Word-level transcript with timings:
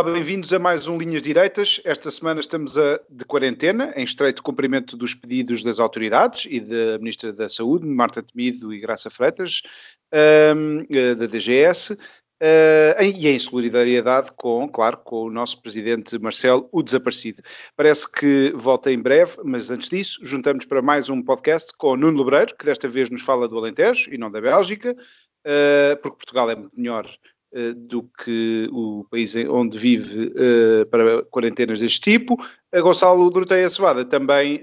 Olá, 0.00 0.12
bem-vindos 0.12 0.50
a 0.50 0.58
mais 0.58 0.86
um 0.86 0.96
Linhas 0.96 1.20
Direitas. 1.20 1.78
Esta 1.84 2.10
semana 2.10 2.40
estamos 2.40 2.78
a, 2.78 2.98
de 3.10 3.22
quarentena, 3.26 3.92
em 3.94 4.02
estreito 4.02 4.42
cumprimento 4.42 4.96
dos 4.96 5.12
pedidos 5.12 5.62
das 5.62 5.78
autoridades 5.78 6.46
e 6.50 6.58
da 6.58 6.96
Ministra 6.96 7.34
da 7.34 7.50
Saúde, 7.50 7.84
Marta 7.84 8.22
Temido 8.22 8.72
e 8.72 8.80
Graça 8.80 9.10
Freitas, 9.10 9.60
um, 10.56 10.86
eh, 10.90 11.14
da 11.14 11.26
DGS, 11.26 11.98
Uh, 12.42 12.96
e 13.02 13.28
em 13.28 13.38
solidariedade 13.38 14.32
com, 14.34 14.66
claro, 14.66 14.96
com 14.96 15.24
o 15.24 15.30
nosso 15.30 15.60
presidente 15.60 16.18
Marcelo, 16.18 16.66
o 16.72 16.82
desaparecido. 16.82 17.42
Parece 17.76 18.10
que 18.10 18.50
volta 18.56 18.90
em 18.90 18.98
breve, 18.98 19.36
mas 19.44 19.70
antes 19.70 19.90
disso, 19.90 20.18
juntamos 20.22 20.64
para 20.64 20.80
mais 20.80 21.10
um 21.10 21.22
podcast 21.22 21.76
com 21.76 21.98
Nuno 21.98 22.16
Lebreiro, 22.16 22.56
que 22.56 22.64
desta 22.64 22.88
vez 22.88 23.10
nos 23.10 23.20
fala 23.20 23.46
do 23.46 23.58
Alentejo 23.58 24.08
e 24.10 24.16
não 24.16 24.30
da 24.30 24.40
Bélgica, 24.40 24.92
uh, 24.92 26.00
porque 26.00 26.16
Portugal 26.16 26.48
é 26.48 26.56
muito 26.56 26.80
melhor 26.80 27.06
do 27.76 28.02
que 28.22 28.68
o 28.72 29.04
país 29.10 29.34
onde 29.48 29.76
vive 29.78 30.32
para 30.90 31.22
quarentenas 31.24 31.80
deste 31.80 32.00
tipo. 32.00 32.36
A 32.72 32.80
Gonçalo 32.80 33.28
Doroteia 33.30 33.68
Cevada 33.68 34.04
também 34.04 34.62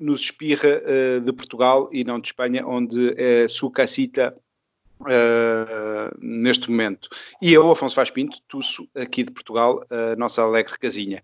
nos 0.00 0.20
espirra 0.22 0.82
de 1.22 1.32
Portugal 1.32 1.88
e 1.92 2.02
não 2.04 2.18
de 2.18 2.28
Espanha, 2.28 2.66
onde 2.66 3.14
é 3.16 3.46
sua 3.48 3.70
casita 3.70 4.34
Uh, 5.00 6.12
neste 6.20 6.70
momento. 6.70 7.08
E 7.40 7.54
eu, 7.54 7.70
Afonso 7.70 7.96
Vaz 7.96 8.10
Pinto, 8.10 8.38
Tusso, 8.46 8.86
aqui 8.94 9.22
de 9.22 9.30
Portugal, 9.30 9.82
a 9.88 10.12
uh, 10.12 10.18
nossa 10.18 10.42
alegre 10.42 10.78
casinha. 10.78 11.22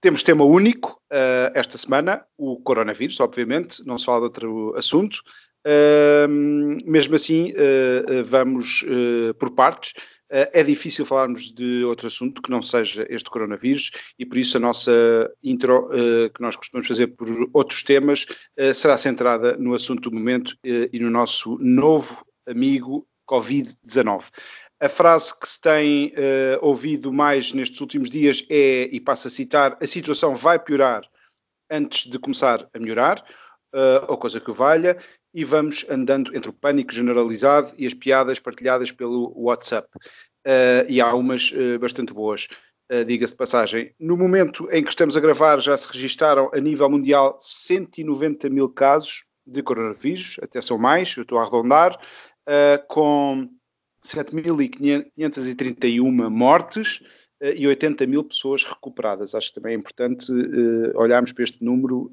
Temos 0.00 0.22
tema 0.22 0.42
único 0.42 0.92
uh, 1.12 1.52
esta 1.54 1.76
semana, 1.76 2.24
o 2.38 2.56
coronavírus, 2.60 3.20
obviamente, 3.20 3.84
não 3.86 3.98
se 3.98 4.06
fala 4.06 4.20
de 4.20 4.24
outro 4.24 4.74
assunto. 4.74 5.22
Mesmo 6.84 7.14
assim, 7.14 7.52
vamos 8.26 8.84
por 9.38 9.50
partes. 9.50 9.94
é 10.28 10.62
difícil 10.62 11.06
falarmos 11.06 11.52
de 11.54 11.84
outro 11.84 12.06
assunto 12.06 12.42
que 12.42 12.50
não 12.50 12.60
seja 12.60 13.06
este 13.08 13.30
coronavírus 13.30 13.90
e 14.18 14.26
por 14.26 14.36
isso 14.36 14.56
a 14.56 14.60
nossa 14.60 14.92
intro, 15.42 15.88
que 16.34 16.42
nós 16.42 16.56
costumamos 16.56 16.88
fazer 16.88 17.08
por 17.08 17.28
outros 17.52 17.82
temas, 17.82 18.26
será 18.74 18.98
centrada 18.98 19.56
no 19.56 19.74
assunto 19.74 20.10
do 20.10 20.16
momento 20.16 20.54
e 20.64 20.98
no 20.98 21.10
nosso 21.10 21.56
novo 21.60 22.24
amigo 22.46 23.06
Covid-19. 23.28 24.30
A 24.80 24.88
frase 24.88 25.38
que 25.38 25.48
se 25.48 25.60
tem 25.60 26.08
uh, 26.08 26.58
ouvido 26.60 27.12
mais 27.12 27.52
nestes 27.52 27.80
últimos 27.80 28.10
dias 28.10 28.44
é, 28.50 28.88
e 28.92 29.00
passo 29.00 29.28
a 29.28 29.30
citar, 29.30 29.78
a 29.80 29.86
situação 29.86 30.34
vai 30.34 30.58
piorar 30.58 31.08
antes 31.70 32.10
de 32.10 32.18
começar 32.18 32.68
a 32.74 32.78
melhorar, 32.78 33.24
uh, 33.74 34.04
ou 34.08 34.18
coisa 34.18 34.40
que 34.40 34.52
valha, 34.52 34.98
e 35.34 35.44
vamos 35.44 35.84
andando 35.90 36.34
entre 36.36 36.48
o 36.48 36.52
pânico 36.52 36.92
generalizado 36.92 37.72
e 37.76 37.86
as 37.86 37.92
piadas 37.92 38.38
partilhadas 38.38 38.92
pelo 38.92 39.32
WhatsApp. 39.36 39.88
Uh, 40.46 40.88
e 40.88 41.00
há 41.00 41.12
umas 41.14 41.52
bastante 41.80 42.12
boas, 42.12 42.46
diga-se 43.06 43.32
de 43.32 43.38
passagem. 43.38 43.94
No 43.98 44.16
momento 44.16 44.68
em 44.70 44.84
que 44.84 44.90
estamos 44.90 45.16
a 45.16 45.20
gravar, 45.20 45.58
já 45.58 45.76
se 45.76 45.88
registaram 45.88 46.50
a 46.52 46.60
nível 46.60 46.88
mundial 46.88 47.36
190 47.40 48.50
mil 48.50 48.68
casos 48.68 49.24
de 49.46 49.62
coronavírus, 49.62 50.36
até 50.42 50.60
são 50.62 50.78
mais, 50.78 51.14
eu 51.16 51.22
estou 51.22 51.38
a 51.38 51.42
arredondar, 51.42 51.96
uh, 52.48 52.82
com 52.88 53.48
7.531 54.04 56.30
mortes 56.30 57.00
uh, 57.00 57.04
e 57.54 57.66
80 57.66 58.06
mil 58.06 58.24
pessoas 58.24 58.64
recuperadas. 58.64 59.34
Acho 59.34 59.48
que 59.48 59.54
também 59.54 59.74
é 59.74 59.76
importante 59.76 60.30
uh, 60.32 60.92
olharmos 60.98 61.32
para 61.32 61.44
este 61.44 61.62
número. 61.64 62.10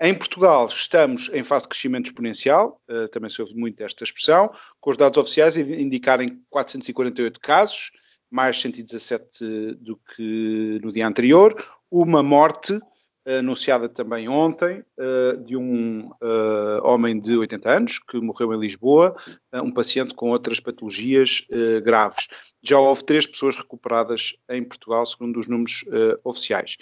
Em 0.00 0.14
Portugal 0.14 0.66
estamos 0.66 1.30
em 1.32 1.42
fase 1.42 1.64
de 1.64 1.70
crescimento 1.70 2.06
exponencial, 2.06 2.80
também 3.12 3.30
se 3.30 3.40
ouve 3.40 3.54
muito 3.54 3.82
esta 3.82 4.04
expressão, 4.04 4.52
com 4.80 4.90
os 4.90 4.96
dados 4.96 5.16
oficiais 5.16 5.56
indicarem 5.56 6.42
448 6.50 7.40
casos, 7.40 7.92
mais 8.30 8.60
117 8.60 9.76
do 9.80 9.96
que 9.96 10.78
no 10.82 10.92
dia 10.92 11.06
anterior, 11.06 11.56
uma 11.90 12.22
morte 12.22 12.78
anunciada 13.26 13.88
também 13.88 14.28
ontem, 14.28 14.84
uh, 14.98 15.36
de 15.44 15.56
um 15.56 16.08
uh, 16.22 16.80
homem 16.84 17.18
de 17.18 17.36
80 17.36 17.68
anos 17.68 17.98
que 17.98 18.20
morreu 18.20 18.54
em 18.54 18.60
Lisboa, 18.60 19.16
uh, 19.52 19.62
um 19.62 19.72
paciente 19.72 20.14
com 20.14 20.30
outras 20.30 20.60
patologias 20.60 21.46
graves. 21.82 22.28
Já 22.62 22.78
houve 22.78 23.04
três 23.04 23.26
pessoas 23.26 23.56
recuperadas 23.56 24.36
em 24.48 24.62
Portugal, 24.62 25.04
segundo 25.06 25.38
os 25.38 25.46
números 25.46 25.84
oficiais. 26.24 26.76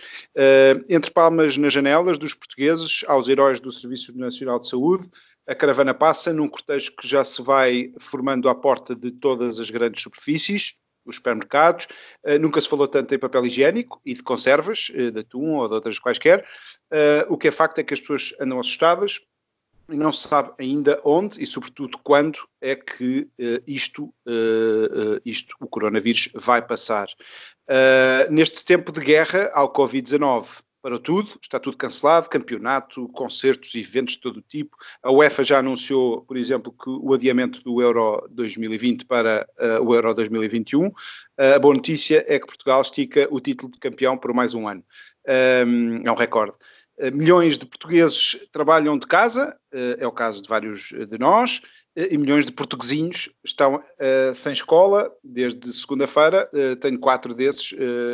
entre 0.89 1.11
palmas 1.11 1.57
nas 1.59 1.73
janelas 1.73 2.17
dos 2.17 2.33
portugueses 2.33 3.05
aos 3.07 3.29
heróis 3.29 3.61
do 3.61 3.71
Serviço 3.71 4.17
Nacional 4.17 4.59
de 4.59 4.69
Saúde, 4.69 5.09
a 5.47 5.55
caravana 5.55 5.93
passa 5.93 6.33
num 6.33 6.49
cortejo 6.49 6.97
que 6.97 7.07
já 7.07 7.23
se 7.23 7.43
vai 7.43 7.93
formando 7.99 8.49
à 8.49 8.55
porta 8.55 8.95
de 8.95 9.11
todas 9.11 9.61
as 9.61 9.69
grandes 9.71 10.03
superfícies 10.03 10.79
os 11.05 11.17
supermercados. 11.17 11.87
Uh, 12.25 12.39
nunca 12.39 12.61
se 12.61 12.69
falou 12.69 12.89
tanto 12.89 13.15
em 13.15 13.19
papel 13.19 13.47
higiênico 13.47 14.01
e 14.05 14.15
de 14.15 14.23
conservas, 14.23 14.91
uh, 14.91 15.11
de 15.11 15.21
atum 15.21 15.57
ou 15.57 15.69
de 15.69 15.75
outras 15.75 15.99
quaisquer. 15.99 16.47
Uh, 16.93 17.33
o 17.33 17.37
que 17.37 17.49
é 17.49 17.51
facto 17.51 17.79
é 17.79 17.85
que 17.85 17.95
as 17.95 18.01
pessoas 18.01 18.35
andam 18.41 18.59
assustadas 18.59 19.21
e 19.89 19.97
não 19.97 20.11
se 20.11 20.27
sabe 20.27 20.51
ainda 20.59 21.01
onde 21.05 21.43
e, 21.43 21.47
sobretudo, 21.47 21.99
quando 22.03 22.39
é 22.59 22.75
que 22.75 23.29
isto, 23.67 24.15
isto, 25.27 25.55
o 25.61 25.67
coronavírus, 25.67 26.31
vai 26.35 26.67
passar. 26.67 27.07
neste 28.31 28.65
tempo 28.65 28.91
de 28.91 29.01
guerra 29.01 29.51
ao 29.53 29.71
Covid-19, 29.71 30.64
parou 30.85 30.99
tudo, 30.99 31.39
está 31.41 31.59
tudo 31.59 31.79
cancelado, 31.79 32.29
campeonato, 32.29 33.09
concertos, 33.09 33.75
eventos 33.75 34.17
de 34.17 34.21
todo 34.21 34.43
tipo. 34.43 34.77
A 35.03 35.11
UEFA 35.11 35.43
já 35.43 35.59
anunciou, 35.59 36.21
por 36.21 36.37
exemplo, 36.37 36.71
que 36.71 36.91
o 36.91 37.15
adiamento 37.15 37.63
do 37.63 37.81
Euro 37.81 38.29
2020 38.31 39.07
para 39.07 39.49
uh, 39.59 39.83
o 39.83 39.95
Euro 39.95 40.13
2021. 40.13 40.89
Uh, 40.89 40.93
a 41.57 41.59
boa 41.59 41.75
notícia 41.75 42.23
é 42.29 42.39
que 42.39 42.47
Portugal 42.47 42.83
estica 42.83 43.27
o 43.31 43.41
título 43.41 43.73
de 43.73 43.79
campeão 43.79 44.19
por 44.19 44.35
mais 44.35 44.53
um 44.53 44.69
ano. 44.69 44.85
Um, 45.67 46.07
é 46.07 46.13
um 46.13 46.15
recorde. 46.15 46.53
Uh, 46.99 47.11
milhões 47.17 47.57
de 47.57 47.65
portugueses 47.65 48.47
trabalham 48.53 48.99
de 48.99 49.07
casa, 49.07 49.57
é 49.99 50.07
o 50.07 50.13
caso 50.13 50.43
de 50.43 50.49
vários 50.49 50.93
de 50.93 51.19
nós, 51.19 51.63
e 51.97 52.19
milhões 52.19 52.45
de 52.45 52.53
portuguesinhos 52.53 53.31
estão 53.45 53.83
sem 54.35 54.53
escola 54.53 55.13
desde 55.23 55.73
segunda-feira. 55.73 56.49
tenho 56.81 56.99
quatro 56.99 57.35
desses 57.35 57.73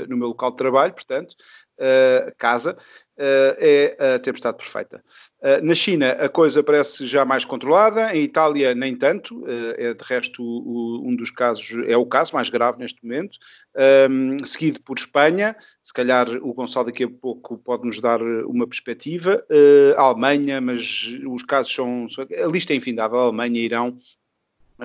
no 0.09 0.17
meu 0.17 0.29
local 0.29 0.51
de 0.51 0.57
trabalho, 0.57 0.95
portanto, 0.95 1.35
uh, 1.81 2.33
casa, 2.37 2.73
uh, 2.75 3.57
é 3.59 4.15
a 4.15 4.19
tempestade 4.19 4.59
perfeita. 4.59 5.03
Uh, 5.41 5.65
na 5.65 5.75
China 5.75 6.13
a 6.13 6.29
coisa 6.29 6.63
parece 6.63 7.07
já 7.07 7.25
mais 7.25 7.45
controlada, 7.45 8.15
em 8.15 8.23
Itália 8.23 8.75
nem 8.75 8.95
tanto, 8.95 9.45
é 9.77 9.95
de 9.95 10.05
resto 10.05 10.43
o, 10.43 11.03
um 11.09 11.17
dos 11.17 11.31
casos, 11.31 11.71
é 11.87 11.97
o 11.97 12.07
caso 12.07 12.35
mais 12.35 12.51
grave 12.51 12.79
neste 12.79 13.03
momento, 13.03 13.39
um, 13.77 14.35
ehm, 14.35 14.45
seguido 14.45 14.81
por 14.83 14.99
Espanha, 14.99 15.57
se 15.83 15.93
calhar 15.93 16.29
o 16.43 16.53
Gonçalo 16.53 16.87
daqui 16.87 17.05
a 17.05 17.11
pouco 17.11 17.59
pode 17.59 17.87
nos 17.87 18.01
dar 18.01 18.21
uma 18.23 18.67
perspectiva, 18.67 19.45
Alemanha, 19.97 20.61
mas 20.61 21.15
os 21.27 21.43
casos 21.43 21.75
são, 21.75 22.07
a 22.19 22.47
lista 22.47 22.73
é 22.73 22.77
infindável, 22.77 23.19
a 23.19 23.23
Alemanha, 23.25 23.61
Irão, 23.61 23.99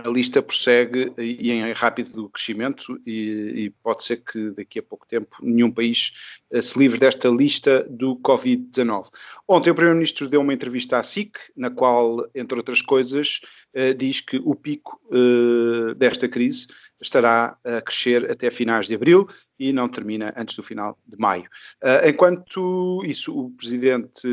a 0.04 0.10
lista 0.10 0.42
prossegue 0.42 1.14
e 1.18 1.52
em 1.52 1.72
rápido 1.74 2.30
crescimento 2.30 3.00
e, 3.06 3.66
e, 3.66 3.70
pode 3.82 4.04
ser 4.04 4.18
que 4.18 4.52
daqui 4.52 4.80
a 4.80 4.84
pouco 4.84 5.08
tempo 5.08 5.38
nenhum 5.42 5.72
país 5.72 6.42
uh, 6.52 6.62
se 6.62 6.78
livre 6.78 7.00
desta 7.00 7.30
lista 7.30 7.86
do 7.90 8.18
Covid-19. 8.18 9.10
Ontem 9.48 9.70
o 9.70 9.76
Primeiro-Ministro 9.76 10.28
deu 10.28 10.42
uma 10.42 10.54
entrevista 10.54 10.98
à 10.98 11.04
SIC, 11.04 11.38
na 11.56 11.70
qual, 11.70 12.28
entre 12.34 12.58
outras 12.58 12.82
coisas, 12.82 13.42
uh, 13.76 13.94
diz 13.94 14.20
que 14.20 14.42
o 14.44 14.56
pico 14.56 15.00
uh, 15.06 15.96
desta 15.96 16.28
crise 16.28 16.68
estará 17.02 17.58
a 17.64 17.82
crescer 17.82 18.30
até 18.30 18.50
finais 18.50 18.88
de 18.88 18.96
abril 18.96 19.28
e 19.60 19.72
não 19.72 19.88
termina 19.88 20.34
antes 20.36 20.56
do 20.56 20.64
final 20.64 20.98
de 21.06 21.18
maio. 21.18 21.46
Uh, 21.84 22.10
enquanto 22.10 23.02
isso, 23.06 23.38
o 23.38 23.52
presidente, 23.52 24.28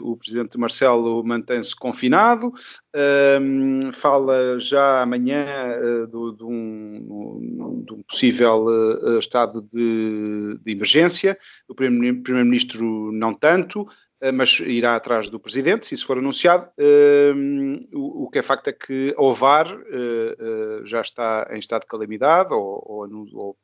o 0.00 0.16
presidente 0.16 0.58
Marcelo 0.58 1.22
mantém-se 1.24 1.74
confinado, 1.74 2.52
fala 3.92 4.58
já 4.58 5.02
amanhã 5.02 5.44
uh, 5.80 6.06
do, 6.06 6.32
de, 6.32 6.44
um, 6.44 7.84
de, 7.84 7.92
um, 7.92 8.02
possível 8.02 8.64
uh, 8.64 9.18
estado 9.18 9.62
de, 9.72 10.58
de, 10.62 10.72
emergência, 10.72 11.38
o 11.68 11.74
Primeiro-Ministro 11.74 13.12
não 13.12 13.34
tanto, 13.34 13.86
mas 14.34 14.60
irá 14.60 14.96
atrás 14.96 15.28
do 15.28 15.38
Presidente, 15.38 15.86
se 15.86 15.94
isso 15.94 16.06
for 16.06 16.18
anunciado. 16.18 16.68
Uh, 16.78 18.24
o, 18.24 18.28
que 18.30 18.38
é 18.38 18.42
facto 18.42 18.68
é 18.68 18.72
que 18.72 19.14
a 19.16 19.22
OVAR 19.22 19.66
já 20.84 21.00
está 21.00 21.48
em 21.52 21.58
estado 21.58 21.82
de 21.82 21.86
calamidade 21.86 22.52
ou, 22.52 22.82
ou, 22.84 23.28
ou 23.34 23.56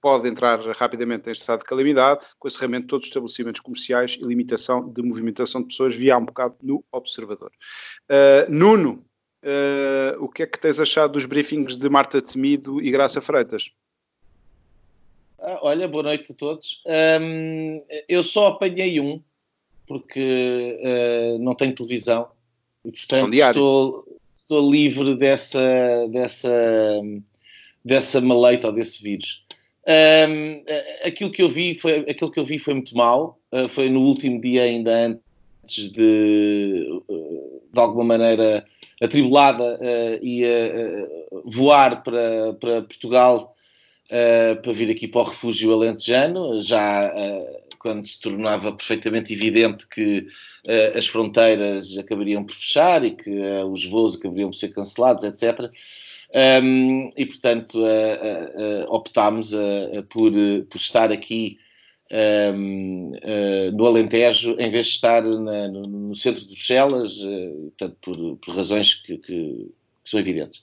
pode 0.00 0.28
entrar 0.28 0.60
rapidamente 0.76 1.28
em 1.28 1.32
estado 1.32 1.60
de 1.60 1.64
calamidade, 1.64 2.24
com 2.38 2.46
o 2.46 2.50
encerramento 2.50 2.82
de 2.82 2.88
todos 2.88 3.06
os 3.06 3.10
estabelecimentos 3.10 3.60
comerciais 3.60 4.16
e 4.20 4.24
limitação 4.24 4.88
de 4.88 5.02
movimentação 5.02 5.60
de 5.60 5.68
pessoas, 5.68 5.94
via 5.94 6.16
um 6.16 6.24
bocado 6.24 6.56
no 6.62 6.84
observador. 6.92 7.50
Uh, 8.10 8.50
Nuno, 8.50 9.04
uh, 9.42 10.22
o 10.22 10.28
que 10.28 10.42
é 10.42 10.46
que 10.46 10.58
tens 10.58 10.78
achado 10.78 11.12
dos 11.12 11.24
briefings 11.24 11.76
de 11.76 11.88
Marta 11.88 12.22
Temido 12.22 12.80
e 12.80 12.90
Graça 12.90 13.20
Freitas? 13.20 13.70
Ah, 15.38 15.58
olha, 15.62 15.86
boa 15.86 16.04
noite 16.04 16.32
a 16.32 16.34
todos. 16.34 16.82
Um, 17.20 17.84
eu 18.08 18.22
só 18.22 18.48
apanhei 18.48 18.98
um, 18.98 19.22
porque 19.86 20.78
uh, 20.82 21.38
não 21.38 21.54
tenho 21.54 21.74
televisão 21.74 22.28
e, 22.84 22.90
portanto, 22.90 23.34
estou, 23.34 24.04
estou 24.36 24.70
livre 24.70 25.14
dessa, 25.16 26.06
dessa, 26.10 27.00
dessa 27.84 28.20
maleita 28.20 28.68
ou 28.68 28.72
desse 28.72 29.02
vírus. 29.02 29.44
Um, 29.86 30.64
aquilo 31.06 31.30
que 31.30 31.42
eu 31.42 31.48
vi 31.48 31.74
foi 31.74 31.98
aquilo 32.08 32.30
que 32.30 32.40
eu 32.40 32.44
vi 32.44 32.58
foi 32.58 32.74
muito 32.74 32.96
mal. 32.96 33.38
Uh, 33.52 33.68
foi 33.68 33.88
no 33.88 34.00
último 34.00 34.40
dia 34.40 34.62
ainda 34.62 34.90
antes 35.06 35.90
de 35.90 36.86
de 37.74 37.80
alguma 37.80 38.04
maneira 38.04 38.64
atribulada 39.02 39.76
uh, 39.76 40.18
e 40.22 40.44
uh, 40.44 41.42
voar 41.44 42.02
para, 42.02 42.54
para 42.54 42.82
Portugal 42.82 43.54
uh, 44.06 44.62
para 44.62 44.72
vir 44.72 44.90
aqui 44.90 45.08
para 45.08 45.22
o 45.22 45.24
refúgio 45.24 45.72
alentejano, 45.72 46.60
já 46.60 47.12
quando 47.84 48.06
se 48.06 48.18
tornava 48.18 48.72
perfeitamente 48.72 49.34
evidente 49.34 49.86
que 49.86 50.26
as 50.96 51.06
fronteiras 51.06 51.98
acabariam 51.98 52.42
por 52.42 52.54
fechar 52.54 53.04
e 53.04 53.10
que 53.10 53.30
os 53.70 53.84
voos 53.84 54.16
acabariam 54.16 54.48
por 54.48 54.56
ser 54.56 54.68
cancelados, 54.68 55.22
etc. 55.22 55.70
Um, 56.34 57.10
e, 57.16 57.26
portanto, 57.26 57.78
uh, 57.78 57.84
uh, 57.84 58.92
optámos 58.92 59.52
por, 60.08 60.32
por 60.68 60.76
estar 60.76 61.12
aqui 61.12 61.58
um, 62.54 63.12
no 63.72 63.86
Alentejo 63.86 64.56
em 64.58 64.70
vez 64.70 64.86
de 64.86 64.92
estar 64.94 65.22
na, 65.22 65.68
no, 65.68 65.82
no, 65.82 66.16
centro 66.16 66.40
de 66.40 66.48
Bruxelas, 66.48 67.18
portanto, 67.18 67.96
por, 68.00 68.36
por 68.38 68.56
razões 68.56 68.94
que, 68.94 69.18
que, 69.18 69.70
que, 70.02 70.10
são 70.10 70.18
evidentes. 70.18 70.62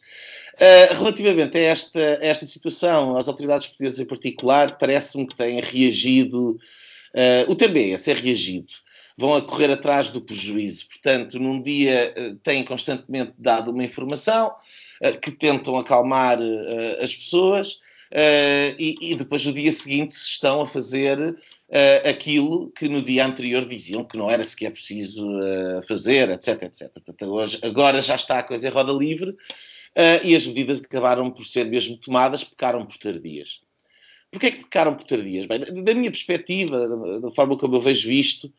relativamente 0.98 1.58
a 1.58 1.62
esta, 1.62 2.00
a 2.00 2.26
esta 2.26 2.46
situação, 2.46 3.16
as 3.16 3.28
autoridades 3.30 3.68
portuguesas 3.68 4.00
em 4.00 4.06
particular, 4.06 4.78
parece-me 4.78 5.26
que 5.26 5.36
têm 5.36 5.62
reagido, 5.62 6.60
o 7.48 7.56
TBS 7.56 8.08
é 8.08 8.14
reagido 8.14 8.74
vão 9.18 9.36
a 9.36 9.42
correr 9.42 9.70
atrás 9.70 10.10
do 10.10 10.22
prejuízo. 10.22 10.88
Portanto, 10.88 11.40
num 11.40 11.62
dia 11.62 12.14
têm 12.44 12.64
constantemente 12.64 13.34
dado 13.38 13.72
uma 13.72 13.84
informação, 13.84 14.54
eh, 15.02 15.14
que 15.14 15.32
tentam 15.32 15.78
acalmar 15.78 16.40
eh, 16.42 17.00
as 17.02 17.14
pessoas 17.14 17.80
e, 18.78 18.98
e, 19.00 19.16
depois 19.16 19.46
no 19.46 19.54
dia 19.54 19.72
seguinte 19.72 20.12
estão 20.12 20.60
a 20.60 20.66
fazer 20.66 21.18
aquilo 22.04 22.70
que 22.72 22.90
no 22.90 23.02
dia 23.02 23.26
anterior 23.26 23.66
diziam 23.66 24.04
que 24.04 24.18
não 24.18 24.30
era 24.30 24.46
sequer 24.46 24.72
preciso 24.72 25.26
fazer, 25.88 26.30
etc, 26.30 26.64
etc. 26.64 26.92
Portanto, 26.92 27.32
hoje, 27.32 27.60
agora 27.62 28.02
já 28.02 28.16
está 28.16 28.40
a 28.40 28.44
coisa 28.44 28.68
em 28.68 28.72
roda 28.72 28.92
livre 28.92 29.34
e 30.26 30.36
as 30.36 30.46
medidas 30.46 30.82
acabaram 30.82 31.32
por 31.32 31.46
ser 31.46 31.64
mesmo 31.68 31.96
tomadas, 31.96 32.44
pecaram 32.44 32.86
por 32.86 32.98
tardias. 32.98 33.62
Porquê 34.32 34.52
que 34.52 34.64
pecaram 34.64 34.96
por 34.96 35.04
tardias? 35.04 35.46
Bem, 35.46 35.60
da 35.60 35.94
minha 35.94 36.10
perspectiva, 36.10 36.88
da, 37.20 37.32
forma 37.32 37.58
como 37.58 37.76
eu 37.76 37.82
vejo 37.82 38.10
isto, 38.10 38.52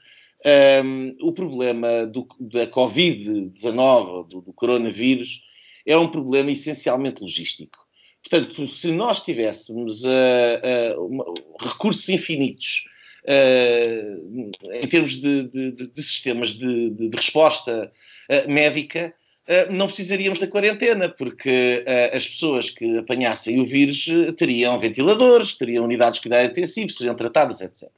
um, 0.85 1.17
o 1.21 1.33
problema 1.33 2.07
do, 2.07 2.29
da 2.39 2.67
Covid-19, 2.67 4.29
do, 4.29 4.41
do, 4.43 4.53
coronavírus, 4.53 5.43
é 5.87 5.97
um 5.97 6.09
problema 6.09 6.51
essencialmente 6.51 7.23
logístico. 7.23 7.79
Portanto, 8.23 8.67
se 8.67 8.93
nós 8.93 9.21
tivéssemos 9.21 10.03
uh, 10.05 10.99
uh, 11.09 11.35
recursos 11.59 12.09
infinitos 12.09 12.85
uh, 13.25 14.51
em 14.73 14.87
termos 14.87 15.13
de, 15.13 15.45
de, 15.49 15.87
de 15.87 16.03
sistemas 16.03 16.51
de, 16.51 16.91
de 16.91 17.09
resposta 17.17 17.91
médica, 18.47 19.15
não 19.71 19.87
precisaríamos 19.87 20.39
da 20.39 20.47
quarentena, 20.47 21.09
porque 21.09 21.85
as 22.13 22.27
pessoas 22.27 22.71
que 22.71 22.99
apanhassem 22.99 23.61
o 23.61 23.67
vírus 23.67 24.07
teriam 24.37 24.79
ventiladores, 24.79 25.55
teriam 25.55 25.85
unidades 25.85 26.21
de 26.21 26.29
cuidado 26.29 26.51
intensivo, 26.51 26.91
seriam 26.91 27.15
tratadas, 27.15 27.61
etc. 27.61 27.89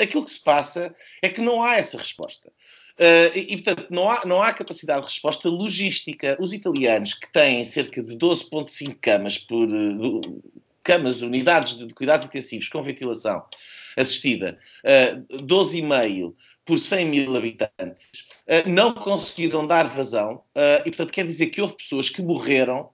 Aquilo 0.00 0.24
que 0.24 0.30
se 0.30 0.42
passa 0.42 0.94
é 1.22 1.28
que 1.28 1.40
não 1.40 1.62
há 1.62 1.76
essa 1.76 1.98
resposta. 1.98 2.50
Uh, 2.98 3.30
e, 3.32 3.56
portanto, 3.62 3.86
não 3.90 4.10
há, 4.10 4.22
não 4.26 4.42
há 4.42 4.52
capacidade 4.52 5.02
de 5.02 5.06
resposta 5.06 5.48
logística. 5.48 6.36
Os 6.40 6.52
italianos, 6.52 7.14
que 7.14 7.32
têm 7.32 7.64
cerca 7.64 8.02
de 8.02 8.16
12,5 8.16 8.96
camas 9.00 9.38
por. 9.38 9.68
Camas, 10.82 11.20
unidades 11.20 11.76
de 11.76 11.94
cuidados 11.94 12.26
intensivos 12.26 12.68
com 12.68 12.82
ventilação 12.82 13.44
assistida, 13.96 14.58
uh, 14.84 14.88
eh, 14.88 15.16
12,5 15.42 16.34
por 16.68 16.78
100 16.78 17.06
mil 17.06 17.34
habitantes, 17.34 18.26
uh, 18.46 18.68
não 18.68 18.92
conseguiram 18.92 19.66
dar 19.66 19.88
vazão. 19.88 20.44
e, 20.84 20.90
portanto, 20.90 21.12
quer 21.12 21.26
dizer 21.26 21.46
que 21.46 21.62
houve 21.62 21.76
pessoas 21.76 22.08
que 22.10 22.22
morreram 22.22 22.90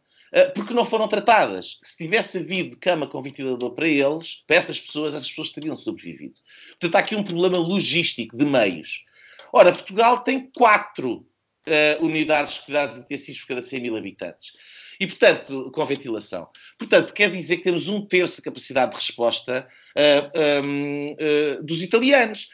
porque 0.53 0.75
não 0.75 0.85
foram 0.85 1.07
tratadas. 1.07 1.79
Se 1.85 1.97
tivesse 1.97 2.39
havido 2.39 2.77
cama 2.77 3.07
com 3.07 3.23
ventilador 3.23 3.71
para 3.73 3.87
eles, 3.87 4.43
para 4.49 4.57
essas 4.57 4.81
pessoas, 4.81 5.15
essas 5.15 5.29
pessoas 5.29 5.51
teriam 5.51 5.77
sobrevivido. 5.77 6.35
Portanto, 6.71 6.97
há 6.97 6.99
aqui 6.99 7.15
um 7.15 7.23
problema 7.23 7.57
logístico 7.57 8.37
de 8.37 8.45
meios. 8.45 9.05
Ora, 9.53 9.71
Portugal 9.71 10.25
tem 10.25 10.51
quatro 10.51 11.25
uh, 11.69 12.05
unidades 12.05 12.55
de 12.55 12.61
cuidados 12.63 12.99
intensivos 12.99 13.41
por 13.43 13.49
cada 13.49 13.63
100 13.63 13.81
mil 13.81 13.97
habitantes. 13.97 14.53
E, 14.99 15.07
portanto, 15.07 15.71
com 15.73 15.87
ventilação. 15.87 16.49
Portanto, 16.79 17.13
quer 17.13 17.31
dizer 17.31 17.57
que 17.57 17.65
temos 17.65 17.89
um 17.89 18.07
terço 18.07 18.39
da 18.39 18.45
capacidade 18.45 18.93
de 18.93 18.97
resposta 18.97 19.69
uh, 19.97 20.65
um, 20.65 21.07
uh, 21.07 21.63
dos 21.65 21.83
italianos. 21.83 22.49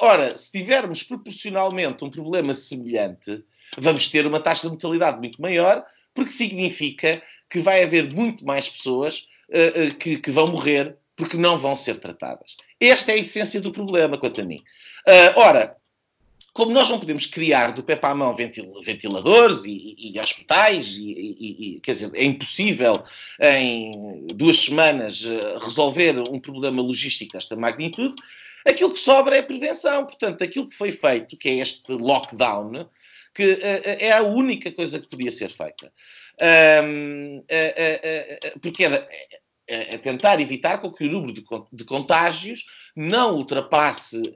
Ora, 0.00 0.36
se 0.36 0.52
tivermos 0.52 1.02
proporcionalmente 1.02 2.04
um 2.04 2.10
problema 2.10 2.54
semelhante, 2.54 3.42
vamos 3.78 4.08
ter 4.08 4.26
uma 4.26 4.40
taxa 4.40 4.62
de 4.62 4.68
mortalidade 4.68 5.18
muito 5.18 5.40
maior, 5.40 5.84
porque 6.14 6.32
significa 6.32 7.22
que 7.48 7.60
vai 7.60 7.82
haver 7.82 8.12
muito 8.12 8.44
mais 8.44 8.68
pessoas 8.68 9.26
que, 9.98 10.18
que, 10.18 10.30
vão 10.30 10.48
morrer 10.48 10.96
porque 11.16 11.36
não 11.36 11.58
vão 11.58 11.76
ser 11.76 11.98
tratadas. 11.98 12.56
Esta 12.80 13.12
é 13.12 13.14
a 13.14 13.18
essência 13.18 13.60
do 13.60 13.72
problema, 13.72 14.18
quanto 14.18 14.40
a 14.40 14.44
mim. 14.44 14.62
ora, 15.36 15.76
como 16.54 16.70
nós 16.70 16.88
não 16.88 17.00
podemos 17.00 17.26
criar 17.26 17.72
do 17.72 17.82
pé 17.82 17.96
para 17.96 18.10
a 18.10 18.14
mão 18.14 18.34
ventiladores 18.34 19.64
e, 19.64 19.96
e, 19.98 20.16
e 20.16 20.20
hospitais, 20.20 20.96
e, 20.96 21.10
e, 21.10 21.80
quer 21.80 21.94
dizer, 21.94 22.12
é 22.14 22.22
impossível 22.24 23.02
em 23.40 24.28
duas 24.28 24.60
semanas 24.60 25.24
eh, 25.26 25.58
resolver 25.60 26.16
um 26.20 26.38
problema 26.38 26.80
logístico 26.80 27.32
desta 27.32 27.56
magnitude, 27.56 28.14
aquilo 28.64 28.94
que 28.94 29.00
sobra 29.00 29.36
é 29.36 29.42
prevenção. 29.42 30.06
Portanto, 30.06 30.44
aquilo 30.44 30.68
que 30.68 30.76
foi 30.76 30.92
feito, 30.92 31.36
que 31.36 31.48
é 31.48 31.54
este 31.54 31.92
lockdown, 31.92 32.88
que 33.34 33.54
uh, 33.54 33.58
é 33.98 34.12
a 34.12 34.22
única 34.22 34.70
coisa 34.70 35.00
que 35.00 35.08
podia 35.08 35.32
ser 35.32 35.50
feita. 35.50 35.92
Porque 38.62 38.84
é, 38.84 39.08
é, 39.66 39.98
tentar 39.98 40.40
evitar 40.40 40.78
com 40.78 40.92
que 40.92 41.04
o 41.04 41.10
número 41.10 41.32
de 41.72 41.84
contágios 41.84 42.64
não 42.94 43.34
ultrapasse 43.34 44.32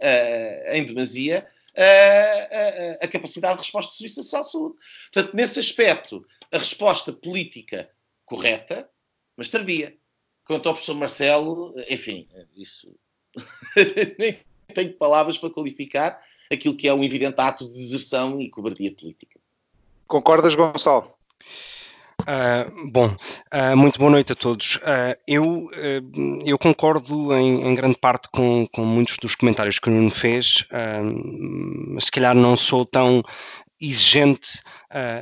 em 0.73 0.85
demasia 0.85 1.47
a, 1.83 3.03
a, 3.03 3.05
a 3.05 3.09
capacidade 3.09 3.59
de 3.59 3.63
resposta 3.63 3.93
do 3.93 3.97
Serviço 3.97 4.21
Nacional 4.21 4.45
de 4.45 4.53
Saúde. 4.53 4.75
Portanto, 5.13 5.37
nesse 5.37 5.61
aspecto, 5.61 6.27
a 6.51 6.59
resposta 6.59 7.13
política 7.13 7.89
correta, 8.25 8.89
mas 9.37 9.49
tardia. 9.49 9.97
Quanto 10.45 10.69
ao 10.69 10.75
professor 10.75 10.95
Marcelo, 10.95 11.75
enfim, 11.89 12.27
isso 12.57 12.95
nem 14.19 14.41
tenho 14.75 14.93
palavras 14.95 15.37
para 15.37 15.51
qualificar 15.51 16.23
aquilo 16.51 16.77
que 16.77 16.89
é 16.89 16.95
um 16.95 17.05
evidente 17.05 17.41
ato 17.41 17.69
de 17.69 17.75
deserção 17.75 18.41
e 18.41 18.49
cobardia 18.49 18.93
política. 18.95 19.39
Concordas, 20.07 20.55
Gonçalo? 20.55 21.15
Uh, 22.29 22.91
bom, 22.91 23.07
uh, 23.07 23.75
muito 23.75 23.99
boa 23.99 24.11
noite 24.11 24.33
a 24.33 24.35
todos. 24.35 24.77
Uh, 24.77 25.17
eu, 25.27 25.71
eu 26.45 26.59
concordo 26.59 27.35
em, 27.35 27.67
em, 27.67 27.75
grande 27.75 27.97
parte 27.97 28.29
com, 28.31 28.67
com 28.71 28.85
muitos 28.85 29.17
dos 29.17 29.35
comentários 29.35 29.79
que 29.79 29.89
o 29.89 29.93
Nuno 29.93 30.11
fez, 30.11 30.67
se 32.01 32.11
calhar 32.11 32.35
não 32.35 32.55
sou 32.55 32.85
tão 32.85 33.23
exigente 33.81 34.61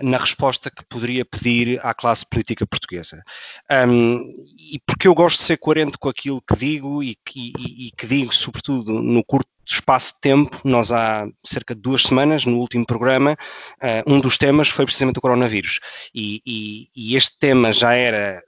na 0.02 0.16
resposta 0.16 0.70
que 0.70 0.84
poderia 0.86 1.24
pedir 1.24 1.78
à 1.84 1.92
classe 1.92 2.24
política 2.24 2.66
portuguesa. 2.66 3.22
Um, 3.70 4.32
e 4.58 4.80
porque 4.86 5.06
eu 5.06 5.14
gosto 5.14 5.38
de 5.38 5.44
ser 5.44 5.58
coerente 5.58 5.98
com 5.98 6.08
aquilo 6.08 6.40
que 6.40 6.56
digo 6.56 7.02
e, 7.02 7.18
e, 7.36 7.86
e 7.86 7.90
que 7.90 8.06
digo, 8.06 8.34
sobretudo, 8.34 8.94
no 8.94 9.22
curto 9.22 9.50
espaço 9.74 10.14
de 10.14 10.20
tempo, 10.20 10.60
nós 10.64 10.92
há 10.92 11.26
cerca 11.44 11.74
de 11.74 11.80
duas 11.80 12.02
semanas, 12.02 12.44
no 12.44 12.58
último 12.58 12.86
programa, 12.86 13.32
uh, 13.32 14.12
um 14.12 14.20
dos 14.20 14.38
temas 14.38 14.68
foi 14.68 14.84
precisamente 14.84 15.18
o 15.18 15.20
coronavírus. 15.20 15.80
E, 16.14 16.40
e, 16.46 16.88
e 16.94 17.16
este 17.16 17.36
tema 17.38 17.72
já 17.72 17.94
era 17.94 18.42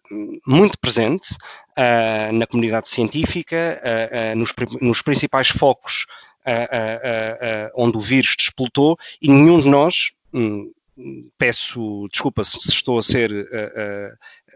muito 0.46 0.78
presente 0.78 1.34
uh, 1.76 2.32
na 2.32 2.46
comunidade 2.46 2.88
científica, 2.88 3.82
uh, 3.82 4.36
nos, 4.36 4.54
nos, 4.80 5.02
principais 5.02 5.48
focos 5.48 6.06
onde 7.74 7.98
o 7.98 8.00
vírus 8.00 8.34
despoltou, 8.34 8.96
e 9.20 9.28
nenhum 9.28 9.60
de 9.60 9.68
nós, 9.68 10.12
um, 10.32 10.72
peço 11.36 12.08
desculpa 12.10 12.42
se 12.42 12.70
estou 12.70 12.98
a 12.98 13.02
ser, 13.02 13.30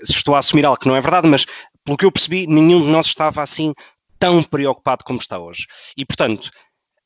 se 0.02 0.12
estou 0.12 0.34
a 0.34 0.38
assumir 0.38 0.64
algo 0.64 0.80
que 0.80 0.88
não 0.88 0.96
é 0.96 1.02
verdade, 1.02 1.28
mas 1.28 1.44
pelo 1.84 1.98
que 1.98 2.06
eu 2.06 2.10
percebi, 2.10 2.46
nenhum 2.46 2.80
de 2.80 2.86
nós 2.86 3.06
estava 3.06 3.42
assim 3.42 3.74
tão 4.22 4.40
preocupado 4.40 5.02
como 5.02 5.18
está 5.18 5.36
hoje. 5.36 5.66
E, 5.96 6.06
portanto, 6.06 6.48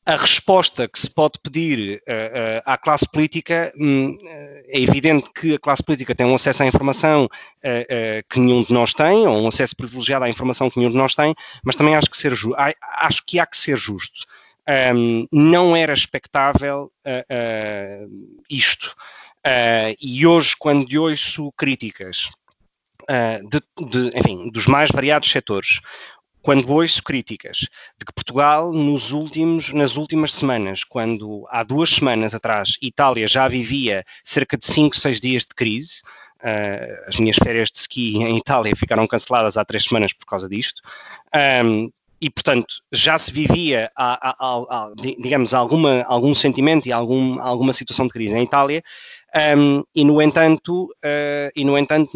a 0.05 0.15
resposta 0.15 0.87
que 0.87 0.99
se 0.99 1.09
pode 1.09 1.39
pedir 1.43 1.95
uh, 1.95 2.11
uh, 2.11 2.61
à 2.63 2.77
classe 2.77 3.09
política, 3.11 3.73
um, 3.75 4.15
é 4.67 4.79
evidente 4.79 5.27
que 5.33 5.55
a 5.55 5.59
classe 5.59 5.83
política 5.83 6.13
tem 6.13 6.27
um 6.27 6.35
acesso 6.35 6.61
à 6.61 6.67
informação 6.67 7.25
uh, 7.25 8.23
que 8.29 8.39
nenhum 8.39 8.61
de 8.61 8.71
nós 8.71 8.93
tem, 8.93 9.25
ou 9.25 9.41
um 9.41 9.47
acesso 9.47 9.75
privilegiado 9.75 10.25
à 10.25 10.29
informação 10.29 10.69
que 10.69 10.77
nenhum 10.77 10.91
de 10.91 10.97
nós 10.97 11.15
tem, 11.15 11.33
mas 11.65 11.75
também 11.75 11.95
acho 11.95 12.07
que, 12.07 12.15
ser 12.15 12.33
acho 12.99 13.25
que 13.25 13.39
há 13.39 13.47
que 13.47 13.57
ser 13.57 13.77
justo. 13.77 14.25
Um, 14.95 15.25
não 15.31 15.75
era 15.75 15.93
expectável 15.93 16.91
isto. 18.49 18.95
e 19.99 20.27
hoje, 20.27 20.55
quando 20.59 21.01
ouço 21.01 21.51
críticas 21.53 22.29
de, 23.49 23.61
de, 23.87 24.17
enfim, 24.17 24.51
dos 24.51 24.67
mais 24.67 24.91
variados 24.91 25.31
setores, 25.31 25.79
quando 26.47 26.71
ouço 26.71 27.03
críticas 27.03 27.57
de 27.99 28.05
que 28.05 28.13
Portugal, 28.13 28.71
nos 28.71 29.11
últimos, 29.11 29.73
nas 29.73 29.97
últimas 29.97 30.33
semanas, 30.33 30.81
quando 30.81 31.45
há 31.49 31.61
duas 31.61 31.89
semanas 31.89 32.33
atrás 32.33 32.77
Itália 32.81 33.27
já 33.27 33.49
vivia 33.49 34.05
cerca 34.23 34.55
de 34.55 34.65
5, 34.65 34.95
6 34.95 35.19
dias 35.19 35.43
de 35.43 35.53
crise, 35.53 36.03
uh, 36.37 37.05
as 37.05 37.17
minhas 37.17 37.35
férias 37.35 37.69
de 37.69 37.79
ski 37.79 38.23
em 38.23 38.37
Itália 38.37 38.73
ficaram 38.77 39.05
canceladas 39.05 39.57
há 39.57 39.65
três 39.65 39.83
semanas 39.83 40.13
por 40.13 40.25
causa 40.25 40.47
disto, 40.47 40.81
um, 41.65 41.91
e, 42.21 42.29
portanto, 42.29 42.75
já 42.93 43.17
se 43.17 43.31
vivia, 43.31 43.91
a, 43.95 44.29
a, 44.29 44.35
a, 44.39 44.93
digamos, 44.97 45.53
alguma, 45.53 46.03
algum 46.03 46.33
sentimento 46.33 46.87
e 46.87 46.93
algum, 46.93 47.41
alguma 47.41 47.73
situação 47.73 48.07
de 48.07 48.13
crise 48.13 48.35
em 48.35 48.43
Itália, 48.43 48.81
um, 49.57 49.83
e, 49.93 50.03
no 50.03 50.21
entanto, 50.21 50.85
uh, 50.85 51.51
e, 51.55 51.63
no 51.63 51.77
entanto, 51.77 52.11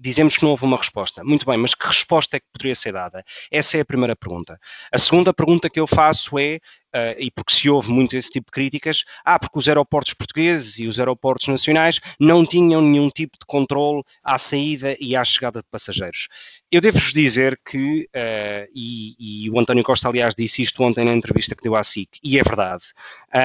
dizemos 0.00 0.36
que 0.36 0.42
não 0.42 0.50
houve 0.50 0.64
uma 0.64 0.76
resposta. 0.76 1.22
Muito 1.24 1.46
bem, 1.46 1.56
mas 1.56 1.74
que 1.74 1.86
resposta 1.86 2.36
é 2.36 2.40
que 2.40 2.46
poderia 2.52 2.74
ser 2.74 2.92
dada? 2.92 3.24
Essa 3.50 3.78
é 3.78 3.80
a 3.80 3.84
primeira 3.84 4.16
pergunta. 4.16 4.58
A 4.92 4.98
segunda 4.98 5.32
pergunta 5.32 5.70
que 5.70 5.80
eu 5.80 5.86
faço 5.86 6.38
é, 6.38 6.58
uh, 6.94 7.14
e 7.18 7.30
porque 7.30 7.52
se 7.52 7.68
ouve 7.68 7.90
muito 7.90 8.16
esse 8.16 8.30
tipo 8.30 8.46
de 8.46 8.52
críticas, 8.52 9.04
ah, 9.24 9.38
porque 9.38 9.58
os 9.58 9.68
aeroportos 9.68 10.14
portugueses 10.14 10.78
e 10.78 10.86
os 10.86 10.98
aeroportos 10.98 11.48
nacionais 11.48 12.00
não 12.18 12.46
tinham 12.46 12.80
nenhum 12.80 13.10
tipo 13.10 13.36
de 13.38 13.46
controle 13.46 14.02
à 14.22 14.38
saída 14.38 14.96
e 15.00 15.16
à 15.16 15.24
chegada 15.24 15.60
de 15.60 15.66
passageiros. 15.70 16.28
Eu 16.70 16.80
devo-vos 16.80 17.12
dizer 17.12 17.58
que, 17.64 18.08
uh, 18.14 18.70
e, 18.74 19.44
e, 19.46 19.50
o 19.50 19.58
António 19.58 19.84
Costa, 19.84 20.08
aliás, 20.08 20.34
disse 20.36 20.62
isto 20.62 20.82
ontem 20.82 21.04
na 21.04 21.12
entrevista 21.12 21.54
que 21.54 21.62
deu 21.62 21.74
à 21.74 21.82
SIC, 21.82 22.18
e 22.22 22.38
é 22.38 22.42
verdade, 22.42 22.84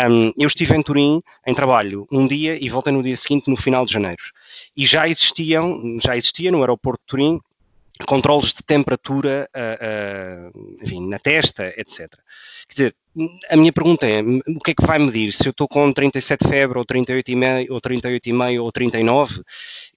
um, 0.10 0.32
eu 0.38 0.48
estive 0.48 0.76
em 0.76 0.82
Turim, 0.82 1.22
em 1.46 1.54
trabalho, 1.54 2.08
um 2.12 2.28
dia 2.28 2.58
e 2.64 2.70
voltei 2.70 2.94
no 2.94 3.04
dia 3.04 3.16
seguinte, 3.18 3.50
no 3.50 3.58
final 3.58 3.86
de 3.86 3.94
janeiro. 3.94 4.22
E 4.76 4.86
já 4.86 5.08
existiam, 5.08 5.98
já 6.02 6.16
existia 6.16 6.52
no 6.52 6.60
aeroporto 6.60 7.02
de 7.02 7.08
Turim 7.08 7.40
controles 8.06 8.54
de 8.54 8.64
temperatura 8.64 9.50
uh, 9.56 10.50
uh, 10.50 10.78
enfim, 10.82 11.08
na 11.08 11.20
testa, 11.20 11.74
etc. 11.78 12.10
Quer 12.68 12.74
dizer, 12.74 12.96
a 13.50 13.56
minha 13.56 13.74
pergunta 13.74 14.08
é, 14.08 14.22
o 14.22 14.60
que 14.60 14.72
é 14.72 14.74
que 14.74 14.86
vai 14.86 15.00
medir? 15.00 15.32
Se 15.34 15.48
eu 15.48 15.52
estou 15.52 15.68
com 15.68 15.92
37 15.92 16.44
de 16.44 16.50
febre, 16.50 16.78
ou 16.78 16.86
38,5, 16.86 17.68
ou 17.70 17.82
38,5, 17.82 18.64
ou 18.64 18.72
39? 18.72 19.42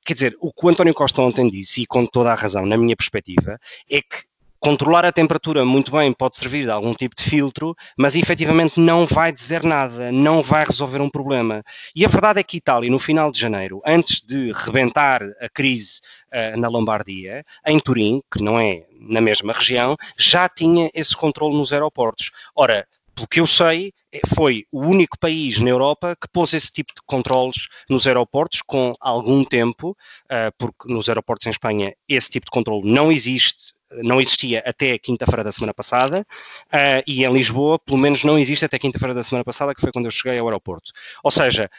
Quer 0.05 0.15
dizer, 0.15 0.37
o 0.41 0.53
que 0.53 0.67
o 0.67 0.69
António 0.69 0.95
Costa 0.95 1.23
ontem 1.23 1.49
disse, 1.49 1.83
e 1.83 1.87
com 1.87 2.07
toda 2.07 2.33
a 2.33 2.35
razão, 2.35 2.67
na 2.67 2.77
minha 2.77 2.97
perspectiva, 2.97 3.59
é 3.89 4.01
que 4.01 4.33
controlar 4.63 5.05
a 5.05 5.11
temperatura 5.11 5.65
muito 5.65 5.91
bem 5.91 6.13
pode 6.13 6.37
servir 6.37 6.63
de 6.63 6.71
algum 6.71 6.95
tipo 6.95 7.17
de 7.17 7.25
filtro, 7.25 7.75
mas 7.99 8.15
efetivamente 8.15 8.79
não 8.79 9.05
vai 9.07 9.33
dizer 9.33 9.65
nada, 9.65 10.13
não 10.13 10.41
vai 10.41 10.65
resolver 10.65 11.01
um 11.01 11.11
problema. 11.11 11.65
E 11.97 12.05
a 12.05 12.09
verdade 12.09 12.39
é 12.39 12.45
que 12.45 12.59
Itália, 12.59 12.89
no 12.89 13.01
final 13.01 13.33
de 13.33 13.41
janeiro, 13.41 13.83
antes 13.85 14.23
de 14.23 14.53
rebentar 14.53 15.21
a 15.41 15.49
crise 15.49 16.01
uh, 16.33 16.57
na 16.61 16.69
Lombardia, 16.69 17.45
em 17.67 17.81
Turim, 17.81 18.23
que 18.33 18.41
não 18.41 18.59
é 18.59 18.85
na 19.01 19.21
mesma 19.21 19.53
região, 19.53 19.97
já 20.17 20.49
tinha 20.49 20.89
esse 20.95 21.17
controle 21.17 21.57
nos 21.57 21.73
aeroportos. 21.73 22.31
Ora, 22.55 22.87
pelo 23.15 23.29
que 23.29 23.41
eu 23.41 23.47
sei, 23.47 23.93
é, 24.13 24.21
foi 24.35 24.67
o 24.73 24.81
único 24.81 25.19
país 25.19 25.59
na 25.61 25.71
Europa 25.71 26.17
que 26.21 26.29
pôs 26.33 26.53
esse 26.53 26.71
tipo 26.71 26.93
de 26.95 27.01
controles 27.07 27.69
nos 27.89 28.07
aeroportos 28.07 28.63
com 28.63 28.95
algum 29.01 29.45
tempo, 29.45 29.97
ah, 30.29 30.53
porque 30.59 30.93
nos 30.93 31.09
aeroportos 31.09 31.47
em 31.47 31.51
Espanha 31.51 31.95
esse 32.09 32.31
tipo 32.31 32.47
de 32.47 32.51
controle 32.51 32.91
não 32.91 33.11
existe, 33.11 33.75
não 34.03 34.21
existia 34.21 34.63
até 34.67 34.99
quinta-feira 34.99 35.45
da 35.45 35.53
semana 35.53 35.75
passada, 35.75 36.27
ah, 36.71 37.03
e 37.07 37.25
em 37.25 37.33
Lisboa, 37.33 37.79
pelo 37.79 37.99
menos, 37.99 38.25
não 38.25 38.39
existe 38.39 38.65
até 38.65 38.79
quinta-feira 38.79 39.15
da 39.15 39.23
semana 39.23 39.45
passada, 39.45 39.75
que 39.75 39.81
foi 39.81 39.93
quando 39.93 40.07
eu 40.07 40.11
cheguei 40.11 40.39
ao 40.39 40.47
aeroporto. 40.47 40.93
Ou 41.23 41.31
seja, 41.31 41.71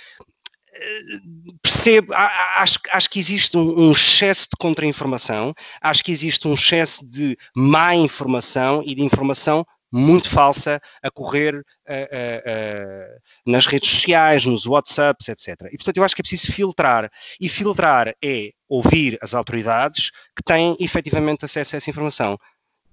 percebo, 1.62 2.14
acho, 2.14 2.80
acho 2.92 3.10
que 3.10 3.20
existe 3.20 3.58
um, 3.58 3.88
um 3.88 3.92
excesso 3.92 4.44
de 4.44 4.58
contra-informação, 4.58 5.54
acho 5.82 6.04
que 6.04 6.12
existe 6.12 6.48
um 6.48 6.54
excesso 6.54 7.08
de 7.08 7.38
má 7.56 7.96
informação 7.96 8.82
e 8.86 8.96
de 8.96 9.04
informação 9.04 9.66
muito 9.94 10.28
falsa 10.28 10.82
a 11.04 11.12
correr 11.12 11.56
uh, 11.56 11.60
uh, 11.60 13.20
nas 13.46 13.68
redes 13.68 13.92
sociais, 13.92 14.44
nos 14.44 14.66
WhatsApps, 14.66 15.30
etc. 15.30 15.70
E, 15.72 15.78
portanto, 15.78 15.98
eu 15.98 16.04
acho 16.04 16.16
que 16.16 16.22
é 16.22 16.24
preciso 16.24 16.52
filtrar. 16.52 17.12
E 17.40 17.48
filtrar 17.48 18.16
é 18.24 18.50
ouvir 18.68 19.20
as 19.22 19.36
autoridades 19.36 20.10
que 20.36 20.44
têm 20.44 20.76
efetivamente 20.80 21.46
acesso 21.46 21.76
a 21.76 21.78
essa 21.78 21.90
informação 21.92 22.40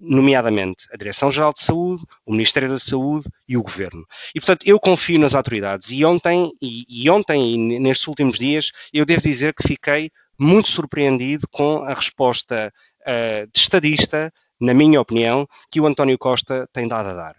nomeadamente 0.02 0.86
a 0.92 0.96
Direção-Geral 0.96 1.52
de 1.52 1.60
Saúde, 1.60 2.02
o 2.24 2.32
Ministério 2.32 2.70
da 2.70 2.78
Saúde 2.78 3.28
e 3.46 3.56
o 3.56 3.62
Governo. 3.62 4.06
E, 4.34 4.40
portanto, 4.40 4.66
eu 4.66 4.80
confio 4.80 5.18
nas 5.18 5.34
autoridades. 5.34 5.90
E 5.90 6.04
ontem, 6.06 6.50
e, 6.60 6.84
e 6.88 7.10
ontem, 7.10 7.52
e 7.52 7.78
nestes 7.78 8.08
últimos 8.08 8.38
dias, 8.38 8.70
eu 8.94 9.04
devo 9.04 9.20
dizer 9.20 9.52
que 9.52 9.68
fiquei 9.68 10.10
muito 10.38 10.70
surpreendido 10.70 11.46
com 11.52 11.82
a 11.84 11.92
resposta 11.92 12.72
uh, 13.02 13.46
de 13.52 13.58
estadista 13.58 14.32
na 14.60 14.74
minha 14.74 15.00
opinião, 15.00 15.48
que 15.70 15.80
o 15.80 15.86
António 15.86 16.18
Costa 16.18 16.68
tem 16.72 16.86
dado 16.86 17.08
a 17.08 17.14
dar. 17.14 17.36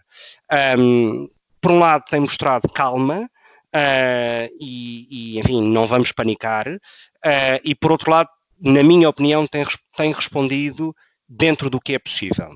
Um, 0.78 1.26
por 1.60 1.70
um 1.70 1.78
lado, 1.78 2.04
tem 2.10 2.20
mostrado 2.20 2.68
calma, 2.68 3.30
uh, 3.74 4.54
e, 4.60 5.06
e, 5.10 5.38
enfim, 5.38 5.62
não 5.62 5.86
vamos 5.86 6.12
panicar, 6.12 6.68
uh, 6.68 7.60
e 7.64 7.74
por 7.74 7.92
outro 7.92 8.10
lado, 8.10 8.28
na 8.60 8.82
minha 8.82 9.08
opinião, 9.08 9.46
tem, 9.46 9.64
tem 9.96 10.12
respondido 10.12 10.94
dentro 11.28 11.70
do 11.70 11.80
que 11.80 11.94
é 11.94 11.98
possível. 11.98 12.50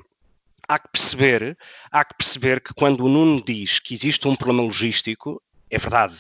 Há 0.68 0.78
que 0.78 0.88
perceber, 0.92 1.56
há 1.90 2.04
que 2.04 2.14
perceber 2.16 2.60
que 2.60 2.74
quando 2.74 3.04
o 3.04 3.08
Nuno 3.08 3.42
diz 3.42 3.78
que 3.78 3.94
existe 3.94 4.26
um 4.26 4.34
problema 4.34 4.64
logístico, 4.64 5.40
é 5.70 5.78
verdade. 5.78 6.16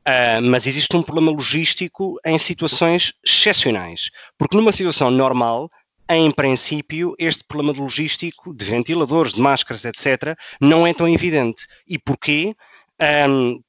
Uh, 0.00 0.40
mas 0.42 0.66
existe 0.66 0.94
um 0.96 1.02
problema 1.02 1.30
logístico 1.30 2.18
em 2.24 2.38
situações 2.38 3.12
excepcionais. 3.24 4.10
Porque 4.38 4.56
numa 4.56 4.72
situação 4.72 5.10
normal, 5.10 5.70
em 6.10 6.30
princípio, 6.30 7.14
este 7.18 7.44
problema 7.44 7.78
logístico 7.78 8.52
de 8.52 8.64
ventiladores, 8.64 9.32
de 9.32 9.40
máscaras, 9.40 9.84
etc., 9.84 10.36
não 10.60 10.84
é 10.86 10.92
tão 10.92 11.08
evidente. 11.08 11.66
E 11.86 11.98
porquê? 11.98 12.54
Um, 13.28 13.60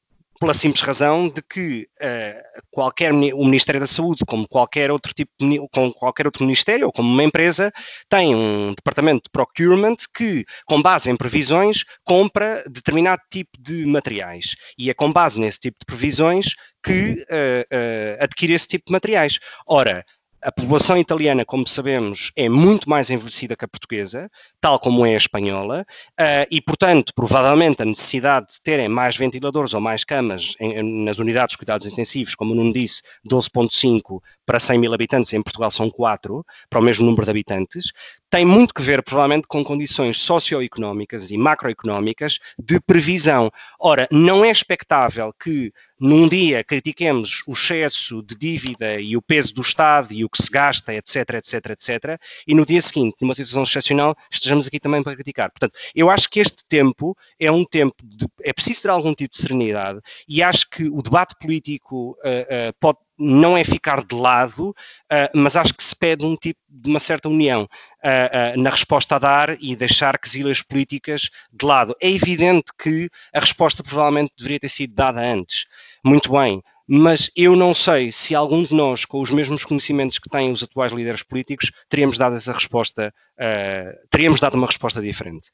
pela 0.42 0.56
simples 0.56 0.82
razão 0.82 1.30
de 1.30 1.40
que 1.44 1.88
uh, 2.02 2.62
qualquer 2.72 3.14
o 3.14 3.46
Ministério 3.46 3.80
da 3.80 3.86
Saúde, 3.86 4.26
como 4.26 4.48
qualquer 4.48 4.90
outro 4.90 5.14
tipo 5.14 5.32
de, 5.40 5.60
como 5.72 5.94
qualquer 5.94 6.26
outro 6.26 6.44
ministério 6.44 6.88
ou 6.88 6.92
como 6.92 7.14
uma 7.14 7.24
empresa, 7.24 7.72
tem 8.10 8.34
um 8.34 8.74
departamento 8.74 9.26
de 9.26 9.30
procurement 9.32 9.98
que, 10.12 10.44
com 10.66 10.82
base 10.82 11.12
em 11.12 11.16
previsões, 11.16 11.84
compra 12.04 12.64
determinado 12.68 13.22
tipo 13.30 13.52
de 13.60 13.86
materiais 13.86 14.56
e 14.80 14.90
é 14.90 14.96
com 14.96 15.14
base 15.14 15.40
nesse 15.40 15.60
tipo 15.60 15.78
de 15.80 15.86
previsões 15.86 16.56
que 16.84 17.24
uh, 17.30 17.62
uh, 17.72 18.24
adquire 18.24 18.54
esse 18.54 18.68
tipo 18.68 18.86
de 18.88 18.94
materiais. 18.94 19.38
Ora, 19.68 20.04
a 20.44 20.52
população 20.52 20.98
italiana, 20.98 21.46
como 21.46 21.68
sabemos, 21.68 22.32
é 22.36 22.50
muito 22.50 22.90
mais 22.90 23.10
envelhecida 23.10 23.56
que 23.56 23.64
a 23.64 23.68
portuguesa, 23.68 24.30
tal 24.60 24.80
como 24.80 25.06
é 25.06 25.14
a 25.14 25.18
espanhola, 25.18 25.86
uh, 26.20 26.48
e, 26.50 26.60
portanto, 26.60 27.14
provavelmente 27.14 27.82
a 27.82 27.86
necessidade 27.86 28.48
de 28.54 28.62
terem 28.62 28.90
mais 28.90 29.16
ventiladores 29.16 29.74
ou 29.74 29.82
mais 29.82 30.04
camas 30.04 30.56
em, 30.60 31.04
nas 31.04 31.20
unidades 31.20 31.54
de 31.54 31.58
cuidados 31.58 31.86
intensivos, 31.86 32.34
como 32.34 32.54
o 32.54 32.56
Nuno 32.56 32.74
disse, 32.74 33.02
12,5 33.28 34.20
para 34.46 34.60
100 34.60 34.80
mil 34.80 34.94
habitantes, 34.94 35.32
em 35.34 35.42
Portugal 35.42 35.70
são 35.70 35.90
4, 35.90 36.44
para 36.70 36.80
o 36.80 36.84
mesmo 36.84 37.06
número 37.06 37.24
de 37.24 37.32
habitantes, 37.32 37.92
tem 38.32 38.46
muito 38.46 38.74
que 38.74 38.82
ver, 38.82 39.04
provavelmente, 39.04 39.46
com 39.46 39.62
condições 39.62 40.18
socioeconómicas 40.18 41.30
e 41.32 41.38
macroeconómicas 41.38 42.40
de 42.58 42.80
previsão. 42.80 43.52
Ora, 43.78 44.08
não 44.10 44.44
é 44.46 44.50
expectável 44.50 45.34
que 45.38 45.74
num 46.02 46.28
dia 46.28 46.64
critiquemos 46.64 47.44
o 47.48 47.52
excesso 47.52 48.24
de 48.24 48.36
dívida 48.36 49.00
e 49.00 49.16
o 49.16 49.22
peso 49.22 49.54
do 49.54 49.62
Estado 49.62 50.12
e 50.12 50.26
o 50.26 50.30
que 50.30 50.42
se 50.42 50.50
gasta, 50.50 50.96
etc, 50.96 51.36
etc, 51.36 51.54
etc, 51.70 52.22
e 52.48 52.56
no 52.56 52.66
dia 52.66 52.82
seguinte, 52.82 53.18
numa 53.22 53.36
situação 53.36 53.62
excepcional, 53.62 54.16
estejamos 54.32 54.66
aqui 54.66 54.80
também 54.80 55.04
para 55.04 55.14
criticar. 55.14 55.52
Portanto, 55.52 55.78
eu 55.94 56.10
acho 56.10 56.28
que 56.28 56.40
este 56.40 56.66
tempo 56.68 57.16
é 57.40 57.52
um 57.52 57.64
tempo 57.64 57.96
de, 58.04 58.26
é 58.42 58.52
preciso 58.52 58.82
ter 58.82 58.90
algum 58.90 59.14
tipo 59.14 59.32
de 59.32 59.38
serenidade 59.38 60.00
e 60.28 60.42
acho 60.42 60.68
que 60.72 60.90
o 60.90 61.04
debate 61.04 61.36
político 61.40 62.18
uh, 62.24 62.70
uh, 62.70 62.74
pode 62.80 62.98
não 63.22 63.58
é 63.58 63.64
ficar 63.64 64.04
de 64.04 64.16
lado, 64.16 64.70
uh, 64.70 65.30
mas 65.34 65.56
acho 65.56 65.74
que 65.74 65.84
se 65.84 65.96
pede 65.96 66.26
um 66.26 66.36
tipo 66.36 66.60
de 66.70 66.90
uma 66.90 67.00
certa 67.00 67.30
união 67.30 67.64
uh, 67.64 68.58
uh, 68.58 68.62
na 68.62 68.70
resposta 68.70 69.16
a 69.16 69.20
dar 69.20 69.58
e 69.62 69.76
deixar 69.76 70.18
quesilhas 70.18 70.62
políticas 70.62 71.30
de 71.52 71.66
lado. 71.66 71.96
É 72.02 72.10
evidente 72.10 72.72
que 72.78 73.10
a 73.34 73.40
resposta 73.40 73.84
provavelmente 73.84 74.34
deveria 74.38 74.60
ter 74.60 74.70
sido 74.70 74.94
dada 74.94 75.22
antes. 75.22 75.66
Muito 76.04 76.32
bem, 76.32 76.62
mas 76.94 77.32
eu 77.38 77.56
não 77.56 77.74
sei 77.74 78.12
se 78.12 78.36
algum 78.36 78.64
de 78.64 78.74
nós, 78.74 79.06
com 79.06 79.22
os 79.22 79.32
mesmos 79.32 79.64
conhecimentos 79.64 80.20
que 80.20 80.30
têm 80.30 80.52
os 80.52 80.62
atuais 80.62 80.92
líderes 80.92 81.24
políticos, 81.24 81.72
teríamos 81.88 82.18
dado 82.18 82.36
essa 82.36 82.52
resposta, 82.52 83.14
uh, 83.38 84.08
teríamos 84.10 84.42
dado 84.42 84.56
uma 84.56 84.68
resposta 84.68 85.02
diferente. 85.02 85.52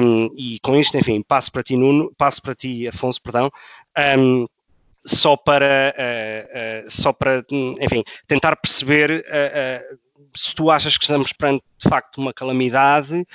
Um, 0.00 0.28
e 0.36 0.60
com 0.62 0.76
isto, 0.76 0.96
enfim, 0.96 1.22
passo 1.26 1.50
para 1.50 1.64
ti, 1.64 1.76
Nuno, 1.76 2.12
passo 2.16 2.40
para 2.40 2.54
ti, 2.54 2.86
Afonso, 2.86 3.20
perdão. 3.20 3.50
Um, 4.16 4.46
só 5.04 5.36
para, 5.36 5.94
uh, 5.96 6.86
uh, 6.86 6.90
só 6.90 7.12
para, 7.12 7.44
enfim, 7.80 8.02
tentar 8.26 8.56
perceber 8.56 9.24
uh, 9.26 9.98
se 10.34 10.54
tu 10.54 10.70
achas 10.70 10.96
que 10.96 11.04
estamos 11.04 11.32
perante, 11.32 11.64
de 11.78 11.88
facto, 11.88 12.18
uma 12.18 12.32
calamidade, 12.32 13.26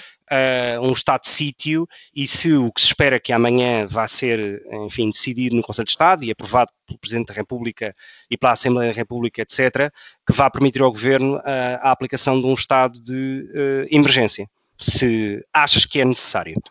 um 0.81 0.91
estado 0.93 1.23
de 1.23 1.27
sítio, 1.27 1.85
e 2.15 2.25
se 2.25 2.53
o 2.53 2.71
que 2.71 2.79
se 2.79 2.87
espera 2.87 3.19
que 3.19 3.33
amanhã 3.33 3.85
vá 3.85 4.07
ser, 4.07 4.63
enfim, 4.85 5.11
decidido 5.11 5.57
no 5.57 5.61
Conselho 5.61 5.85
de 5.85 5.91
Estado 5.91 6.23
e 6.23 6.31
aprovado 6.31 6.71
pelo 6.87 6.97
Presidente 6.97 7.27
da 7.27 7.33
República 7.33 7.93
e 8.31 8.37
pela 8.37 8.53
Assembleia 8.53 8.93
da 8.93 8.95
República, 8.95 9.41
etc., 9.41 9.91
que 10.25 10.33
vá 10.33 10.49
permitir 10.49 10.81
ao 10.81 10.91
Governo 10.91 11.37
a 11.43 11.91
aplicação 11.91 12.39
de 12.39 12.47
um 12.47 12.53
estado 12.53 12.97
de 13.01 13.87
emergência. 13.91 14.47
Se 14.79 15.45
achas 15.53 15.85
que 15.85 15.99
é 15.99 16.05
necessário 16.05 16.61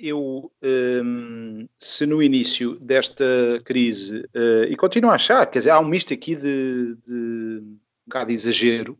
eu, 0.00 0.50
um, 0.62 1.68
se 1.78 2.06
no 2.06 2.22
início 2.22 2.78
desta 2.78 3.24
crise, 3.64 4.20
uh, 4.34 4.64
e 4.68 4.76
continuo 4.76 5.10
a 5.10 5.14
achar, 5.14 5.46
quer 5.46 5.58
dizer, 5.58 5.70
há 5.70 5.78
um 5.78 5.84
misto 5.84 6.14
aqui 6.14 6.34
de, 6.34 6.96
de 7.06 7.60
um 7.62 7.78
bocado 8.06 8.28
de 8.28 8.34
exagero, 8.34 8.98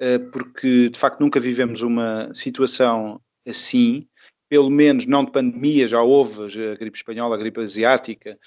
uh, 0.00 0.30
porque 0.30 0.88
de 0.88 0.98
facto 0.98 1.20
nunca 1.20 1.38
vivemos 1.38 1.82
uma 1.82 2.32
situação 2.34 3.20
assim, 3.46 4.06
pelo 4.48 4.70
menos 4.70 5.06
não 5.06 5.24
de 5.24 5.30
pandemia, 5.30 5.88
já 5.88 6.02
houve 6.02 6.42
a 6.44 6.74
gripe 6.76 6.96
espanhola, 6.96 7.36
a 7.36 7.38
gripe 7.38 7.60
asiática, 7.60 8.38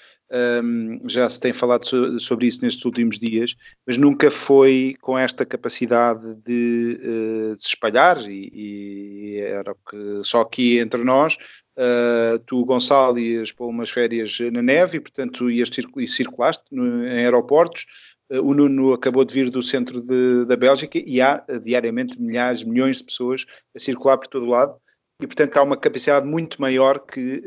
um, 0.63 1.08
já 1.08 1.30
se 1.30 1.39
tem 1.39 1.54
falado 1.54 1.86
so, 1.86 2.20
sobre 2.20 2.48
isso 2.48 2.63
nestes 2.63 2.84
últimos 2.84 3.20
dias, 3.20 3.56
mas 3.86 3.96
nunca 3.98 4.32
foi 4.32 4.96
com 5.01 5.18
esta 5.18 5.46
capacidade 5.46 6.36
de, 6.38 7.00
uh, 7.01 7.56
de 7.56 7.62
se 7.62 7.70
espalhar, 7.70 8.18
e, 8.30 8.50
e, 8.54 9.38
era 9.39 9.75
que 9.89 10.22
só 10.24 10.42
aqui 10.42 10.80
entre 10.80 11.04
nós 11.04 11.38
Uh, 11.77 12.39
tu, 12.46 12.63
Gonçalo, 12.63 13.20
ias 13.20 13.51
para 13.51 13.65
umas 13.65 13.89
férias 13.89 14.39
na 14.51 14.62
neve 14.62 14.98
e, 14.98 15.00
portanto, 15.01 15.51
ias 15.51 15.70
e 15.98 16.08
circulaste 16.08 16.63
no, 16.72 17.05
em 17.05 17.25
aeroportos. 17.25 17.86
Uh, 18.29 18.41
o 18.41 18.53
Nuno 18.53 18.94
acabou 18.94 19.25
de 19.25 19.34
vir 19.34 19.50
do 19.50 19.62
centro 19.62 20.01
de, 20.01 20.46
da 20.46 20.55
Bélgica 20.55 20.98
e 20.98 21.20
há 21.20 21.44
uh, 21.50 21.60
diariamente 21.60 22.20
milhares, 22.20 22.63
milhões 22.63 23.00
de 23.00 23.03
pessoas 23.03 23.46
a 23.75 23.79
circular 23.79 24.17
por 24.17 24.27
todo 24.27 24.46
o 24.46 24.50
lado. 24.50 24.77
E, 25.22 25.27
portanto, 25.27 25.58
há 25.58 25.63
uma 25.63 25.75
capacidade 25.75 26.25
muito 26.25 26.62
maior 26.62 27.00
que 27.00 27.44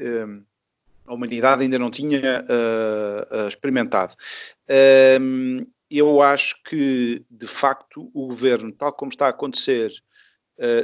a 1.07 1.13
humanidade 1.13 1.63
ainda 1.63 1.79
não 1.79 1.91
tinha 1.91 2.43
experimentado. 3.47 4.15
eu 5.91 6.23
acho 6.23 6.63
que, 6.63 7.23
de 7.31 7.47
facto, 7.47 8.11
o 8.15 8.27
governo, 8.27 8.73
tal 8.73 8.91
como 8.91 9.11
está 9.11 9.27
a 9.27 9.31
acontecer 9.31 9.93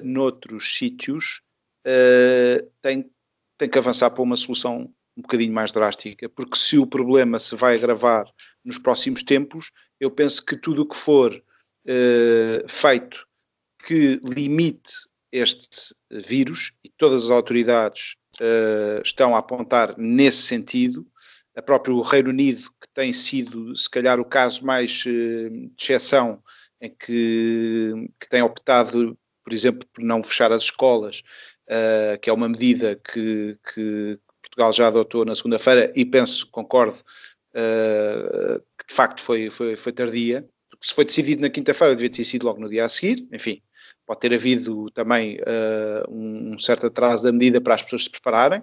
noutros 0.02 0.74
sítios, 0.74 1.40
tem 2.82 3.10
tem 3.56 3.68
que 3.68 3.78
avançar 3.78 4.10
para 4.10 4.22
uma 4.22 4.36
solução 4.36 4.92
um 5.16 5.22
bocadinho 5.22 5.52
mais 5.52 5.70
drástica, 5.70 6.28
porque 6.28 6.58
se 6.58 6.76
o 6.76 6.86
problema 6.86 7.38
se 7.38 7.54
vai 7.54 7.76
agravar 7.76 8.26
nos 8.64 8.78
próximos 8.78 9.22
tempos, 9.22 9.70
eu 10.00 10.10
penso 10.10 10.44
que 10.44 10.56
tudo 10.56 10.82
o 10.82 10.88
que 10.88 10.96
for 10.96 11.32
uh, 11.34 12.68
feito 12.68 13.26
que 13.86 14.18
limite 14.24 14.92
este 15.30 15.94
vírus, 16.10 16.72
e 16.84 16.88
todas 16.88 17.24
as 17.24 17.30
autoridades 17.30 18.16
uh, 18.40 19.02
estão 19.04 19.34
a 19.34 19.38
apontar 19.38 19.96
nesse 19.98 20.42
sentido, 20.42 21.06
a 21.56 21.62
próprio 21.62 22.00
Reino 22.00 22.30
Unido, 22.30 22.62
que 22.80 22.88
tem 22.92 23.12
sido, 23.12 23.76
se 23.76 23.88
calhar, 23.88 24.18
o 24.18 24.24
caso 24.24 24.64
mais 24.64 25.04
uh, 25.06 25.50
de 25.50 25.72
exceção, 25.78 26.42
em 26.80 26.90
que, 26.90 27.92
que 28.18 28.28
tem 28.28 28.42
optado, 28.42 29.16
por 29.44 29.52
exemplo, 29.52 29.86
por 29.92 30.02
não 30.02 30.22
fechar 30.22 30.50
as 30.50 30.64
escolas, 30.64 31.22
uh, 31.68 32.18
que 32.20 32.30
é 32.30 32.32
uma 32.32 32.48
medida 32.48 32.96
que, 32.96 33.58
que, 33.72 34.18
Portugal 34.42 34.72
já 34.72 34.86
adotou 34.88 35.24
na 35.24 35.34
segunda-feira 35.34 35.92
e 35.96 36.04
penso, 36.04 36.48
concordo, 36.50 36.96
uh, 37.54 38.60
que 38.78 38.86
de 38.88 38.94
facto 38.94 39.22
foi, 39.22 39.50
foi, 39.50 39.76
foi 39.76 39.92
tardia, 39.92 40.46
porque 40.70 40.86
se 40.86 40.94
foi 40.94 41.04
decidido 41.04 41.42
na 41.42 41.50
quinta-feira 41.50 41.94
devia 41.94 42.10
ter 42.10 42.24
sido 42.24 42.44
logo 42.44 42.60
no 42.60 42.68
dia 42.68 42.84
a 42.84 42.88
seguir, 42.88 43.26
enfim, 43.32 43.62
pode 44.06 44.20
ter 44.20 44.34
havido 44.34 44.90
também 44.90 45.38
uh, 45.38 46.10
um, 46.10 46.58
certo 46.58 46.86
atraso 46.86 47.24
da 47.24 47.32
medida 47.32 47.60
para 47.60 47.74
as 47.74 47.82
pessoas 47.82 48.04
se 48.04 48.10
prepararem. 48.10 48.62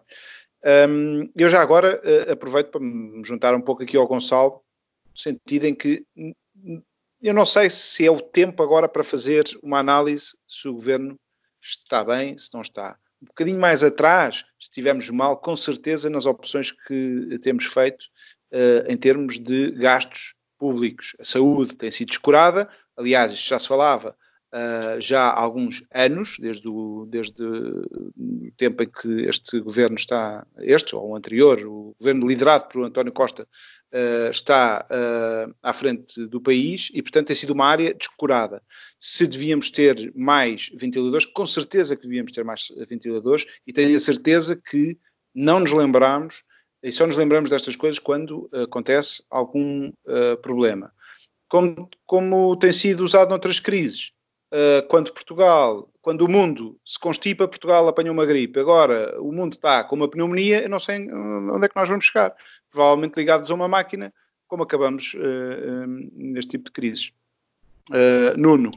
Um, 0.88 1.30
eu 1.36 1.50
já 1.50 1.62
agora 1.62 2.00
aproveito 2.32 2.70
para 2.70 2.82
me 2.82 3.24
juntar 3.26 3.56
um 3.56 3.62
pouco 3.62 3.82
aqui 3.82 3.98
ao 3.98 4.08
Gonçalo, 4.08 4.62
no 5.10 5.18
sentido 5.18 5.66
em 5.66 5.74
que 5.74 6.06
eu 7.22 7.34
não 7.34 7.46
sei 7.46 7.70
se 7.70 8.06
é 8.06 8.12
o 8.12 8.20
tempo 8.20 8.64
agora 8.64 8.90
para 8.90 9.04
fazer 9.04 9.44
uma 9.62 9.80
análise 9.80 10.38
se 10.48 10.68
o 10.68 10.74
governo 10.74 11.20
está 11.62 12.04
bem, 12.04 12.38
se 12.38 12.54
não 12.54 12.62
está. 12.62 12.98
Um 13.22 13.28
bocadinho 13.28 13.60
mais 13.60 13.84
atrás, 13.84 14.46
estivemos 14.60 15.10
mal, 15.10 15.38
com 15.38 15.56
certeza, 15.56 16.10
nas 16.10 16.26
opções 16.26 16.72
que 16.72 17.38
temos 17.42 17.66
feito 17.66 18.06
uh, 18.52 18.92
em 18.92 18.98
termos 18.98 19.38
de 19.38 19.72
gastos 19.72 20.34
públicos. 20.58 21.16
A 21.20 21.24
saúde 21.24 21.76
tem 21.76 21.92
sido 21.92 22.10
descurada, 22.10 22.68
aliás, 22.98 23.32
isto 23.32 23.50
já 23.50 23.60
se 23.60 23.68
falava 23.68 24.16
uh, 24.54 25.00
já 25.00 25.30
há 25.30 25.40
alguns 25.40 25.84
anos, 25.94 26.38
desde 26.40 26.68
o, 26.68 27.06
desde 27.08 27.44
o 27.44 28.52
tempo 28.58 28.84
em 28.84 28.90
que 28.90 29.26
este 29.26 29.60
governo 29.60 29.96
está, 29.96 30.46
este 30.60 30.96
ou 30.96 31.10
o 31.10 31.16
anterior, 31.16 31.60
o 31.66 31.96
governo 32.00 32.28
liderado 32.28 32.68
por 32.68 32.84
António 32.84 33.14
Costa, 33.14 33.48
uh, 33.94 34.32
está 34.32 34.86
uh, 34.90 35.54
à 35.62 35.74
frente 35.74 36.26
do 36.28 36.42
país 36.42 36.90
e, 36.94 37.02
portanto, 37.02 37.28
tem 37.28 37.36
sido 37.36 37.54
uma 37.54 37.66
área 37.66 37.94
descurada. 37.94 38.62
Se 39.00 39.28
devíamos 39.28 39.70
ter 39.70 40.12
mais 40.16 40.70
ventiladores, 40.76 41.26
com 41.26 41.46
certeza 41.46 41.96
que 41.96 42.04
devíamos 42.04 42.32
ter 42.32 42.44
mais 42.44 42.68
ventiladores 42.88 43.46
e 43.66 43.74
tenho 43.74 43.96
a 43.96 44.00
certeza 44.00 44.56
que 44.56 44.98
não 45.34 45.60
nos 45.60 45.72
lembramos 45.72 46.44
e 46.84 46.92
só 46.92 47.06
nos 47.06 47.16
lembramos 47.16 47.50
destas 47.50 47.76
coisas 47.76 48.00
quando 48.00 48.50
acontece 48.54 49.24
algum 49.30 49.90
uh, 49.90 50.38
problema. 50.42 50.92
Como, 51.48 51.90
como, 52.06 52.56
tem 52.58 52.72
sido 52.72 53.04
usado 53.04 53.30
noutras 53.30 53.60
crises. 53.60 54.14
Uh, 54.52 54.86
quando 54.90 55.14
Portugal, 55.14 55.90
quando 56.02 56.24
o 56.24 56.30
mundo 56.30 56.78
se 56.86 57.00
constipa, 57.00 57.48
Portugal 57.48 57.88
apanha 57.88 58.12
uma 58.12 58.26
gripe. 58.26 58.60
Agora 58.60 59.20
o 59.22 59.32
mundo 59.32 59.54
está 59.54 59.84
com 59.84 59.96
uma 59.96 60.10
pneumonia, 60.10 60.62
eu 60.62 60.70
não 60.70 60.80
sei 60.80 61.10
onde 61.12 61.66
é 61.66 61.70
que 61.70 61.76
nós 61.76 61.88
vamos 61.88 62.06
chegar 62.06 62.36
provavelmente 62.70 63.16
ligados 63.16 63.50
a 63.50 63.54
uma 63.54 63.68
máquina, 63.68 64.14
como 64.48 64.64
acabamos 64.64 65.14
uh, 65.14 65.88
neste 66.14 66.52
tipo 66.52 66.66
de 66.66 66.72
crises. 66.72 67.14
Uh, 67.90 68.38
Nuno, 68.38 68.72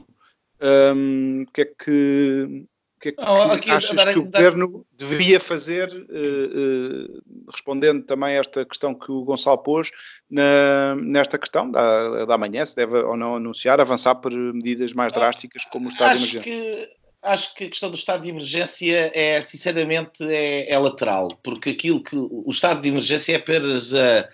um, 0.61 1.43
o 1.43 1.51
que 1.51 1.61
é 1.61 1.65
que, 1.65 2.65
que, 3.13 3.21
é 3.21 3.49
que 3.49 3.55
aqui, 3.55 3.71
achas 3.71 3.95
dar, 3.95 4.11
que 4.11 4.19
o 4.19 4.23
dar... 4.23 4.39
governo 4.39 4.85
deveria 4.97 5.39
fazer, 5.39 5.89
uh, 5.89 7.51
respondendo 7.51 8.03
também 8.03 8.35
a 8.35 8.39
esta 8.39 8.65
questão 8.65 8.95
que 8.95 9.11
o 9.11 9.23
Gonçalo 9.23 9.57
pôs, 9.59 9.91
na, 10.29 10.95
nesta 10.95 11.37
questão 11.37 11.69
da, 11.69 12.25
da 12.25 12.37
manhã, 12.37 12.65
se 12.65 12.75
deve 12.75 12.97
ou 12.97 13.15
não 13.15 13.35
anunciar, 13.35 13.79
avançar 13.79 14.15
por 14.15 14.31
medidas 14.31 14.93
mais 14.93 15.13
ah, 15.13 15.19
drásticas 15.19 15.65
como 15.65 15.85
o 15.85 15.89
estado 15.89 16.11
acho 16.11 16.19
de 16.19 16.37
emergência? 16.37 16.41
Que 16.41 16.89
acho 17.21 17.55
que 17.55 17.63
a 17.65 17.69
questão 17.69 17.89
do 17.89 17.95
estado 17.95 18.23
de 18.23 18.29
emergência 18.29 19.11
é, 19.13 19.41
sinceramente, 19.41 20.23
é, 20.23 20.71
é 20.71 20.77
lateral, 20.77 21.29
porque 21.43 21.71
aquilo 21.71 22.03
que 22.03 22.15
o 22.15 22.49
estado 22.49 22.81
de 22.81 22.89
emergência 22.89 23.33
é 23.33 23.37
apenas 23.37 23.91
uh, 23.91 24.25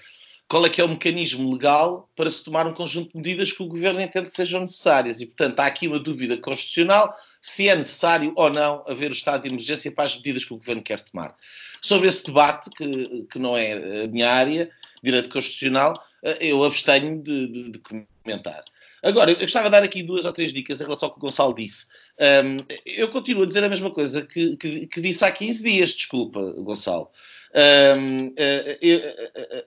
qual 0.48 0.66
é 0.66 0.70
que 0.70 0.82
é 0.82 0.84
o 0.84 0.90
mecanismo 0.90 1.52
legal 1.52 2.10
para 2.16 2.30
se 2.30 2.44
tomar 2.44 2.68
um 2.68 2.74
conjunto 2.74 3.12
de 3.12 3.18
medidas 3.18 3.52
que 3.52 3.64
o 3.64 3.68
governo 3.68 4.02
entende 4.02 4.30
que 4.30 4.36
sejam 4.36 4.62
necessárias. 4.62 5.22
E, 5.22 5.26
portanto, 5.26 5.60
há 5.62 5.66
aqui 5.66 5.88
uma 5.88 6.00
dúvida 6.00 6.38
constitucional 6.38 7.14
se 7.42 7.68
é 7.68 7.76
necessário 7.76 8.32
ou 8.36 8.50
não 8.50 8.84
haver 8.88 9.10
o 9.10 9.14
estado 9.14 9.44
de 9.44 9.50
emergência 9.50 9.92
para 9.92 10.04
as 10.04 10.16
medidas 10.16 10.46
que 10.46 10.54
o 10.54 10.58
governo 10.58 10.84
quer 10.84 11.00
tomar. 11.00 11.36
Sobre 11.82 12.08
esse 12.08 12.24
debate, 12.24 12.70
que, 12.70 13.26
que 13.32 13.40
não 13.40 13.58
é 13.58 14.04
a 14.04 14.08
minha 14.08 14.30
área, 14.30 14.70
direito 15.02 15.30
constitucional, 15.30 15.96
eu 16.40 16.64
abstenho 16.64 17.22
de, 17.22 17.48
de, 17.48 17.70
de, 17.72 17.80
comentar. 17.80 18.64
Agora, 19.02 19.32
eu 19.32 19.40
gostava 19.40 19.66
de 19.66 19.72
dar 19.72 19.82
aqui 19.82 20.04
duas 20.04 20.26
ou 20.26 20.32
três 20.32 20.54
dicas 20.54 20.80
em 20.80 20.84
relação 20.84 21.08
ao 21.10 21.14
que 21.14 21.20
o 21.20 21.22
Gonçalo 21.22 21.56
disse. 21.56 21.88
Um, 22.20 22.58
eu 22.86 23.08
continuo 23.10 23.44
a 23.44 23.48
dizer 23.48 23.64
a 23.64 23.70
mesma 23.70 23.90
coisa 23.90 24.22
que, 24.22 24.56
que, 24.58 24.86
que 24.86 25.02
disse 25.02 25.26
há 25.26 25.32
15 25.32 25.64
dias, 25.64 25.90
desculpa, 25.90 26.40
Gonçalo. 26.60 27.10
Um, 27.54 28.34
eu, 28.80 29.02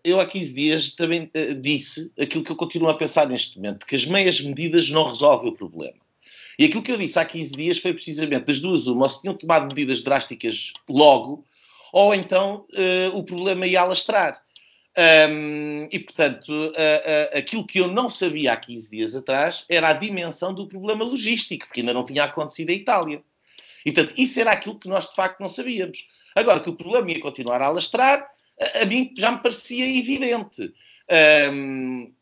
eu, 0.05 0.21
há 0.21 0.27
15 0.27 0.55
dias 0.55 0.93
também 0.93 1.29
disse 1.61 2.13
aquilo 2.19 2.45
que 2.45 2.53
eu 2.53 2.57
continuo 2.57 2.89
a 2.89 2.95
pensar 2.95 3.29
neste 3.29 3.57
momento, 3.57 3.85
que 3.85 3.97
as 3.97 4.05
meias 4.05 4.41
medidas 4.41 4.89
não 4.89 5.09
resolvem 5.09 5.51
o 5.51 5.57
problema. 5.57 6.04
E 6.59 6.65
aquilo 6.65 6.83
que 6.83 6.93
eu 6.93 6.99
disse 6.99 7.19
há 7.19 7.25
15 7.25 7.53
dias 7.53 7.79
foi 7.79 7.93
precisamente 7.93 8.47
das 8.47 8.61
duas 8.61 8.87
uma, 8.87 9.05
ou 9.05 9.09
se 9.09 9.21
tinham 9.21 9.35
tomado 9.35 9.67
medidas 9.67 10.03
drásticas 10.03 10.73
logo, 10.89 11.45
ou 11.93 12.15
então 12.15 12.67
uh, 12.73 13.17
o 13.17 13.23
problema 13.23 13.67
ia 13.67 13.81
alastrar. 13.81 14.43
Um, 14.97 15.89
e, 15.91 15.99
portanto, 15.99 16.51
uh, 16.51 16.69
uh, 16.71 17.39
aquilo 17.39 17.67
que 17.67 17.81
eu 17.81 17.89
não 17.89 18.09
sabia 18.09 18.53
há 18.53 18.57
15 18.57 18.91
dias 18.91 19.17
atrás 19.17 19.65
era 19.69 19.89
a 19.89 19.93
dimensão 19.93 20.55
do 20.55 20.69
problema 20.69 21.05
logístico, 21.05 21.67
porque 21.67 21.81
ainda 21.81 21.93
não 21.93 22.05
tinha 22.05 22.25
acontecido 22.25 22.71
a 22.71 22.75
Itália. 22.75 23.23
E, 23.85 23.93
portanto, 23.93 24.15
isso 24.17 24.41
era 24.41 24.53
aquilo 24.53 24.79
que 24.79 24.89
nós 24.89 25.09
de 25.09 25.15
facto 25.15 25.41
não 25.41 25.49
sabíamos. 25.49 26.07
Agora, 26.35 26.61
que 26.61 26.71
o 26.71 26.77
problema 26.77 27.11
ia 27.11 27.21
continuar 27.21 27.61
a 27.61 27.67
alastrar, 27.67 28.29
a, 28.61 28.83
a 28.83 28.85
mim 28.85 29.13
já 29.17 29.33
me 29.33 29.39
parecia 29.39 29.85
evidente. 29.85 30.73
Um, 31.53 32.13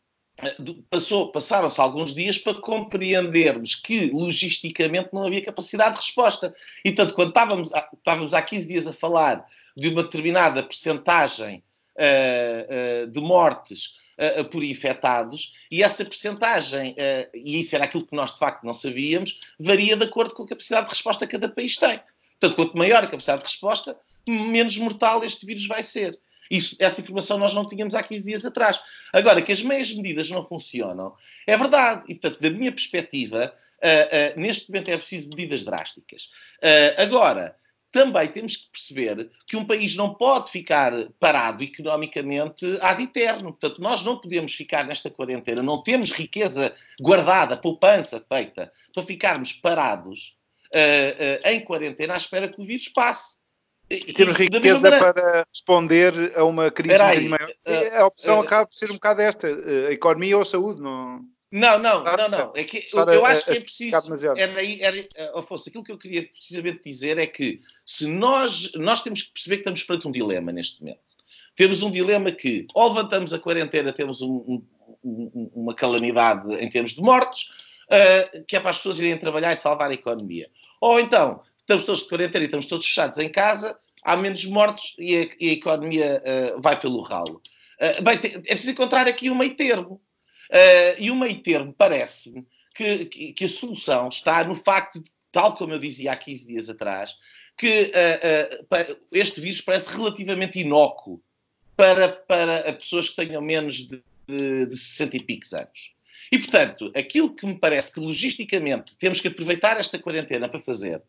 passaram-se 1.31 1.79
alguns 1.79 2.13
dias 2.13 2.37
para 2.37 2.53
compreendermos 2.53 3.75
que 3.75 4.11
logisticamente 4.11 5.09
não 5.13 5.25
havia 5.25 5.43
capacidade 5.43 5.95
de 5.95 6.01
resposta. 6.01 6.53
E, 6.83 6.91
portanto, 6.91 7.15
quando 7.15 7.29
estávamos, 7.29 7.71
estávamos 7.93 8.33
há 8.33 8.41
15 8.41 8.67
dias 8.67 8.87
a 8.87 8.93
falar 8.93 9.45
de 9.75 9.89
uma 9.89 10.03
determinada 10.03 10.63
percentagem 10.63 11.63
uh, 11.97 13.03
uh, 13.03 13.07
de 13.07 13.19
mortes 13.19 13.95
uh, 14.17 14.45
por 14.45 14.63
infectados, 14.63 15.53
e 15.71 15.83
essa 15.83 16.05
percentagem, 16.05 16.95
e 17.33 17.59
isso 17.59 17.75
era 17.75 17.85
aquilo 17.85 18.05
que 18.05 18.15
nós 18.15 18.33
de 18.33 18.39
facto 18.39 18.63
não 18.63 18.73
sabíamos, 18.73 19.39
varia 19.59 19.97
de 19.97 20.03
acordo 20.03 20.33
com 20.33 20.43
a 20.43 20.47
capacidade 20.47 20.85
de 20.85 20.93
resposta 20.93 21.25
que 21.25 21.31
cada 21.31 21.49
país 21.49 21.77
tem. 21.77 21.99
Portanto, 22.39 22.55
quanto 22.55 22.77
maior 22.77 23.03
a 23.03 23.07
capacidade 23.07 23.43
de 23.43 23.49
resposta, 23.49 23.97
menos 24.27 24.77
mortal 24.77 25.23
este 25.23 25.45
vírus 25.45 25.65
vai 25.65 25.83
ser. 25.83 26.17
Isso, 26.53 26.75
essa 26.77 27.01
informação 27.01 27.37
nós 27.39 27.53
não 27.53 27.67
tínhamos 27.67 27.95
há 27.95 28.03
15 28.03 28.23
dias 28.23 28.45
atrás. 28.45 28.79
Agora, 29.11 29.41
que 29.41 29.51
as 29.51 29.63
meias 29.63 29.91
medidas 29.91 30.29
não 30.29 30.43
funcionam, 30.45 31.15
é 31.47 31.57
verdade. 31.57 32.03
E, 32.07 32.13
portanto, 32.13 32.39
da 32.39 32.49
minha 32.51 32.71
perspectiva, 32.71 33.51
uh, 33.83 34.37
uh, 34.37 34.39
neste 34.39 34.69
momento 34.69 34.89
é 34.89 34.97
preciso 34.97 35.29
medidas 35.29 35.63
drásticas. 35.63 36.29
Uh, 36.61 37.01
agora, 37.01 37.55
também 37.91 38.27
temos 38.27 38.55
que 38.55 38.69
perceber 38.71 39.31
que 39.47 39.55
um 39.57 39.65
país 39.65 39.95
não 39.95 40.13
pode 40.13 40.51
ficar 40.51 40.91
parado 41.19 41.63
economicamente 41.63 42.77
ad 42.81 43.01
eterno. 43.01 43.51
Portanto, 43.51 43.81
nós 43.81 44.03
não 44.03 44.19
podemos 44.19 44.53
ficar 44.53 44.85
nesta 44.85 45.09
quarentena, 45.09 45.63
não 45.63 45.81
temos 45.81 46.11
riqueza 46.11 46.75
guardada, 47.01 47.57
poupança 47.57 48.23
feita, 48.31 48.71
para 48.93 49.03
ficarmos 49.03 49.53
parados 49.53 50.35
uh, 50.73 51.47
uh, 51.47 51.49
em 51.49 51.59
quarentena 51.61 52.13
à 52.13 52.17
espera 52.17 52.47
que 52.47 52.61
o 52.61 52.65
vírus 52.65 52.87
passe. 52.89 53.37
E, 53.93 54.05
e 54.07 54.13
temos 54.13 54.33
riqueza 54.33 54.89
para 54.91 55.45
responder 55.47 56.13
a 56.35 56.43
uma 56.43 56.71
crise 56.71 57.01
aí, 57.01 57.27
maior. 57.27 57.49
Uh, 57.49 58.01
a 58.01 58.05
opção 58.05 58.41
acaba 58.41 58.65
por 58.65 58.75
ser 58.75 58.89
um 58.89 58.95
bocado 58.95 59.21
esta: 59.21 59.47
a 59.47 59.91
economia 59.91 60.35
ou 60.35 60.41
a 60.41 60.45
saúde, 60.45 60.81
não. 60.81 61.21
Não, 61.51 61.77
não, 61.77 62.03
não, 62.03 62.29
não. 62.29 62.53
É 62.55 62.63
que, 62.63 62.87
eu, 62.91 63.05
eu 63.05 63.25
acho 63.27 63.45
que 63.45 63.51
é 63.51 63.61
preciso. 63.61 63.95
Era, 64.35 64.65
era, 64.81 65.37
Afonso, 65.37 65.69
aquilo 65.69 65.83
que 65.83 65.91
eu 65.91 65.99
queria 65.99 66.23
precisamente 66.23 66.81
dizer 66.83 67.19
é 67.19 67.27
que 67.27 67.61
se 67.85 68.07
nós, 68.07 68.71
nós 68.73 69.03
temos 69.03 69.21
que 69.21 69.33
perceber 69.33 69.57
que 69.57 69.61
estamos 69.61 69.83
perante 69.83 70.07
um 70.07 70.11
dilema 70.11 70.51
neste 70.51 70.81
momento. 70.81 71.01
Temos 71.55 71.83
um 71.83 71.91
dilema 71.91 72.31
que, 72.31 72.65
ou 72.73 72.87
levantamos 72.87 73.35
a 73.35 73.39
quarentena, 73.39 73.93
temos 73.93 74.19
um, 74.23 74.63
um, 75.03 75.51
uma 75.53 75.75
calamidade 75.75 76.55
em 76.55 76.67
termos 76.71 76.95
de 76.95 77.01
mortes, 77.01 77.49
uh, 77.87 78.43
que 78.47 78.55
é 78.55 78.59
para 78.59 78.71
as 78.71 78.77
pessoas 78.77 78.97
irem 78.97 79.15
trabalhar 79.15 79.53
e 79.53 79.57
salvar 79.57 79.91
a 79.91 79.93
economia. 79.93 80.49
Ou 80.81 80.99
então, 80.99 81.43
estamos 81.59 81.85
todos 81.85 82.01
de 82.01 82.09
quarentena 82.09 82.43
e 82.43 82.47
estamos 82.47 82.65
todos 82.65 82.87
fechados 82.87 83.19
em 83.19 83.29
casa, 83.29 83.77
há 84.03 84.17
menos 84.17 84.43
mortes 84.45 84.95
e 84.97 85.15
a, 85.15 85.29
e 85.39 85.49
a 85.49 85.53
economia 85.53 86.23
uh, 86.25 86.61
vai 86.61 86.79
pelo 86.79 87.01
ralo. 87.01 87.41
Uh, 87.79 88.01
bem, 88.03 88.15
é 88.15 88.39
preciso 88.39 88.71
encontrar 88.71 89.07
aqui 89.07 89.29
um 89.29 89.35
meio 89.35 89.55
termo. 89.55 90.01
Uh, 90.49 90.95
e 90.99 91.09
o 91.09 91.15
meio 91.15 91.41
termo 91.41 91.73
parece-me 91.73 92.45
que, 92.75 93.05
que, 93.05 93.33
que, 93.33 93.45
a 93.45 93.47
solução 93.47 94.07
está 94.09 94.43
no 94.43 94.55
facto 94.55 95.01
de, 95.01 95.09
tal 95.31 95.55
como 95.55 95.73
eu 95.73 95.79
dizia 95.79 96.11
há 96.11 96.15
15 96.15 96.47
dias 96.47 96.69
atrás, 96.69 97.15
que 97.57 97.91
este 99.11 99.39
vírus 99.39 99.61
parece 99.61 99.95
relativamente 99.95 100.59
inócuo 100.59 101.23
para, 101.75 102.09
para 102.09 102.73
pessoas 102.73 103.09
que 103.09 103.15
tenham 103.15 103.41
menos 103.41 103.87
de, 103.87 104.03
de, 104.27 104.65
de 104.65 104.77
60 104.77 105.17
e 105.17 105.23
picos 105.23 105.53
anos. 105.53 105.93
E, 106.31 106.39
portanto, 106.39 106.91
aquilo 106.95 107.35
que 107.35 107.45
me 107.45 107.57
parece 107.59 107.93
que 107.93 107.99
logisticamente 107.99 108.97
temos 108.97 109.21
que 109.21 109.27
aproveitar 109.27 109.79
esta 109.79 109.99
quarentena 109.99 110.49
para 110.49 110.59
fazer, 110.59 110.99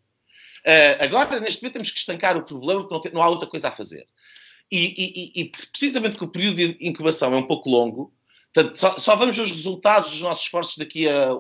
agora, 1.00 1.40
neste 1.40 1.62
momento, 1.62 1.74
temos 1.74 1.90
que 1.90 1.98
estancar 1.98 2.36
o 2.36 2.44
problema 2.44 2.80
porque 2.80 2.94
não, 2.94 3.00
tem, 3.00 3.12
não 3.12 3.22
há 3.22 3.28
outra 3.28 3.48
coisa 3.48 3.68
a 3.68 3.72
fazer. 3.72 4.06
E, 4.70 5.32
e, 5.36 5.42
e, 5.42 5.52
precisamente 5.70 6.16
que 6.16 6.24
o 6.24 6.28
período 6.28 6.56
de 6.56 6.76
incubação 6.80 7.34
é 7.34 7.36
um 7.36 7.46
pouco 7.46 7.68
longo, 7.68 8.12
Portanto, 8.54 8.76
só, 8.76 8.96
só, 9.00 9.16
vamos 9.16 9.36
ver 9.36 9.42
os 9.42 9.50
resultados 9.50 10.12
dos 10.12 10.20
nossos 10.20 10.44
esforços 10.44 10.76
daqui 10.76 11.08
a 11.08 11.30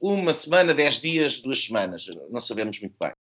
uma 0.00 0.34
semana, 0.34 0.74
dez 0.74 1.00
dias, 1.00 1.38
duas 1.38 1.64
semanas. 1.64 2.04
Não 2.30 2.40
sabemos 2.40 2.80
muito 2.80 2.96
bem. 3.00 3.12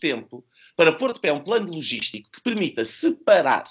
Tempo 0.00 0.44
para 0.76 0.92
pôr 0.92 1.12
de 1.12 1.20
pé 1.20 1.32
um 1.32 1.38
plano 1.38 1.72
logístico 1.72 2.28
que 2.32 2.42
permita 2.42 2.84
separar 2.84 3.64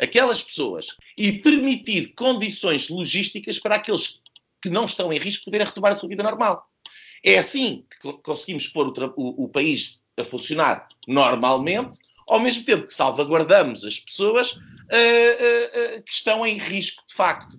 aquelas 0.00 0.42
pessoas 0.42 0.86
e 1.18 1.32
permitir 1.32 2.14
condições 2.14 2.88
logísticas 2.88 3.58
para 3.58 3.76
aqueles 3.76 4.22
que 4.62 4.70
não 4.70 4.86
estão 4.86 5.12
em 5.12 5.18
risco 5.18 5.44
poderem 5.44 5.66
retomar 5.66 5.92
a 5.92 5.96
sua 5.96 6.08
vida 6.08 6.22
normal. 6.22 6.66
É 7.22 7.36
assim 7.36 7.84
que 8.00 8.12
conseguimos 8.22 8.66
pôr 8.68 8.88
o, 8.88 9.14
o, 9.16 9.44
o 9.44 9.48
país 9.50 10.00
a 10.16 10.24
funcionar 10.24 10.88
normalmente, 11.06 11.98
ao 12.26 12.40
mesmo 12.40 12.64
tempo 12.64 12.86
que 12.86 12.94
salvaguardamos 12.94 13.84
as 13.84 14.00
pessoas 14.00 14.52
uh, 14.52 14.56
uh, 14.56 15.96
uh, 15.96 16.02
que 16.02 16.12
estão 16.12 16.46
em 16.46 16.58
risco 16.58 17.02
de 17.06 17.14
facto. 17.14 17.58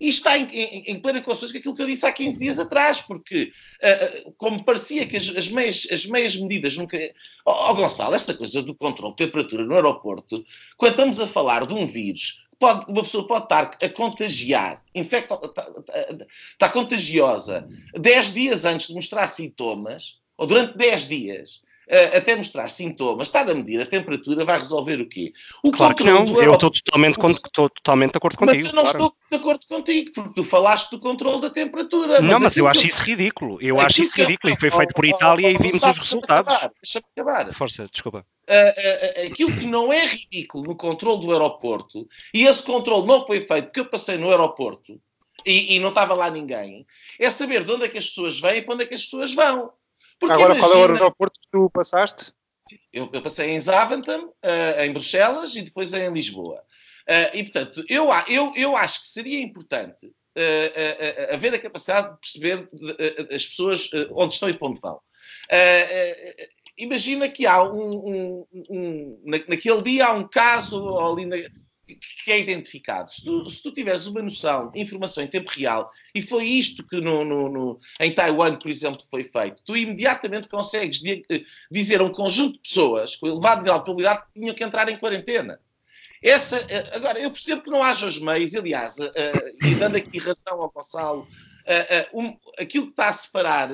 E 0.00 0.08
está 0.08 0.38
em, 0.38 0.44
em, 0.52 0.84
em, 0.92 1.00
plena 1.00 1.20
consciência 1.20 1.54
com 1.54 1.58
aquilo 1.58 1.74
que 1.74 1.82
eu 1.82 1.86
disse 1.88 2.06
há 2.06 2.12
15 2.12 2.38
dias 2.38 2.60
atrás, 2.60 3.00
porque, 3.00 3.52
como 4.36 4.62
parecia 4.64 5.04
que 5.04 5.16
as, 5.16 5.28
as, 5.30 5.48
meias, 5.48 5.88
as 5.90 6.06
meias 6.06 6.36
medidas 6.36 6.76
nunca. 6.76 6.96
Ó 7.44 7.72
oh, 7.72 7.74
Gonçalo, 7.74 8.14
esta 8.14 8.32
coisa 8.32 8.62
do 8.62 8.76
controle 8.76 9.16
de 9.16 9.24
temperatura 9.24 9.64
no 9.64 9.74
aeroporto, 9.74 10.46
quando 10.76 10.92
estamos 10.92 11.20
a 11.20 11.26
falar 11.26 11.66
de 11.66 11.74
um 11.74 11.84
vírus, 11.84 12.40
pode, 12.60 12.88
uma 12.88 13.02
pessoa 13.02 13.26
pode 13.26 13.46
estar 13.46 13.76
a 13.82 13.88
contagiar, 13.88 14.84
infecta, 14.94 15.34
está, 15.34 15.62
está, 15.62 16.26
está 16.52 16.68
contagiosa 16.68 17.66
10 17.94 18.32
dias 18.32 18.64
antes 18.64 18.86
de 18.86 18.94
mostrar 18.94 19.26
sintomas, 19.26 20.20
ou 20.36 20.46
durante 20.46 20.76
10 20.76 21.08
dias, 21.08 21.60
até 22.16 22.36
mostrar 22.36 22.68
sintomas, 22.68 23.28
está 23.28 23.40
a 23.40 23.54
medir 23.54 23.80
a 23.80 23.86
temperatura, 23.86 24.44
vai 24.44 24.58
resolver 24.58 25.00
o 25.00 25.08
quê? 25.08 25.32
O 25.62 25.72
claro 25.72 25.94
que 25.94 26.04
não, 26.04 26.26
eu 26.40 26.54
estou 26.54 26.70
totalmente, 26.70 27.18
o... 27.18 27.30
estou 27.30 27.70
totalmente 27.70 28.12
de 28.12 28.18
acordo 28.18 28.36
contigo. 28.36 28.62
Mas 28.62 28.70
eu 28.70 28.76
não 28.76 28.82
claro. 28.82 28.98
estou 28.98 29.14
de 29.30 29.36
acordo 29.36 29.66
contigo, 29.66 30.12
porque 30.12 30.34
tu 30.34 30.44
falaste 30.44 30.90
do 30.90 30.98
controle 30.98 31.40
da 31.40 31.50
temperatura. 31.50 32.20
Não, 32.20 32.40
mas 32.40 32.56
eu 32.56 32.68
acho 32.68 32.86
isso 32.86 33.02
ridículo. 33.02 33.58
Eu 33.60 33.80
acho 33.80 34.02
isso 34.02 34.14
ridículo 34.16 34.52
e 34.52 34.60
foi 34.60 34.70
feito 34.70 34.94
por 34.94 35.04
Itália 35.04 35.50
e 35.50 35.56
vimos 35.56 35.82
os 35.82 35.98
resultados. 35.98 36.54
Deixa-me 36.82 37.06
acabar. 37.16 37.52
Força, 37.52 37.88
desculpa. 37.90 38.24
Uh, 38.48 39.24
uh, 39.24 39.26
aquilo 39.26 39.54
que 39.56 39.66
não 39.66 39.92
é 39.92 40.06
ridículo 40.06 40.64
no 40.64 40.76
controle 40.76 41.20
do 41.20 41.32
aeroporto, 41.32 42.08
e 42.32 42.44
esse 42.44 42.62
controle 42.62 43.06
não 43.06 43.26
foi 43.26 43.40
feito 43.40 43.66
porque 43.66 43.80
eu 43.80 43.86
passei 43.86 44.16
no 44.16 44.30
aeroporto 44.30 44.98
e, 45.44 45.76
e, 45.76 45.80
não 45.80 45.90
estava 45.90 46.14
lá 46.14 46.30
ninguém, 46.30 46.86
é 47.18 47.30
saber 47.30 47.64
de 47.64 47.72
onde 47.72 47.84
é 47.84 47.88
que 47.88 47.98
as 47.98 48.08
pessoas 48.08 48.40
vêm 48.40 48.58
e 48.58 48.62
para 48.62 48.74
onde 48.74 48.84
é 48.84 48.86
que 48.86 48.94
as 48.94 49.04
pessoas 49.04 49.34
vão. 49.34 49.70
Porque 50.18 50.34
Agora, 50.34 50.54
imagina, 50.54 50.66
qual 50.66 50.84
é 50.84 50.86
o 50.88 50.92
aeroporto 50.92 51.40
que 51.40 51.48
tu 51.50 51.70
passaste? 51.70 52.32
Eu, 52.92 53.08
eu 53.12 53.22
passei 53.22 53.50
em 53.50 53.60
Zaventem, 53.60 54.24
uh, 54.24 54.80
em 54.82 54.92
Bruxelas 54.92 55.54
e 55.56 55.62
depois 55.62 55.94
em 55.94 56.12
Lisboa. 56.12 56.62
Uh, 57.08 57.36
e, 57.36 57.42
portanto, 57.44 57.84
eu, 57.88 58.08
eu, 58.26 58.52
eu 58.54 58.76
acho 58.76 59.02
que 59.02 59.08
seria 59.08 59.40
importante 59.40 60.06
uh, 60.06 61.34
haver 61.34 61.54
a 61.54 61.58
capacidade 61.58 62.12
de 62.12 62.20
perceber 62.20 62.68
as 63.34 63.46
pessoas 63.46 63.88
onde 64.12 64.34
estão 64.34 64.48
e 64.48 64.54
para 64.54 64.68
onde 64.68 64.80
vão. 64.80 65.00
imagina 66.76 67.28
que 67.28 67.46
há 67.46 67.62
um, 67.62 67.90
um, 67.90 68.46
um, 68.70 69.22
naquele 69.24 69.82
dia 69.82 70.06
há 70.06 70.12
um 70.12 70.28
caso 70.28 70.98
ali 70.98 71.24
na, 71.24 71.36
que 71.94 72.32
é 72.32 72.38
identificado. 72.38 73.12
Se 73.12 73.24
tu, 73.24 73.48
se 73.48 73.62
tu, 73.62 73.72
tiveres 73.72 74.06
uma 74.06 74.22
noção, 74.22 74.70
informação 74.74 75.22
em 75.24 75.28
tempo 75.28 75.50
real, 75.50 75.90
e 76.14 76.22
foi 76.22 76.44
isto 76.44 76.86
que 76.86 77.00
no, 77.00 77.24
no, 77.24 77.48
no, 77.48 77.80
em 78.00 78.12
Taiwan, 78.12 78.56
por 78.56 78.70
exemplo, 78.70 79.00
foi 79.10 79.24
feito, 79.24 79.62
tu 79.64 79.76
imediatamente 79.76 80.48
consegues 80.48 81.02
eh, 81.04 81.42
dizer 81.70 82.00
a 82.00 82.04
um 82.04 82.12
conjunto 82.12 82.54
de 82.54 82.68
pessoas 82.68 83.16
com 83.16 83.26
elevado 83.26 83.64
grau 83.64 83.78
de 83.78 83.84
probabilidade 83.84 84.26
que 84.26 84.40
tinham 84.40 84.54
que 84.54 84.64
entrar 84.64 84.88
em 84.88 84.98
quarentena. 84.98 85.58
Essa, 86.22 86.56
eh, 86.68 86.90
agora, 86.92 87.18
eu 87.18 87.30
percebo 87.30 87.62
que 87.62 87.70
não 87.70 87.82
haja 87.82 88.06
os 88.06 88.18
meios, 88.18 88.54
aliás, 88.54 88.98
uh, 88.98 89.04
uh, 89.04 89.66
e 89.66 89.74
dando 89.76 89.96
aqui 89.96 90.18
razão 90.18 90.60
ao 90.60 90.70
Gonçalo, 90.70 91.22
uh, 91.22 92.20
um, 92.20 92.36
aquilo 92.58 92.86
que 92.86 92.92
está 92.92 93.08
a 93.08 93.12
separar 93.12 93.70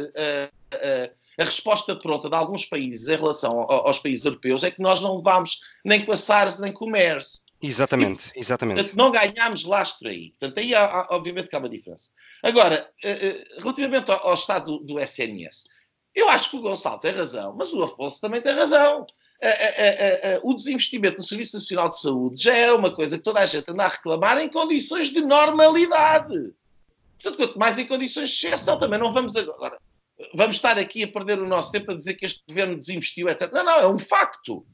a 1.37 1.44
resposta 1.44 1.96
pronta 1.96 2.29
de 2.29 2.35
alguns 2.35 2.64
países 2.64 3.09
em 3.09 3.16
relação 3.16 3.61
aos 3.61 3.98
países 3.98 4.24
europeus 4.24 4.62
é 4.62 4.70
que 4.70 4.81
nós 4.81 5.00
não 5.00 5.16
levamos 5.16 5.61
nem 5.85 6.05
com 6.05 6.12
a 6.12 6.16
SARS 6.16 6.61
nem 6.61 6.72
com 6.72 6.85
o 6.85 6.90
MERS 6.90 7.42
Exatamente, 7.66 8.31
exatamente. 8.37 8.77
Portanto, 8.77 8.96
não 8.98 9.11
ganhámos 9.11 9.64
lastro 9.64 10.09
aí. 10.09 10.35
Portanto, 10.38 10.59
aí 10.59 10.74
há, 10.74 10.85
há, 10.85 11.07
obviamente 11.11 11.48
que 11.48 11.57
há 11.57 11.59
uma 11.59 11.68
diferença. 11.68 12.11
Agora, 12.42 12.90
uh, 13.03 13.09
uh, 13.09 13.61
relativamente 13.61 14.11
ao, 14.11 14.29
ao 14.29 14.35
estado 14.35 14.79
do, 14.79 14.85
do, 14.85 15.00
SNS, 15.00 15.64
eu 16.14 16.29
acho 16.29 16.50
que 16.50 16.57
o 16.57 16.61
Gonçalo 16.61 17.00
tem 17.00 17.12
razão, 17.12 17.57
mas 17.57 17.72
o 17.72 17.83
Afonso 17.83 18.20
também 18.20 18.42
tem 18.42 18.53
razão. 18.53 19.07
Uh, 19.42 20.40
o 20.42 20.55
desinvestimento 20.55 21.16
no 21.16 21.22
Serviço 21.22 21.57
Nacional 21.57 21.88
de 21.88 22.00
Saúde 22.00 22.42
já 22.42 22.55
é 22.55 22.70
uma 22.70 22.94
coisa 22.94 23.16
que 23.16 23.24
toda 23.24 23.40
a 23.40 23.46
gente 23.46 23.70
anda 23.70 23.85
a 23.85 23.88
reclamar 23.88 24.38
em 24.38 24.50
condições 24.50 25.09
de 25.09 25.22
normalidade. 25.22 26.53
Portanto, 27.22 27.37
quanto 27.38 27.59
mais 27.59 27.79
em 27.79 27.87
condições 27.87 28.29
de 28.29 28.46
exceção, 28.46 28.79
também 28.79 28.98
não 28.98 29.11
vamos 29.11 29.37
agora. 29.37 29.79
Vamos 30.35 30.57
estar 30.57 30.79
aqui 30.79 31.03
a 31.03 31.09
perder 31.09 31.38
o 31.38 31.48
nosso 31.48 31.72
tempo 31.72 31.92
a 31.92 31.94
dizer 31.94 32.14
que 32.14 32.27
este 32.27 32.42
governo 32.46 32.77
desinvestiu, 32.79 33.29
etc. 33.31 33.50
Não, 33.53 33.64
não, 33.64 33.81
é 33.81 33.88
um 33.88 33.98
facto. 33.98 34.66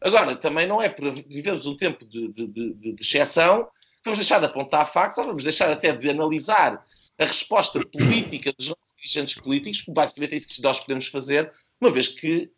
Agora, 0.00 0.36
também 0.36 0.66
não 0.66 0.80
é 0.80 0.88
para 0.88 1.10
vivermos 1.10 1.66
um 1.66 1.76
tempo 1.76 2.04
de, 2.06 2.32
de, 2.32 2.46
de, 2.46 2.74
de 2.74 2.96
exceção 3.00 3.68
vamos 4.08 4.18
deixar 4.18 4.38
de 4.38 4.46
apontar 4.46 4.90
factos 4.90 5.18
ou 5.18 5.26
vamos 5.26 5.44
deixar 5.44 5.70
até 5.70 5.92
de 5.92 6.10
analisar 6.10 6.84
a 7.18 7.24
resposta 7.24 7.84
política 7.86 8.52
dos 8.56 8.68
nossos 8.68 8.94
dirigentes 8.96 9.34
políticos, 9.34 9.84
basicamente 9.88 10.34
é 10.34 10.36
isso 10.36 10.48
que 10.48 10.62
nós 10.62 10.80
podemos 10.80 11.06
fazer, 11.08 11.52
uma 11.80 11.90
vez 11.90 12.08
que, 12.08 12.50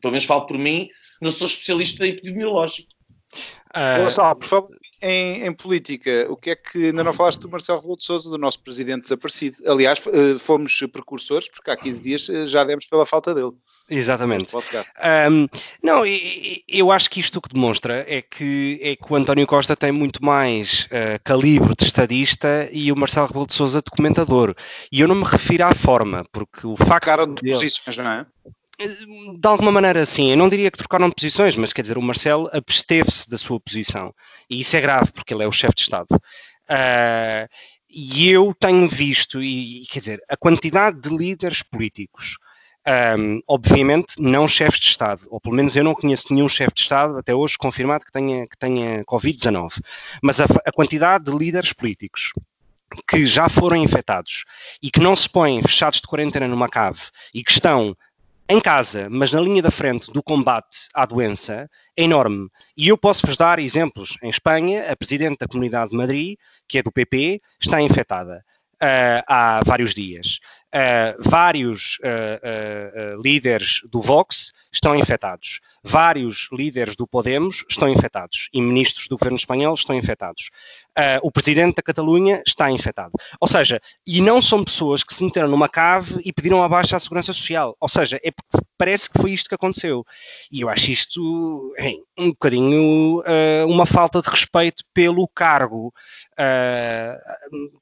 pelo 0.00 0.12
menos 0.12 0.24
falo 0.24 0.46
por 0.46 0.58
mim, 0.58 0.88
não 1.20 1.30
sou 1.30 1.46
especialista 1.46 2.06
epidemiológico. 2.06 2.90
Uh... 3.74 4.02
Gonçalo, 4.02 4.36
por 4.36 4.48
favor, 4.48 4.79
em, 5.00 5.46
em, 5.46 5.52
política, 5.52 6.26
o 6.28 6.36
que 6.36 6.50
é 6.50 6.56
que 6.56 6.86
ainda 6.86 7.04
não 7.04 7.12
falaste 7.12 7.40
do 7.40 7.48
Marcelo 7.48 7.78
Rebelo 7.78 7.96
de 7.96 8.04
Sousa, 8.04 8.30
do 8.30 8.38
nosso 8.38 8.62
presidente 8.62 9.02
desaparecido? 9.02 9.56
Aliás, 9.66 10.00
eh, 10.06 10.38
fomos 10.38 10.78
precursores, 10.92 11.48
porque 11.48 11.70
há 11.70 11.76
15 11.76 12.00
dias 12.00 12.28
eh, 12.28 12.46
já 12.46 12.64
demos 12.64 12.86
pela 12.86 13.06
falta 13.06 13.34
dele. 13.34 13.52
Exatamente. 13.90 14.54
Um, 14.56 15.48
não, 15.82 16.04
eu 16.68 16.92
acho 16.92 17.10
que 17.10 17.18
isto 17.18 17.36
o 17.38 17.42
que 17.42 17.52
demonstra 17.52 18.04
é 18.08 18.22
que, 18.22 18.78
é 18.80 18.94
que 18.94 19.12
o 19.12 19.16
António 19.16 19.46
Costa 19.48 19.74
tem 19.74 19.90
muito 19.90 20.24
mais 20.24 20.84
uh, 20.84 21.20
calibre 21.24 21.74
de 21.76 21.84
estadista 21.84 22.68
e 22.70 22.92
o 22.92 22.96
Marcelo 22.96 23.26
Rebelo 23.26 23.48
de 23.48 23.54
Sousa 23.54 23.82
de 23.82 23.90
comentador. 23.90 24.54
E 24.92 25.00
eu 25.00 25.08
não 25.08 25.16
me 25.16 25.24
refiro 25.24 25.64
à 25.64 25.74
forma, 25.74 26.24
porque 26.30 26.64
o 26.68 26.76
facto. 26.76 26.86
Trocaram 26.86 27.34
de 27.34 27.50
posições, 27.50 27.96
não 27.96 28.10
é? 28.10 28.26
De 29.38 29.48
alguma 29.48 29.70
maneira, 29.70 30.04
sim. 30.06 30.30
Eu 30.30 30.36
não 30.36 30.48
diria 30.48 30.70
que 30.70 30.78
trocaram 30.78 31.10
posições, 31.10 31.56
mas 31.56 31.72
quer 31.72 31.82
dizer, 31.82 31.98
o 31.98 32.02
Marcelo 32.02 32.48
absteve-se 32.52 33.28
da 33.28 33.36
sua 33.36 33.60
posição. 33.60 34.14
E 34.48 34.60
isso 34.60 34.76
é 34.76 34.80
grave, 34.80 35.12
porque 35.12 35.34
ele 35.34 35.44
é 35.44 35.46
o 35.46 35.52
chefe 35.52 35.74
de 35.74 35.82
Estado. 35.82 36.14
Uh, 36.14 37.48
e 37.88 38.30
eu 38.30 38.54
tenho 38.58 38.88
visto, 38.88 39.42
e 39.42 39.84
quer 39.90 39.98
dizer, 39.98 40.22
a 40.28 40.36
quantidade 40.36 41.00
de 41.00 41.14
líderes 41.14 41.62
políticos 41.62 42.36
um, 43.18 43.40
obviamente, 43.46 44.20
não 44.20 44.48
chefes 44.48 44.80
de 44.80 44.86
Estado, 44.86 45.22
ou 45.30 45.40
pelo 45.40 45.54
menos 45.54 45.76
eu 45.76 45.84
não 45.84 45.94
conheço 45.94 46.32
nenhum 46.32 46.48
chefe 46.48 46.74
de 46.74 46.80
Estado 46.80 47.18
até 47.18 47.34
hoje 47.34 47.58
confirmado 47.58 48.04
que 48.04 48.12
tenha, 48.12 48.46
que 48.46 48.56
tenha 48.56 49.04
Covid-19, 49.04 49.80
mas 50.22 50.40
a, 50.40 50.44
a 50.44 50.72
quantidade 50.72 51.24
de 51.24 51.36
líderes 51.36 51.72
políticos 51.72 52.32
que 53.06 53.24
já 53.26 53.48
foram 53.48 53.76
infectados 53.76 54.44
e 54.82 54.90
que 54.90 54.98
não 54.98 55.14
se 55.14 55.28
põem 55.28 55.62
fechados 55.62 56.00
de 56.00 56.06
quarentena 56.06 56.48
numa 56.48 56.68
cave 56.68 57.02
e 57.32 57.44
que 57.44 57.52
estão 57.52 57.96
em 58.52 58.60
casa, 58.60 59.08
mas 59.08 59.30
na 59.30 59.40
linha 59.40 59.62
da 59.62 59.70
frente 59.70 60.10
do 60.12 60.22
combate 60.22 60.88
à 60.92 61.06
doença, 61.06 61.70
é 61.96 62.02
enorme. 62.02 62.48
E 62.76 62.88
eu 62.88 62.98
posso-vos 62.98 63.36
dar 63.36 63.60
exemplos. 63.60 64.16
Em 64.22 64.28
Espanha, 64.28 64.90
a 64.90 64.96
Presidente 64.96 65.38
da 65.38 65.46
Comunidade 65.46 65.92
de 65.92 65.96
Madrid, 65.96 66.36
que 66.68 66.78
é 66.78 66.82
do 66.82 66.90
PP, 66.90 67.40
está 67.60 67.80
infectada 67.80 68.44
uh, 68.82 69.22
há 69.26 69.62
vários 69.64 69.94
dias. 69.94 70.40
Uh, 70.72 71.18
vários 71.28 71.98
uh, 71.98 73.20
líderes 73.20 73.80
do 73.90 74.00
Vox 74.00 74.52
estão 74.72 74.94
infectados. 74.94 75.60
Vários 75.82 76.48
líderes 76.52 76.94
do 76.94 77.08
Podemos 77.08 77.64
estão 77.68 77.88
infectados. 77.88 78.48
E 78.52 78.62
ministros 78.62 79.08
do 79.08 79.16
governo 79.18 79.36
espanhol 79.36 79.74
estão 79.74 79.96
infectados. 79.96 80.50
o 81.22 81.32
presidente 81.32 81.76
da 81.76 81.82
Catalunha 81.82 82.42
está 82.46 82.70
infectado. 82.70 83.12
Ou 83.40 83.48
seja, 83.48 83.80
e 84.06 84.20
não 84.20 84.40
são 84.40 84.62
pessoas 84.62 85.02
que 85.02 85.12
se 85.12 85.24
meteram 85.24 85.48
numa 85.48 85.68
cave 85.68 86.20
e 86.24 86.32
pediram 86.32 86.62
abaixo 86.62 86.94
à 86.94 87.00
Segurança 87.00 87.32
Social. 87.32 87.74
Ou 87.80 87.88
seja, 87.88 88.20
é 88.22 88.30
parece 88.78 89.10
que 89.10 89.20
foi 89.20 89.32
isto 89.32 89.48
que 89.48 89.54
aconteceu. 89.54 90.04
E 90.52 90.60
eu 90.60 90.68
acho 90.68 90.90
isto 90.90 91.74
hein, 91.78 92.02
um 92.16 92.28
bocadinho 92.28 93.22
uma 93.66 93.86
falta 93.86 94.22
de 94.22 94.28
respeito 94.28 94.84
pelo 94.94 95.26
cargo. 95.26 95.92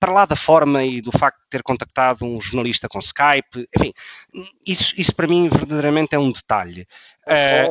para 0.00 0.12
lá 0.12 0.24
da 0.24 0.37
forma 0.37 0.84
e 0.88 1.01
do 1.01 1.12
facto 1.12 1.38
de 1.38 1.51
ter 1.51 1.62
contactado 1.62 2.24
um 2.24 2.40
jornalista 2.40 2.88
com 2.88 2.98
Skype, 2.98 3.68
enfim, 3.77 3.92
isso, 4.66 4.94
isso 4.96 5.14
para 5.14 5.27
mim 5.27 5.48
verdadeiramente 5.48 6.14
é 6.14 6.18
um 6.18 6.33
detalhe. 6.33 6.87
Uh, 7.27 7.68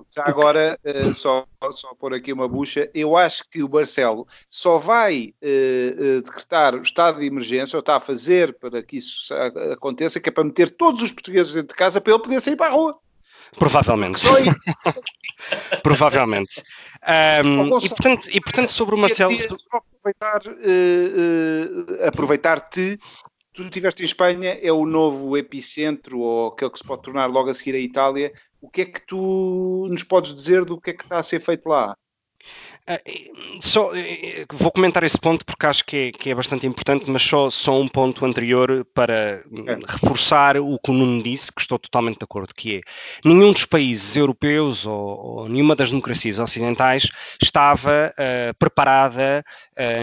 uh, 0.00 0.06
já 0.14 0.24
agora, 0.26 0.78
uh, 0.84 1.14
só, 1.14 1.46
só 1.72 1.94
pôr 1.94 2.14
aqui 2.14 2.32
uma 2.32 2.48
bucha, 2.48 2.90
eu 2.94 3.16
acho 3.16 3.48
que 3.48 3.62
o 3.62 3.68
Marcelo 3.68 4.26
só 4.48 4.78
vai 4.78 5.34
decretar 6.24 6.74
o 6.74 6.82
estado 6.82 7.20
de 7.20 7.26
emergência, 7.26 7.76
ou 7.76 7.80
está 7.80 7.96
a 7.96 8.00
fazer 8.00 8.54
para 8.58 8.82
que 8.82 8.96
isso 8.96 9.32
aconteça, 9.72 10.18
que 10.20 10.28
é 10.28 10.32
para 10.32 10.44
meter 10.44 10.70
todos 10.70 11.02
os 11.02 11.12
portugueses 11.12 11.52
dentro 11.52 11.68
de 11.68 11.74
casa 11.74 12.00
para 12.00 12.12
ele 12.12 12.22
poder 12.22 12.40
sair 12.40 12.56
para 12.56 12.68
a 12.68 12.74
rua. 12.74 12.98
Provavelmente. 13.58 14.22
Provavelmente. 15.82 16.62
Um, 17.44 17.78
e, 17.78 17.88
portanto, 17.88 18.28
e 18.30 18.40
portanto, 18.40 18.68
sobre 18.70 18.94
o 18.94 18.98
Marcelo. 18.98 19.34
Aproveitar, 19.72 20.42
uh, 20.46 22.02
uh, 22.02 22.08
aproveitar-te 22.08 22.98
tu 23.54 23.62
estiveste 23.62 24.02
em 24.02 24.06
Espanha, 24.06 24.58
é 24.60 24.72
o 24.72 24.84
novo 24.84 25.36
epicentro, 25.36 26.18
ou 26.18 26.48
aquele 26.48 26.70
que 26.72 26.78
se 26.78 26.84
pode 26.84 27.02
tornar 27.02 27.26
logo 27.26 27.48
a 27.48 27.54
seguir 27.54 27.76
a 27.76 27.78
Itália. 27.78 28.32
O 28.60 28.68
que 28.68 28.82
é 28.82 28.84
que 28.84 29.00
tu 29.06 29.86
nos 29.88 30.02
podes 30.02 30.34
dizer 30.34 30.64
do 30.64 30.80
que 30.80 30.90
é 30.90 30.92
que 30.92 31.04
está 31.04 31.18
a 31.18 31.22
ser 31.22 31.38
feito 31.38 31.68
lá? 31.68 31.96
Uh, 32.86 33.62
só, 33.62 33.90
uh, 33.92 33.94
vou 34.52 34.70
comentar 34.70 35.02
esse 35.04 35.18
ponto 35.18 35.42
porque 35.46 35.64
acho 35.64 35.84
que 35.86 35.96
é, 35.96 36.12
que 36.12 36.30
é 36.30 36.34
bastante 36.34 36.66
importante, 36.66 37.10
mas 37.10 37.22
só, 37.22 37.48
só 37.48 37.80
um 37.80 37.88
ponto 37.88 38.26
anterior 38.26 38.86
para 38.92 39.14
é. 39.14 39.42
reforçar 39.88 40.58
o 40.58 40.78
que 40.78 40.90
o 40.90 40.94
Nuno 40.94 41.22
disse, 41.22 41.50
que 41.50 41.62
estou 41.62 41.78
totalmente 41.78 42.18
de 42.18 42.24
acordo, 42.24 42.54
que 42.54 42.76
é 42.76 42.80
nenhum 43.24 43.52
dos 43.52 43.64
países 43.64 44.14
europeus 44.16 44.84
ou, 44.84 44.94
ou 44.94 45.48
nenhuma 45.48 45.74
das 45.74 45.88
democracias 45.88 46.38
ocidentais 46.38 47.08
estava 47.42 48.12
uh, 48.12 48.54
preparada 48.58 49.42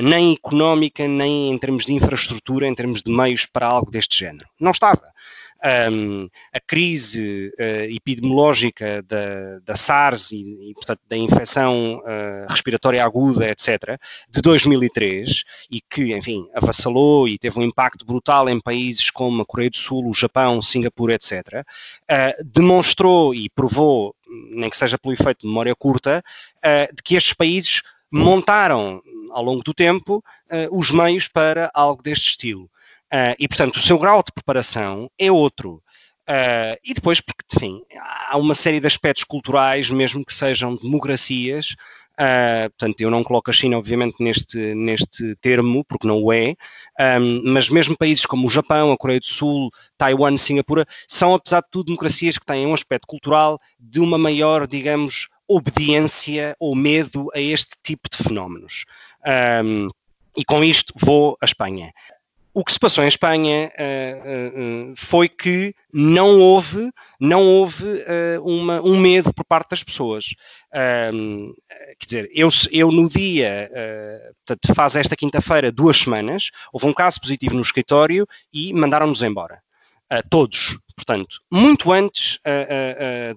nem 0.04 0.34
económica, 0.34 1.08
nem 1.08 1.50
em 1.52 1.58
termos 1.58 1.86
de 1.86 1.94
infraestrutura, 1.94 2.67
em 2.67 2.76
termos 2.76 3.02
de 3.02 3.12
meios 3.12 3.46
para 3.46 3.67
algo 3.67 3.89
deste 3.89 4.20
género. 4.20 4.46
Não 4.60 4.72
estava 4.72 5.04
um, 5.63 6.28
a 6.52 6.60
crise 6.60 7.54
uh, 7.60 7.93
epidemiológica 7.93 9.02
da, 9.04 9.60
da 9.63 9.76
SARS 9.76 10.32
e, 10.32 10.69
e, 10.69 10.74
portanto, 10.74 11.02
da 11.08 11.15
infecção 11.15 12.00
uh, 12.00 12.50
respiratória 12.50 13.04
aguda, 13.04 13.50
etc., 13.50 14.00
de 14.30 14.41
2003, 14.41 15.43
e 15.69 15.82
que, 15.82 16.15
enfim, 16.15 16.47
avassalou 16.54 17.28
e 17.28 17.38
teve 17.38 17.60
um 17.60 17.63
impacto 17.63 18.06
brutal 18.06 18.50
em 18.50 18.60
países 18.60 19.10
como 19.10 19.41
a 19.41 19.45
Coreia 19.45 19.69
do 19.69 19.78
Sul, 19.78 20.10
o 20.10 20.13
Japão, 20.13 20.62
Singapura, 20.62 21.13
etc., 21.13 21.32
uh, 21.32 21.65
eh, 22.10 22.36
demonstrou 22.43 23.34
e 23.34 23.50
provou, 23.50 24.15
nem 24.50 24.69
que 24.69 24.78
seja 24.78 24.97
pelo 24.97 25.13
efeito 25.13 25.41
de 25.41 25.47
memória 25.47 25.76
curta, 25.76 26.24
de 26.93 27.04
que 27.04 27.15
estes 27.15 27.34
países 27.34 27.82
montaram 28.12 29.02
ao 29.32 29.43
longo 29.43 29.63
do 29.63 29.74
tempo 29.74 30.24
os 30.71 30.91
meios 30.91 31.28
para 31.28 31.71
algo 31.74 32.04
deste 32.04 32.30
estilo. 32.30 32.69
Uh, 33.13 33.36
e, 33.38 33.47
portanto, 33.47 33.76
o 33.76 33.82
seu 33.82 33.97
grau 33.97 34.24
de 34.24 34.32
preparação 34.32 35.10
é 35.19 35.32
outro. 35.32 35.84
Uh, 36.21 36.80
e 36.84 36.93
depois, 36.93 37.19
porque, 37.19 37.43
enfim, 37.54 37.82
há 38.30 38.38
uma 38.38 38.56
série 38.56 38.80
de 38.80 38.88
aspectos 38.88 39.26
culturais, 39.26 39.91
mesmo 39.91 40.24
que 40.24 40.34
sejam 40.34 40.78
democracias, 40.78 41.76
uh, 42.13 42.69
portanto, 42.69 43.02
eu 43.02 43.12
não 43.12 43.21
coloco 43.21 43.50
a 43.50 43.54
China, 43.54 43.78
obviamente, 43.78 44.15
neste, 44.19 44.58
neste 44.74 45.36
termo, 45.41 45.84
porque 45.84 46.08
não 46.08 46.24
o 46.24 46.32
é, 46.32 46.56
um, 47.19 47.52
mas 47.52 47.67
mesmo 47.69 47.97
países 47.97 48.26
como 48.26 48.47
o 48.47 48.50
Japão, 48.50 48.93
a 48.93 48.97
Coreia 48.97 49.19
do 49.19 49.26
Sul, 49.26 49.69
Taiwan, 49.97 50.38
Singapura, 50.38 50.86
são, 51.06 51.34
apesar 51.34 51.62
de 51.62 51.67
tudo, 51.69 51.88
democracias 51.88 52.38
que 52.38 52.45
têm 52.45 52.65
um 52.65 52.74
aspecto 52.74 53.08
cultural 53.08 53.60
de 53.78 54.00
uma 54.00 54.17
maior, 54.17 54.67
digamos, 54.67 55.28
obediência 55.50 56.56
ou 56.60 56.74
medo 56.76 57.30
a 57.36 57.41
este 57.41 57.71
tipo 57.84 58.10
de 58.10 58.24
fenómenos. 58.24 58.86
Um, 59.65 59.89
e 60.38 60.45
com 60.45 60.63
isto 60.63 60.93
vou 60.95 61.38
à 61.41 61.45
Espanha. 61.45 61.91
O 62.54 62.66
que 62.66 62.74
se 62.74 62.80
passou 62.80 63.04
em 63.04 63.08
Espanha 63.08 63.72
uh, 63.80 64.92
uh, 64.92 64.94
foi 64.98 65.30
que 65.30 65.74
não 65.94 66.42
houve, 66.42 66.92
não 67.18 67.44
houve 67.44 67.86
uh, 67.86 68.44
uma, 68.44 68.82
um 68.82 69.00
medo 69.00 69.34
por 69.34 69.46
parte 69.46 69.70
das 69.70 69.84
pessoas. 69.84 70.34
quer 70.72 72.06
dizer, 72.06 72.30
eu, 72.34 72.50
eu 72.72 72.92
no 72.92 73.10
dia, 73.10 73.70
portanto, 74.46 74.76
faz 74.76 74.96
esta 74.98 75.16
quinta-feira, 75.16 75.72
duas 75.72 75.98
semanas, 75.98 76.50
houve 76.74 76.88
um 76.88 76.94
caso 76.94 77.22
positivo 77.22 77.56
no 77.56 77.62
escritório 77.62 78.28
e 78.54 78.74
mandaram-nos 78.74 79.24
embora. 79.24 79.62
todos, 80.30 80.78
portanto, 80.96 81.42
muito 81.52 81.92
antes 81.92 82.40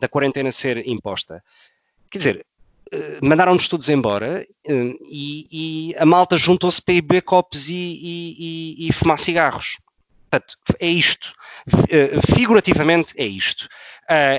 da 0.00 0.08
quarentena 0.08 0.50
ser 0.50 0.88
imposta. 0.88 1.42
Quer 2.10 2.18
dizer, 2.18 2.46
mandaram-nos 3.22 3.68
todos 3.68 3.88
embora 3.88 4.46
uh, 4.68 4.98
e, 5.10 5.46
e, 5.90 5.96
a 5.96 6.06
malta 6.06 6.36
juntou-se 6.36 6.80
para 6.80 6.94
ir 6.94 7.02
beber 7.02 7.22
copos 7.22 7.68
e, 7.68 7.74
e, 7.74 8.88
e, 8.88 8.92
fumar 8.92 9.18
cigarros. 9.18 9.78
portanto, 10.30 10.56
é 10.80 10.88
isto. 10.88 11.32
Figurativamente 12.34 13.14
é 13.16 13.24
isto. 13.24 13.68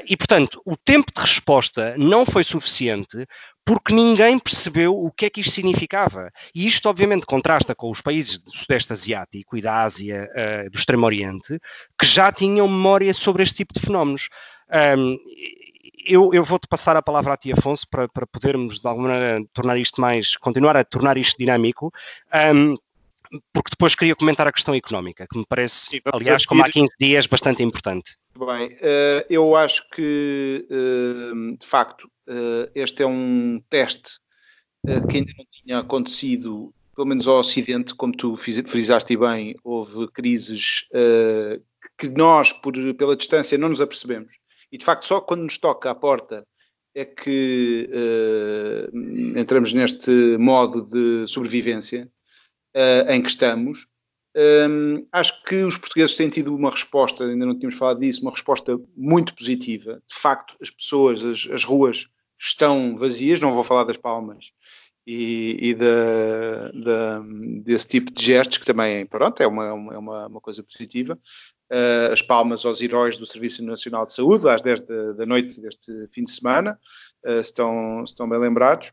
e, 0.07 0.15
portanto, 0.17 0.61
o 0.65 0.75
tempo 0.77 1.11
de 1.15 1.21
resposta 1.21 1.95
não 1.97 2.25
foi 2.25 2.43
suficiente 2.43 3.25
porque 3.65 3.93
ninguém 3.93 4.37
percebeu 4.37 4.95
o 4.95 5.11
que 5.11 5.25
é 5.25 5.29
que 5.29 5.41
isto 5.41 5.53
significava. 5.53 6.31
E 6.53 6.67
isto, 6.67 6.87
obviamente, 6.87 7.25
contrasta 7.25 7.73
com 7.73 7.89
os 7.89 7.99
países 7.99 8.37
do 8.37 8.51
Sudeste 8.51 8.93
Asiático 8.93 9.57
e 9.57 9.61
da 9.61 9.81
Ásia, 9.83 10.29
do 10.71 10.77
Extremo 10.77 11.05
Oriente, 11.05 11.59
que 11.99 12.05
já 12.05 12.31
tinham 12.31 12.67
memória 12.67 13.11
sobre 13.13 13.41
este 13.41 13.55
tipo 13.55 13.73
de 13.73 13.79
fenómenos. 13.79 14.29
Um, 14.97 15.17
eu, 16.05 16.33
eu 16.33 16.43
vou-te 16.43 16.67
passar 16.67 16.95
a 16.95 17.01
palavra 17.01 17.33
a 17.33 17.37
ti, 17.37 17.51
Afonso, 17.51 17.87
para, 17.89 18.07
para 18.07 18.27
podermos, 18.27 18.79
de 18.79 18.87
alguma 18.87 19.09
maneira, 19.09 19.45
tornar 19.53 19.77
isto 19.77 19.99
mais, 19.99 20.35
continuar 20.37 20.77
a 20.77 20.83
tornar 20.83 21.17
isto 21.17 21.37
dinâmico. 21.37 21.91
Um, 22.53 22.75
porque 23.53 23.71
depois 23.71 23.95
queria 23.95 24.15
comentar 24.15 24.47
a 24.47 24.51
questão 24.51 24.73
económica, 24.73 25.27
que 25.29 25.37
me 25.37 25.45
parece, 25.47 26.01
aliás, 26.13 26.45
como 26.45 26.63
há 26.63 26.69
15 26.69 26.93
dias, 26.99 27.27
bastante 27.27 27.63
importante. 27.63 28.17
Bem, 28.37 28.77
eh, 28.81 29.25
eu 29.29 29.55
acho 29.55 29.89
que, 29.89 30.65
eh, 30.69 31.55
de 31.59 31.65
facto, 31.65 32.09
eh, 32.27 32.69
este 32.75 33.03
é 33.03 33.07
um 33.07 33.61
teste 33.69 34.19
que 35.09 35.17
ainda 35.17 35.31
não 35.35 35.45
tinha 35.49 35.79
acontecido, 35.79 36.71
pelo 36.95 37.07
menos 37.07 37.27
ao 37.27 37.39
Ocidente, 37.39 37.95
como 37.95 38.15
tu 38.15 38.35
frisaste 38.35 39.17
bem, 39.17 39.55
houve 39.63 40.07
crises 40.09 40.87
que 41.97 42.09
nós, 42.09 42.53
por, 42.53 42.73
pela 42.93 43.15
distância, 43.15 43.57
não 43.57 43.69
nos 43.69 43.81
apercebemos. 43.81 44.33
E, 44.75 44.77
de 44.77 44.83
facto, 44.83 45.07
só 45.07 45.21
quando 45.21 45.43
nos 45.43 45.57
toca 45.57 45.89
à 45.89 45.95
porta 45.95 46.45
é 46.93 47.05
que 47.05 47.89
entramos 49.37 49.71
neste 49.71 50.11
modo 50.37 50.81
de 50.81 51.25
sobrevivência 51.29 52.11
em 53.07 53.21
que 53.21 53.29
estamos 53.29 53.87
um, 54.35 55.07
acho 55.13 55.41
que 55.43 55.63
os 55.63 55.77
portugueses 55.77 56.17
têm 56.17 56.29
tido 56.29 56.53
uma 56.53 56.69
resposta, 56.69 57.23
ainda 57.23 57.45
não 57.45 57.55
tínhamos 57.57 57.77
falado 57.77 58.01
disso, 58.01 58.21
uma 58.21 58.31
resposta 58.31 58.77
muito 58.97 59.33
positiva. 59.33 60.01
De 60.05 60.13
facto, 60.13 60.57
as 60.61 60.69
pessoas, 60.69 61.23
as, 61.23 61.47
as 61.49 61.63
ruas 61.63 62.09
estão 62.37 62.97
vazias, 62.97 63.39
não 63.39 63.53
vou 63.53 63.63
falar 63.63 63.85
das 63.85 63.95
palmas 63.95 64.51
e, 65.07 65.69
e 65.69 65.73
da, 65.73 66.69
da, 66.71 67.19
desse 67.63 67.87
tipo 67.87 68.11
de 68.11 68.25
gestos, 68.25 68.57
que 68.57 68.65
também 68.65 69.05
pronto, 69.05 69.41
é, 69.41 69.47
uma, 69.47 69.67
é 69.67 69.71
uma, 69.71 70.27
uma 70.27 70.41
coisa 70.41 70.61
positiva. 70.61 71.17
Uh, 71.71 72.13
as 72.13 72.21
palmas 72.21 72.63
aos 72.63 72.79
heróis 72.79 73.17
do 73.17 73.25
Serviço 73.25 73.63
Nacional 73.63 74.05
de 74.05 74.13
Saúde, 74.13 74.47
às 74.47 74.61
10 74.61 74.81
da, 74.81 75.11
da 75.13 75.25
noite 75.25 75.59
deste 75.59 76.07
fim 76.11 76.23
de 76.23 76.31
semana, 76.31 76.79
uh, 77.25 77.39
estão, 77.39 78.03
estão 78.03 78.29
bem 78.29 78.37
lembrados. 78.37 78.91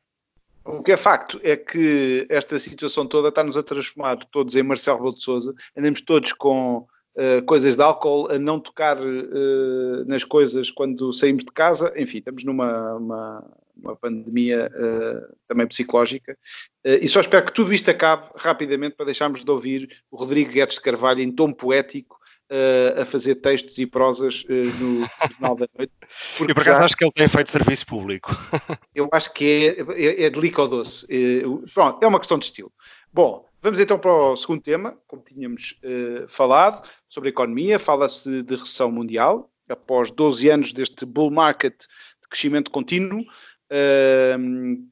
O 0.64 0.82
que 0.82 0.92
é 0.92 0.96
facto 0.96 1.40
é 1.42 1.56
que 1.56 2.26
esta 2.28 2.58
situação 2.58 3.06
toda 3.06 3.28
está-nos 3.28 3.56
a 3.56 3.62
transformar 3.62 4.16
todos 4.30 4.54
em 4.54 4.62
Marcelo 4.62 4.98
Rebelo 4.98 5.16
de 5.16 5.22
Sousa, 5.22 5.54
andamos 5.76 6.00
todos 6.00 6.32
com 6.32 6.86
uh, 7.16 7.44
coisas 7.46 7.76
de 7.76 7.82
álcool, 7.82 8.30
a 8.30 8.38
não 8.38 8.60
tocar 8.60 8.96
uh, 8.98 10.04
nas 10.06 10.22
coisas 10.22 10.70
quando 10.70 11.12
saímos 11.12 11.44
de 11.44 11.50
casa, 11.52 11.92
enfim, 11.96 12.18
estamos 12.18 12.44
numa 12.44 12.94
uma, 12.94 13.50
uma 13.76 13.96
pandemia 13.96 14.70
uh, 14.72 15.36
também 15.48 15.66
psicológica, 15.66 16.38
e 16.84 17.08
só 17.08 17.20
espero 17.20 17.44
que 17.44 17.52
tudo 17.52 17.72
isto 17.72 17.90
acabe 17.90 18.28
rapidamente 18.36 18.94
para 18.94 19.06
deixarmos 19.06 19.44
de 19.44 19.50
ouvir 19.50 20.02
o 20.10 20.16
Rodrigo 20.16 20.52
Guedes 20.52 20.76
de 20.76 20.82
Carvalho 20.82 21.20
em 21.20 21.30
tom 21.30 21.52
poético 21.52 22.18
a 23.00 23.04
fazer 23.04 23.36
textos 23.36 23.78
e 23.78 23.86
prosas 23.86 24.44
uh, 24.44 24.52
no, 24.52 25.08
Jornal 25.32 25.56
da 25.56 25.68
Noite. 25.76 25.92
Eu 26.40 26.54
por 26.54 26.60
acaso 26.60 26.78
já... 26.78 26.84
acho 26.84 26.96
que 26.96 27.04
ele 27.04 27.12
tem 27.12 27.28
feito 27.28 27.50
serviço 27.50 27.86
público. 27.86 28.30
eu 28.94 29.08
acho 29.12 29.32
que 29.32 29.76
é, 29.96 30.02
é, 30.02 30.24
é 30.24 30.30
de 30.30 30.40
líquido 30.40 30.68
doce. 30.68 31.06
É, 31.10 31.42
pronto, 31.72 32.02
é 32.02 32.06
uma 32.06 32.18
questão 32.18 32.38
de 32.38 32.44
estilo. 32.44 32.72
Bom, 33.12 33.48
vamos 33.60 33.80
então 33.80 33.98
para 33.98 34.12
o 34.12 34.36
segundo 34.36 34.62
tema, 34.62 34.96
como 35.06 35.22
tínhamos 35.22 35.80
uh, 35.84 36.28
falado, 36.28 36.88
sobre 37.08 37.28
a 37.28 37.32
economia. 37.32 37.78
Fala-se 37.78 38.42
de 38.42 38.54
recessão 38.54 38.90
mundial, 38.90 39.50
após 39.68 40.10
12 40.10 40.48
anos 40.48 40.72
deste 40.72 41.04
bull 41.04 41.30
market 41.30 41.78
de 41.80 42.28
crescimento 42.28 42.70
contínuo 42.70 43.24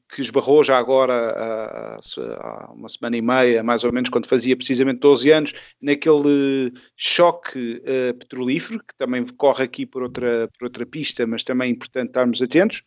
que 0.09 0.21
esbarrou 0.21 0.63
já 0.63 0.77
agora 0.77 1.99
há, 2.39 2.71
uma 2.73 2.89
semana 2.89 3.17
e 3.17 3.21
meia, 3.21 3.63
mais 3.63 3.83
ou 3.83 3.91
menos, 3.91 4.09
quando 4.09 4.27
fazia 4.27 4.55
precisamente 4.55 4.99
12 4.99 5.31
anos, 5.31 5.53
naquele 5.81 6.73
choque 6.97 7.81
uh, 7.83 8.17
petrolífero, 8.17 8.79
que 8.79 8.95
também 8.97 9.25
corre 9.37 9.63
aqui 9.63 9.85
por 9.85 10.01
outra, 10.03 10.49
por 10.57 10.65
outra 10.65 10.85
pista, 10.85 11.27
mas 11.27 11.43
também 11.43 11.69
é 11.69 11.71
importante 11.71 12.07
estarmos 12.07 12.41
atentos, 12.41 12.83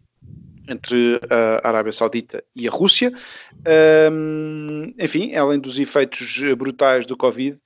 entre 0.68 1.20
a 1.30 1.68
Arábia 1.68 1.92
Saudita 1.92 2.42
e 2.56 2.66
a 2.66 2.70
Rússia. 2.70 3.12
Enfim, 4.98 5.34
além 5.34 5.60
dos 5.60 5.78
efeitos 5.78 6.40
brutais 6.56 7.04
do 7.06 7.16
Covid 7.16 7.60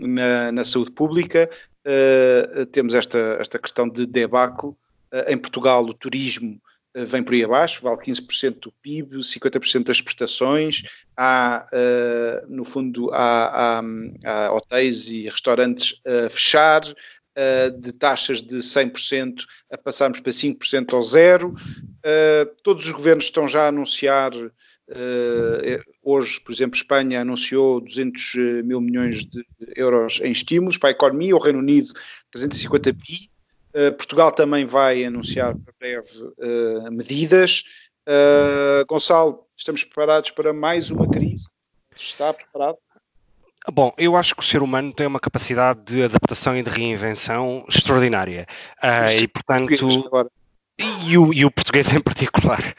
na, 0.00 0.52
na, 0.52 0.64
saúde 0.64 0.92
pública, 0.92 1.50
uh, 1.86 2.66
temos 2.66 2.94
esta, 2.94 3.36
esta 3.40 3.58
questão 3.58 3.88
de 3.88 4.06
debacle 4.06 4.70
eh, 4.70 4.81
em 5.28 5.36
Portugal, 5.36 5.84
o 5.84 5.94
turismo 5.94 6.60
eh, 6.94 7.04
vem 7.04 7.22
por 7.22 7.34
aí 7.34 7.44
abaixo, 7.44 7.82
vale 7.82 7.98
15% 7.98 8.60
do 8.60 8.72
PIB, 8.82 9.16
50% 9.18 9.84
das 9.84 9.96
exportações. 9.96 10.82
Há, 11.16 11.66
uh, 11.72 12.54
no 12.54 12.64
fundo, 12.64 13.10
há, 13.12 13.78
há, 13.78 13.82
há, 14.24 14.52
hotéis 14.52 15.08
e 15.08 15.28
restaurantes 15.28 16.00
a 16.06 16.30
fechar, 16.30 16.82
de 17.80 17.92
taxas 17.94 18.42
de 18.42 18.58
100% 18.58 19.44
a 19.70 19.78
passarmos 19.78 20.20
para 20.20 20.30
5% 20.30 20.92
ao 20.92 21.02
zero. 21.02 21.54
Todos 22.62 22.84
os 22.84 22.92
governos 22.92 23.24
estão 23.24 23.48
já 23.48 23.64
a 23.64 23.68
anunciar. 23.68 24.32
hoje, 26.02 26.40
por 26.40 26.52
exemplo, 26.52 26.76
Espanha 26.76 27.22
anunciou 27.22 27.80
200 27.80 28.34
mil 28.64 28.82
milhões 28.82 29.24
de 29.24 29.46
euros 29.74 30.20
em 30.20 30.30
estímulos 30.30 30.76
para 30.76 30.90
a 30.90 30.92
economia, 30.92 31.34
o 31.34 31.42
Reino 31.42 31.60
Unido 31.60 31.94
350 32.30 32.92
bi, 32.92 33.31
Portugal 33.96 34.30
também 34.30 34.64
vai 34.64 35.04
anunciar 35.04 35.54
para 35.56 35.74
breve 35.78 36.22
uh, 36.22 36.92
medidas. 36.92 37.64
Uh, 38.06 38.84
Gonçalo, 38.86 39.46
estamos 39.56 39.82
preparados 39.84 40.30
para 40.30 40.52
mais 40.52 40.90
uma 40.90 41.08
crise? 41.08 41.46
Está 41.96 42.34
preparado? 42.34 42.76
Bom, 43.72 43.92
eu 43.96 44.16
acho 44.16 44.34
que 44.34 44.40
o 44.40 44.44
ser 44.44 44.60
humano 44.60 44.92
tem 44.92 45.06
uma 45.06 45.20
capacidade 45.20 45.80
de 45.84 46.02
adaptação 46.02 46.56
e 46.56 46.62
de 46.62 46.70
reinvenção 46.70 47.64
extraordinária. 47.68 48.46
e, 49.16 49.28
portanto. 49.28 49.70
E 50.78 51.16
o, 51.16 51.32
e 51.32 51.44
o, 51.44 51.50
português 51.50 51.92
em 51.92 52.00
particular. 52.00 52.74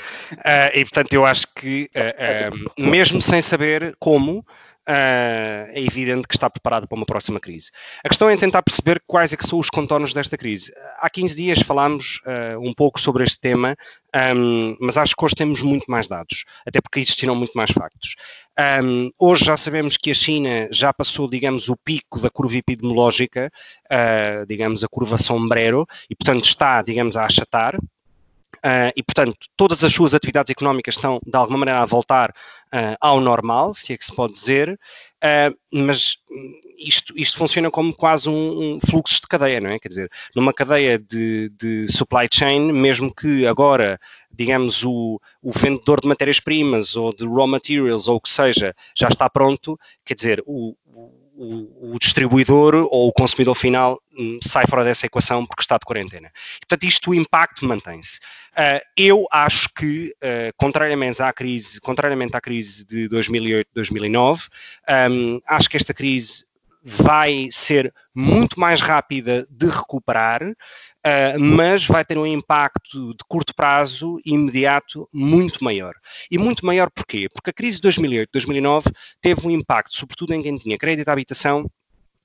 e, 0.74 0.84
portanto, 0.84 1.14
eu 1.14 1.26
acho 1.26 1.48
que, 1.56 1.90
mesmo 2.78 3.22
sem 3.22 3.42
saber 3.42 3.96
como, 3.98 4.46
uh, 4.88 5.72
é 5.72 5.80
evidente 5.82 6.28
que 6.28 6.36
está 6.36 6.50
preparado 6.50 6.88
para 6.88 6.96
uma 6.96 7.06
próxima 7.06 7.40
crise. 7.40 7.72
A 8.04 8.10
questão 8.10 8.30
é 8.30 8.38
tentar 8.38 8.62
perceber 8.62 9.02
quais 9.06 9.34
é 9.34 9.38
que 9.38 9.48
são 9.48 9.60
os 9.60 9.70
contornos 9.70 10.14
desta 10.14 10.38
crise. 10.38 10.74
Há 11.00 11.10
15 11.10 11.36
dias 11.36 11.60
falámos 11.60 12.20
uh, 12.26 12.60
um 12.60 12.74
pouco 12.74 13.00
sobre 13.00 13.24
este 13.24 13.40
tema, 13.40 13.76
um, 14.36 14.76
mas 14.80 14.98
acho 14.98 15.16
que 15.16 15.26
hoje 15.26 15.36
temos 15.36 15.62
muito 15.62 15.86
mais 15.90 16.08
dados, 16.08 16.44
até 16.66 16.82
porque 16.82 17.00
existiram 17.00 17.36
muito 17.36 17.54
mais 17.54 17.72
factos. 17.72 18.16
Um, 18.84 19.12
hoje 19.18 19.46
já 19.46 19.58
sabemos 19.58 19.98
que 19.98 20.12
a 20.12 20.14
China 20.14 20.68
já 20.72 20.94
passou, 20.94 21.30
digamos, 21.30 21.70
o 21.70 21.76
pico 21.76 22.20
da 22.20 22.30
curva 22.30 22.58
epidemiológica, 22.58 23.52
uh, 23.86 24.46
digamos, 24.46 24.84
a 24.84 24.88
curva 24.88 25.18
sombrero, 25.18 25.88
e 26.10 26.16
portanto 26.16 26.46
está, 26.46 26.82
digamos, 26.82 27.18
a 27.18 27.26
achatar, 27.26 27.78
Uh, 28.58 28.94
e, 28.96 29.04
portanto, 29.04 29.38
todas 29.58 29.84
as 29.84 29.94
suas 29.94 30.14
atividades 30.14 30.50
económicas 30.50 30.96
estão, 30.96 31.20
de 31.26 31.36
alguma 31.36 31.60
maneira, 31.60 31.82
a 31.82 31.86
voltar 31.86 32.30
uh, 32.30 32.96
ao 33.02 33.20
normal, 33.20 33.74
se 33.74 33.94
é 33.94 33.98
que 33.98 34.06
se 34.06 34.16
pode 34.16 34.34
dizer, 34.34 34.70
uh, 34.70 35.58
mas 35.72 36.18
isto, 36.78 37.14
isto 37.18 37.38
funciona 37.38 37.70
como 37.70 37.94
quase 37.94 38.30
um, 38.30 38.76
um, 38.76 38.80
fluxo 38.80 39.22
de 39.22 39.28
cadeia, 39.28 39.60
não 39.60 39.70
é? 39.70 39.80
Quer 39.80 39.90
dizer, 39.90 40.12
numa 40.36 40.54
cadeia 40.54 40.98
de, 40.98 41.50
de 41.50 41.88
supply 41.92 42.28
chain, 42.32 42.72
mesmo 42.72 43.14
que 43.14 43.46
agora, 43.46 44.00
digamos, 44.32 44.84
o, 44.86 45.20
o 45.42 45.52
vendedor 45.52 46.02
de 46.02 46.08
matérias-primas 46.08 46.96
ou 46.96 47.14
de 47.14 47.26
raw 47.26 47.48
materials 47.48 48.08
ou 48.08 48.18
o 48.18 48.22
que 48.22 48.30
seja 48.30 48.74
já 48.96 49.08
está 49.08 49.30
pronto, 49.30 49.80
quer 50.06 50.14
dizer, 50.14 50.44
o, 50.46 50.76
o, 50.86 51.23
o, 51.36 51.98
distribuidor 52.00 52.76
ou 52.76 53.08
o 53.08 53.14
consumidor 53.14 53.56
final 53.56 54.02
hum, 54.18 54.40
sai 54.44 54.66
fora 54.68 54.84
dessa 54.84 55.06
equação 55.06 55.46
porque 55.46 55.62
está 55.62 55.78
de 55.78 55.86
quarentena. 55.86 56.32
Portanto, 56.60 56.84
isto 56.84 57.12
o 57.12 57.16
impacto 57.16 57.66
mantém-se. 57.66 58.20
Uh, 58.52 58.80
eu 58.96 59.26
acho 59.32 59.70
que, 59.74 60.14
uh, 60.22 60.54
contrariamente, 60.58 61.22
à 61.22 61.34
crise, 61.34 61.80
contrariamente 61.82 62.36
à 62.36 62.42
crise 62.42 62.86
de 62.86 63.10
2008-2009, 63.10 64.48
um, 65.12 65.42
acho 65.48 65.70
que 65.70 65.78
esta 65.78 65.94
crise 65.94 66.46
vai 66.84 67.48
ser 67.50 67.94
muito 68.14 68.60
mais 68.60 68.82
rápida 68.82 69.48
de 69.50 69.68
recuperar, 69.68 70.44
uh, 70.44 71.40
mas 71.40 71.86
vai 71.86 72.04
ter 72.04 72.18
um 72.18 72.26
impacto 72.26 73.14
de 73.14 73.24
curto 73.28 73.56
prazo 73.56 74.20
imediato 74.26 75.08
muito 75.14 75.64
maior. 75.64 75.94
E 76.30 76.38
muito 76.38 76.66
maior 76.66 76.90
porquê? 76.92 77.28
Porque 77.34 77.52
a 77.52 77.54
crise 77.54 77.80
de 77.80 77.88
2008-2009 77.88 78.92
teve 79.22 79.48
um 79.48 79.52
impacto, 79.52 79.96
sobretudo 79.96 80.34
em 80.34 80.42
quem 80.42 80.58
tinha 80.58 80.78
crédito 80.78 81.08
à 81.08 81.14
habitação 81.14 81.66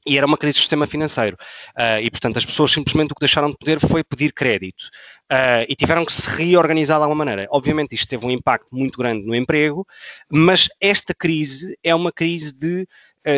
e 0.07 0.17
era 0.17 0.27
uma 0.27 0.39
crise 0.39 0.57
do 0.57 0.61
sistema 0.61 0.87
financeiro. 0.87 1.37
Uh, 1.77 2.01
e, 2.03 2.11
portanto, 2.11 2.39
as 2.39 2.47
pessoas 2.47 2.73
simplesmente 2.73 3.13
o 3.13 3.15
que 3.15 3.21
deixaram 3.21 3.51
de 3.51 3.59
poder 3.59 3.79
foi 3.79 4.03
pedir 4.03 4.33
crédito. 4.33 4.85
Uh, 5.31 5.69
e 5.69 5.77
tiveram 5.77 6.05
que 6.05 6.13
se 6.13 6.29
reorganizar 6.31 6.99
de 6.99 7.03
alguma 7.03 7.25
maneira. 7.25 7.47
Obviamente, 7.51 7.95
isto 7.95 8.09
teve 8.09 8.25
um 8.25 8.31
impacto 8.31 8.69
muito 8.73 8.97
grande 8.97 9.27
no 9.27 9.35
emprego, 9.35 9.87
mas 10.31 10.69
esta 10.81 11.13
crise 11.13 11.79
é 11.85 11.95
uma 11.95 12.11
crise 12.11 12.55
de 12.55 12.89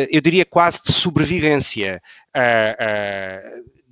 eu 0.09 0.21
diria 0.21 0.45
quase 0.45 0.81
de 0.81 0.91
sobrevivência 0.91 2.01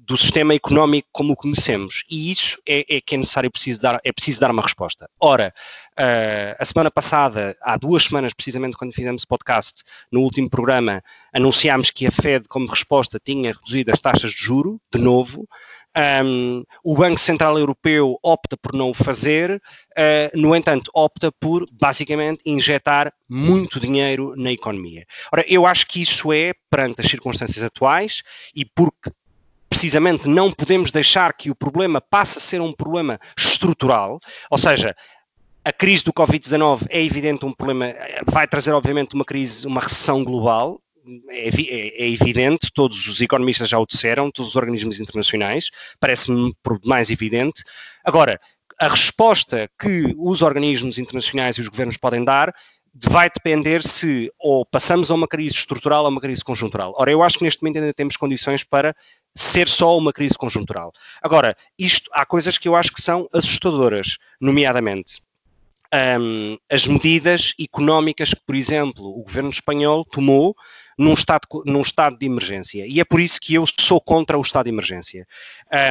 do 0.09 0.17
sistema 0.17 0.55
económico 0.55 1.07
como 1.11 1.33
o 1.33 1.35
conhecemos. 1.35 2.03
E 2.09 2.31
isso 2.31 2.59
é, 2.67 2.83
é 2.95 2.99
que 2.99 3.13
é 3.13 3.17
necessário 3.19 3.51
preciso 3.51 3.79
dar, 3.79 4.01
é 4.03 4.11
preciso 4.11 4.39
dar 4.39 4.49
uma 4.49 4.63
resposta. 4.63 5.07
Ora, 5.19 5.53
uh, 5.91 6.55
a 6.57 6.65
semana 6.65 6.89
passada, 6.89 7.55
há 7.61 7.77
duas 7.77 8.05
semanas, 8.05 8.33
precisamente 8.33 8.75
quando 8.75 8.91
fizemos 8.91 9.21
o 9.21 9.27
podcast, 9.27 9.83
no 10.11 10.21
último 10.21 10.49
programa, 10.49 11.03
anunciámos 11.31 11.91
que 11.91 12.07
a 12.07 12.11
Fed, 12.11 12.47
como 12.47 12.65
resposta, 12.65 13.21
tinha 13.23 13.53
reduzido 13.53 13.91
as 13.91 13.99
taxas 13.99 14.31
de 14.31 14.41
juro, 14.41 14.81
de 14.91 14.99
novo. 14.99 15.47
Um, 16.23 16.63
o 16.83 16.95
Banco 16.95 17.19
Central 17.19 17.57
Europeu 17.57 18.17
opta 18.23 18.55
por 18.55 18.73
não 18.73 18.91
o 18.91 18.93
fazer, 18.93 19.61
uh, 19.91 20.37
no 20.37 20.55
entanto, 20.55 20.89
opta 20.93 21.31
por, 21.31 21.67
basicamente, 21.71 22.41
injetar 22.45 23.11
muito 23.27 23.79
dinheiro 23.79 24.33
na 24.37 24.51
economia. 24.51 25.05
Ora, 25.31 25.43
eu 25.47 25.65
acho 25.65 25.85
que 25.87 26.01
isso 26.01 26.31
é, 26.31 26.53
perante 26.69 27.01
as 27.01 27.07
circunstâncias 27.07 27.63
atuais, 27.63 28.21
e 28.55 28.63
porque 28.63 29.11
precisamente 29.69 30.29
não 30.29 30.51
podemos 30.51 30.89
deixar 30.89 31.33
que 31.33 31.51
o 31.51 31.55
problema 31.55 31.99
passe 31.99 32.37
a 32.37 32.41
ser 32.41 32.61
um 32.61 32.71
problema 32.71 33.19
estrutural, 33.37 34.19
ou 34.49 34.57
seja, 34.57 34.95
a 35.65 35.73
crise 35.73 36.03
do 36.03 36.13
Covid-19 36.13 36.87
é 36.89 37.03
evidente 37.03 37.45
um 37.45 37.51
problema, 37.51 37.93
vai 38.25 38.47
trazer 38.47 38.71
obviamente 38.71 39.13
uma 39.13 39.25
crise, 39.25 39.67
uma 39.67 39.81
recessão 39.81 40.23
global, 40.23 40.81
é, 41.29 41.49
é, 41.49 42.03
é, 42.03 42.09
evidente, 42.09 42.71
todos 42.73 43.07
os 43.07 43.21
economistas 43.21 43.69
já 43.69 43.79
o 43.79 43.85
disseram, 43.85 44.31
todos 44.31 44.51
os 44.51 44.55
organismos 44.55 44.99
internacionais, 44.99 45.69
parece-me 45.99 46.53
mais 46.85 47.09
evidente. 47.09 47.63
Agora, 48.03 48.39
a 48.79 48.87
resposta 48.87 49.69
que 49.79 50.13
os 50.17 50.41
organismos 50.41 50.97
internacionais 50.97 51.57
e 51.57 51.61
os 51.61 51.67
governos 51.67 51.97
podem 51.97 52.23
dar 52.23 52.53
vai 53.07 53.29
depender 53.29 53.83
se 53.83 54.31
ou 54.39 54.65
passamos 54.65 55.11
a 55.11 55.15
uma 55.15 55.27
crise 55.27 55.55
estrutural 55.55 56.03
ou 56.03 56.09
uma 56.09 56.21
crise 56.21 56.43
conjuntural. 56.43 56.93
Ora, 56.97 57.11
eu 57.11 57.21
acho 57.21 57.37
que 57.37 57.43
neste 57.43 57.61
momento 57.61 57.77
ainda 57.77 57.93
temos 57.93 58.17
condições 58.17 58.63
para 58.63 58.95
ser 59.35 59.67
só 59.67 59.97
uma 59.97 60.11
crise 60.11 60.35
conjuntural. 60.37 60.91
Agora, 61.21 61.55
isto, 61.77 62.09
há 62.13 62.25
coisas 62.25 62.57
que 62.57 62.67
eu 62.67 62.75
acho 62.75 62.91
que 62.91 63.01
são 63.01 63.29
assustadoras, 63.33 64.17
nomeadamente 64.41 65.21
um, 65.93 66.57
as 66.69 66.85
medidas 66.87 67.53
económicas 67.59 68.33
que, 68.33 68.41
por 68.45 68.55
exemplo, 68.55 69.05
o 69.05 69.23
governo 69.23 69.49
espanhol 69.49 70.05
tomou 70.05 70.55
num 70.99 71.13
estado, 71.13 71.47
num 71.65 71.81
estado 71.81 72.17
de 72.17 72.25
emergência. 72.25 72.85
E 72.85 72.99
é 72.99 73.05
por 73.05 73.21
isso 73.21 73.39
que 73.39 73.53
eu 73.53 73.63
sou 73.79 74.01
contra 74.01 74.37
o 74.37 74.41
estado 74.41 74.65
de 74.65 74.71
emergência. 74.71 75.25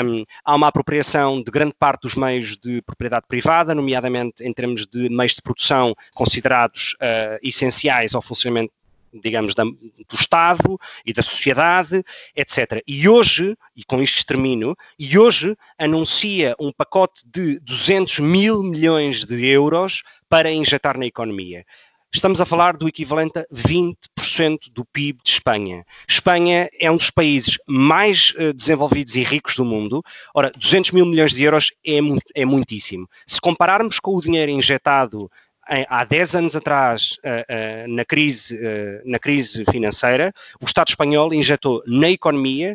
Um, 0.04 0.24
há 0.44 0.54
uma 0.54 0.68
apropriação 0.68 1.42
de 1.42 1.50
grande 1.50 1.72
parte 1.72 2.02
dos 2.02 2.14
meios 2.14 2.58
de 2.58 2.82
propriedade 2.82 3.24
privada, 3.26 3.74
nomeadamente 3.74 4.44
em 4.44 4.52
termos 4.52 4.86
de 4.86 5.08
meios 5.08 5.34
de 5.34 5.40
produção 5.40 5.94
considerados 6.12 6.94
uh, 7.00 7.38
essenciais 7.42 8.14
ao 8.14 8.20
funcionamento 8.20 8.72
digamos, 9.10 9.54
da, 9.54 9.64
do 9.64 10.14
Estado 10.14 10.78
e 11.04 11.14
da 11.14 11.22
sociedade, 11.22 12.04
etc. 12.36 12.82
E 12.86 13.08
hoje, 13.08 13.56
e 13.74 13.82
com 13.82 14.02
isto 14.02 14.24
termino, 14.26 14.76
e 14.98 15.18
hoje 15.18 15.56
anuncia 15.78 16.54
um 16.60 16.70
pacote 16.70 17.22
de 17.26 17.58
200 17.60 18.18
mil 18.18 18.62
milhões 18.62 19.24
de 19.24 19.46
euros 19.46 20.02
para 20.28 20.52
injetar 20.52 20.98
na 20.98 21.06
economia. 21.06 21.64
Estamos 22.14 22.40
a 22.40 22.46
falar 22.46 22.74
do 22.74 22.88
equivalente 22.88 23.38
a 23.38 23.46
20% 23.54 24.72
do 24.72 24.82
PIB 24.86 25.20
de 25.22 25.30
Espanha. 25.30 25.84
Espanha 26.08 26.68
é 26.80 26.90
um 26.90 26.96
dos 26.96 27.10
países 27.10 27.58
mais 27.66 28.32
uh, 28.36 28.52
desenvolvidos 28.54 29.14
e 29.14 29.22
ricos 29.22 29.56
do 29.56 29.64
mundo. 29.64 30.02
Ora, 30.34 30.50
200 30.56 30.92
mil 30.92 31.04
milhões 31.04 31.32
de 31.32 31.44
euros 31.44 31.70
é, 31.86 31.98
é 32.34 32.44
muitíssimo. 32.46 33.06
Se 33.26 33.38
compararmos 33.38 34.00
com 34.00 34.16
o 34.16 34.22
dinheiro 34.22 34.50
injetado 34.50 35.30
há 35.62 36.02
10 36.02 36.34
anos 36.36 36.56
atrás, 36.56 37.18
uh, 37.18 37.88
na, 37.88 38.06
crise, 38.06 38.58
na 39.04 39.18
crise 39.18 39.62
financeira, 39.70 40.32
o 40.62 40.64
Estado 40.64 40.88
espanhol 40.88 41.34
injetou 41.34 41.82
na 41.86 42.08
economia, 42.08 42.74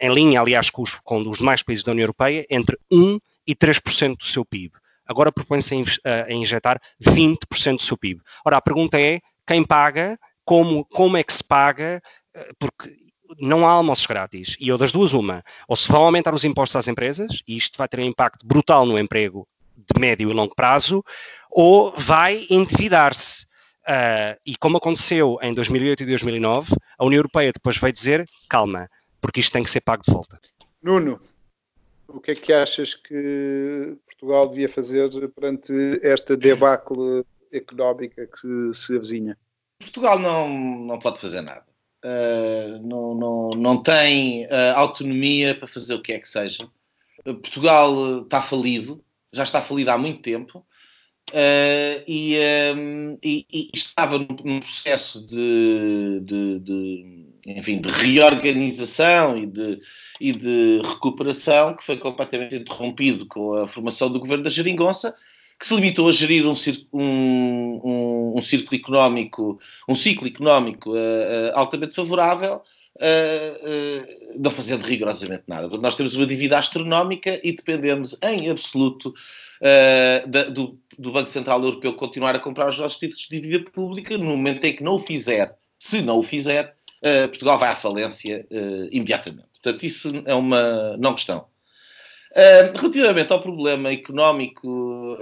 em 0.00 0.14
linha, 0.14 0.40
aliás, 0.40 0.70
com 0.70 0.80
os, 0.80 0.94
com 1.04 1.20
os 1.28 1.38
demais 1.38 1.62
países 1.62 1.84
da 1.84 1.92
União 1.92 2.04
Europeia, 2.04 2.46
entre 2.48 2.78
1% 2.90 3.20
e 3.46 3.54
3% 3.54 4.16
do 4.16 4.24
seu 4.24 4.46
PIB. 4.46 4.81
Agora 5.06 5.32
propõe-se 5.32 5.74
a, 6.04 6.32
injetar 6.32 6.80
20% 7.02 7.76
do 7.76 7.82
seu 7.82 7.96
PIB. 7.96 8.20
Ora, 8.44 8.56
a 8.56 8.62
pergunta 8.62 9.00
é, 9.00 9.20
quem 9.46 9.64
paga, 9.64 10.18
como, 10.44 10.84
como 10.86 11.16
é 11.16 11.22
que 11.22 11.32
se 11.32 11.42
paga, 11.44 12.00
porque 12.58 12.90
não 13.38 13.66
há 13.66 13.70
almoços 13.70 14.06
grátis. 14.06 14.56
E 14.58 14.70
ou 14.70 14.78
das 14.78 14.92
duas, 14.92 15.12
uma. 15.12 15.42
Ou 15.68 15.76
se 15.76 15.90
vão 15.90 16.04
aumentar 16.04 16.34
os 16.34 16.44
impostos 16.44 16.76
às 16.76 16.88
empresas, 16.88 17.42
e 17.46 17.56
isto 17.56 17.78
vai 17.78 17.88
ter 17.88 18.00
um 18.00 18.04
impacto 18.04 18.46
brutal 18.46 18.86
no 18.86 18.98
emprego 18.98 19.46
de 19.76 20.00
médio 20.00 20.30
e 20.30 20.34
longo 20.34 20.54
prazo, 20.54 21.04
ou 21.50 21.92
vai 21.96 22.46
endividar-se. 22.50 23.46
Uh, 23.82 24.38
e 24.46 24.54
como 24.56 24.76
aconteceu 24.76 25.38
em 25.42 25.52
2008 25.52 26.04
e 26.04 26.06
2009, 26.06 26.76
a 26.96 27.04
União 27.04 27.18
Europeia 27.18 27.52
depois 27.52 27.76
vai 27.78 27.92
dizer: 27.92 28.28
calma, 28.48 28.88
porque 29.20 29.40
isto 29.40 29.52
tem 29.52 29.62
que 29.62 29.70
ser 29.70 29.80
pago 29.80 30.02
de 30.06 30.12
volta. 30.12 30.38
Nuno, 30.80 31.20
o 32.12 32.20
que 32.20 32.32
é 32.32 32.34
que 32.34 32.52
achas 32.52 32.94
que 32.94 33.96
Portugal 34.06 34.48
devia 34.48 34.68
fazer 34.68 35.10
perante 35.30 35.72
esta 36.02 36.36
debacle 36.36 37.24
económica 37.52 38.26
que 38.26 38.74
se 38.74 38.96
avizinha? 38.96 39.36
Portugal 39.78 40.18
não, 40.18 40.48
não 40.48 40.98
pode 40.98 41.20
fazer 41.20 41.40
nada. 41.40 41.66
Uh, 42.04 42.78
não, 42.86 43.14
não, 43.14 43.50
não 43.50 43.82
tem 43.82 44.46
uh, 44.46 44.74
autonomia 44.76 45.54
para 45.54 45.68
fazer 45.68 45.94
o 45.94 46.02
que 46.02 46.12
é 46.12 46.18
que 46.18 46.28
seja. 46.28 46.68
Portugal 47.24 48.22
está 48.22 48.42
falido, 48.42 49.04
já 49.32 49.44
está 49.44 49.60
falido 49.60 49.90
há 49.90 49.98
muito 49.98 50.20
tempo. 50.20 50.66
Uh, 51.30 52.02
e, 52.06 52.36
um, 52.76 53.18
e, 53.22 53.46
e, 53.50 53.70
estava 53.72 54.18
num, 54.18 54.60
processo 54.60 55.26
de, 55.26 56.20
de, 56.20 56.58
de, 56.58 57.26
enfim, 57.46 57.80
de 57.80 57.88
reorganização 57.88 59.38
e 59.38 59.46
de, 59.46 59.80
e 60.20 60.32
de 60.32 60.82
recuperação 60.84 61.74
que 61.74 61.84
foi 61.84 61.96
completamente 61.96 62.56
interrompido 62.56 63.24
com 63.24 63.54
a 63.54 63.66
formação 63.66 64.10
do 64.10 64.20
governo 64.20 64.44
da 64.44 64.50
Geringonça, 64.50 65.14
que 65.58 65.66
se 65.66 65.74
limitou 65.74 66.08
a 66.08 66.12
gerir 66.12 66.46
um, 66.46 66.54
um, 66.92 67.80
um, 67.82 68.34
um 68.36 68.42
círculo 68.42 68.78
económico, 68.78 69.58
um 69.88 69.94
ciclo 69.94 70.26
económico 70.26 70.90
uh, 70.90 70.94
uh, 70.94 71.52
altamente 71.54 71.94
favorável, 71.94 72.62
uh, 72.96 74.38
não 74.38 74.50
fazendo 74.50 74.84
rigorosamente 74.84 75.44
nada. 75.46 75.68
Nós 75.78 75.96
temos 75.96 76.14
uma 76.14 76.26
dívida 76.26 76.58
astronómica 76.58 77.40
e 77.42 77.52
dependemos 77.52 78.16
em 78.22 78.50
absoluto 78.50 79.14
da, 80.26 80.44
do 80.44 80.76
do 80.98 81.12
Banco 81.12 81.28
Central 81.28 81.62
Europeu 81.62 81.94
continuar 81.94 82.34
a 82.34 82.38
comprar 82.38 82.68
os 82.68 82.78
nossos 82.78 82.98
títulos 82.98 83.26
de 83.28 83.40
dívida 83.40 83.70
pública, 83.70 84.16
no 84.18 84.24
momento 84.24 84.64
em 84.64 84.74
que 84.74 84.82
não 84.82 84.94
o 84.94 84.98
fizer, 84.98 85.56
se 85.78 86.02
não 86.02 86.18
o 86.18 86.22
fizer, 86.22 86.76
uh, 87.02 87.28
Portugal 87.28 87.58
vai 87.58 87.70
à 87.70 87.76
falência 87.76 88.46
uh, 88.50 88.88
imediatamente. 88.90 89.48
Portanto, 89.62 89.84
isso 89.84 90.10
é 90.26 90.34
uma 90.34 90.96
não 90.96 91.14
questão. 91.14 91.46
Uh, 92.30 92.78
relativamente 92.78 93.32
ao 93.32 93.42
problema 93.42 93.92
económico 93.92 95.18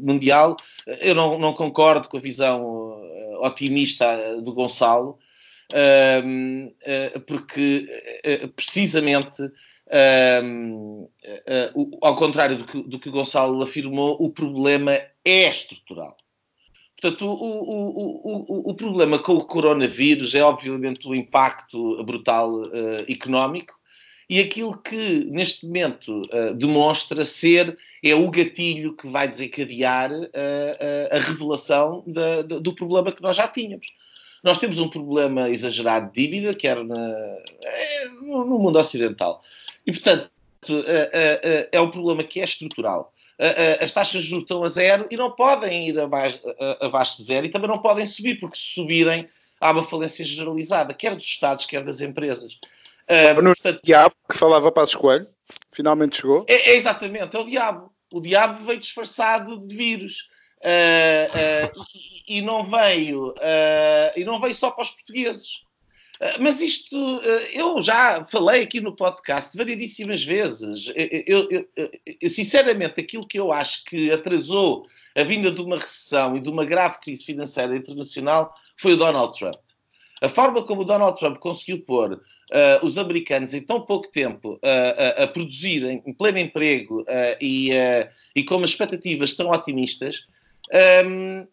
mundial, 0.00 0.56
eu 1.00 1.14
não, 1.14 1.38
não, 1.38 1.52
concordo 1.52 2.08
com 2.08 2.16
a 2.16 2.20
visão 2.20 3.00
otimista 3.40 4.40
do 4.40 4.54
Gonçalo, 4.54 5.18
porque 7.26 7.86
precisamente 8.56 9.42
um, 10.44 11.02
uh, 11.02 11.80
uh, 11.80 11.98
ao 12.00 12.14
contrário 12.14 12.58
do 12.58 12.64
que, 12.64 12.82
do 12.82 12.98
que 12.98 13.08
o 13.08 13.12
Gonçalo 13.12 13.62
afirmou, 13.62 14.16
o 14.20 14.30
problema 14.30 14.92
é 15.24 15.48
estrutural. 15.48 16.16
Portanto, 17.00 17.26
o, 17.26 17.32
o, 17.32 18.68
o, 18.68 18.70
o, 18.70 18.74
problema 18.74 19.18
com 19.18 19.32
o 19.32 19.44
coronavírus 19.44 20.34
é, 20.34 20.42
obviamente, 20.42 21.08
o 21.08 21.14
impacto 21.14 22.02
brutal 22.04 22.52
uh, 22.60 23.04
económico 23.08 23.74
e 24.28 24.38
aquilo 24.38 24.76
que, 24.76 25.24
neste 25.30 25.66
momento, 25.66 26.20
uh, 26.26 26.54
demonstra 26.54 27.24
ser 27.24 27.76
é 28.04 28.14
o 28.14 28.30
gatilho 28.30 28.94
que 28.94 29.08
vai 29.08 29.26
desencadear 29.26 30.12
uh, 30.12 30.28
a 31.10 31.18
revelação 31.18 32.04
da, 32.06 32.42
do 32.42 32.74
problema 32.74 33.12
que 33.12 33.22
nós 33.22 33.34
já 33.34 33.48
tínhamos. 33.48 33.86
Nós 34.42 34.58
temos 34.58 34.78
um 34.78 34.88
problema 34.88 35.48
exagerado 35.50 36.12
de 36.12 36.26
dívida, 36.26 36.54
quer 36.54 36.82
na, 36.84 37.10
é, 37.62 38.08
no 38.22 38.58
mundo 38.58 38.78
ocidental, 38.78 39.42
e, 39.86 39.92
portanto, 39.92 40.30
é, 40.86 41.10
é, 41.12 41.40
é, 41.42 41.68
é 41.72 41.80
um 41.80 41.90
problema 41.90 42.22
que 42.22 42.40
é 42.40 42.44
estrutural. 42.44 43.12
As 43.80 43.90
taxas 43.90 44.20
de 44.20 44.28
juros 44.28 44.42
estão 44.42 44.62
a 44.62 44.68
zero 44.68 45.06
e 45.10 45.16
não 45.16 45.30
podem 45.30 45.88
ir 45.88 45.98
abaixo, 45.98 46.38
abaixo 46.78 47.16
de 47.16 47.22
zero 47.22 47.46
e 47.46 47.48
também 47.48 47.70
não 47.70 47.78
podem 47.78 48.04
subir, 48.04 48.38
porque 48.38 48.58
se 48.58 48.74
subirem 48.74 49.26
há 49.60 49.70
uma 49.70 49.84
falência 49.84 50.24
generalizada, 50.24 50.94
quer 50.94 51.14
dos 51.14 51.24
Estados, 51.24 51.66
quer 51.66 51.84
das 51.84 52.00
empresas. 52.00 52.58
Uh, 53.08 53.42
no 53.42 53.54
portanto, 53.54 53.80
diabo 53.84 54.14
que 54.30 54.38
falava 54.38 54.72
Passos 54.72 54.94
Coelho, 54.94 55.26
finalmente 55.70 56.16
chegou. 56.16 56.46
É, 56.48 56.70
é, 56.70 56.76
exatamente, 56.76 57.36
é 57.36 57.38
o 57.38 57.44
diabo. 57.44 57.92
O 58.12 58.20
diabo 58.20 58.64
veio 58.64 58.78
disfarçado 58.78 59.60
de 59.60 59.74
vírus. 59.74 60.29
Uh, 60.62 61.72
uh, 61.72 61.86
e, 61.94 62.38
e, 62.38 62.42
não 62.42 62.62
veio 62.62 63.34
e 64.14 64.24
não 64.24 64.38
veio 64.38 64.54
só 64.54 64.70
para 64.70 64.82
os 64.82 64.90
portugueses. 64.90 65.62
Mas 66.38 66.60
isto, 66.60 66.94
eu 67.54 67.80
já 67.80 68.26
falei 68.30 68.62
aqui 68.62 68.78
no 68.78 68.94
podcast 68.94 69.56
variedíssimas 69.56 70.22
vezes. 70.22 70.92
Eu, 71.26 71.48
eu, 71.50 71.68
eu, 72.20 72.28
sinceramente, 72.28 73.00
aquilo 73.00 73.26
que 73.26 73.40
eu 73.40 73.50
acho 73.50 73.82
que 73.86 74.12
atrasou 74.12 74.84
a 75.16 75.22
vinda 75.22 75.50
de 75.50 75.62
uma 75.62 75.78
recessão 75.78 76.36
e 76.36 76.40
de 76.40 76.50
uma 76.50 76.66
grave 76.66 77.00
crise 77.00 77.24
financeira 77.24 77.74
internacional 77.74 78.54
foi 78.76 78.92
o 78.92 78.96
Donald 78.98 79.38
Trump. 79.38 79.56
A 80.20 80.28
forma 80.28 80.62
como 80.62 80.82
o 80.82 80.84
Donald 80.84 81.18
Trump 81.18 81.38
conseguiu 81.38 81.80
pôr 81.80 82.12
uh, 82.12 82.20
os 82.84 82.98
americanos 82.98 83.54
em 83.54 83.62
tão 83.62 83.80
pouco 83.80 84.08
tempo 84.08 84.56
uh, 84.56 85.22
a 85.22 85.26
produzir 85.26 85.84
em 85.84 86.12
pleno 86.12 86.38
emprego 86.38 87.02
e, 87.40 87.70
e 88.36 88.44
com 88.44 88.62
expectativas 88.62 89.32
tão 89.32 89.48
otimistas 89.48 90.26
um, 91.04 91.46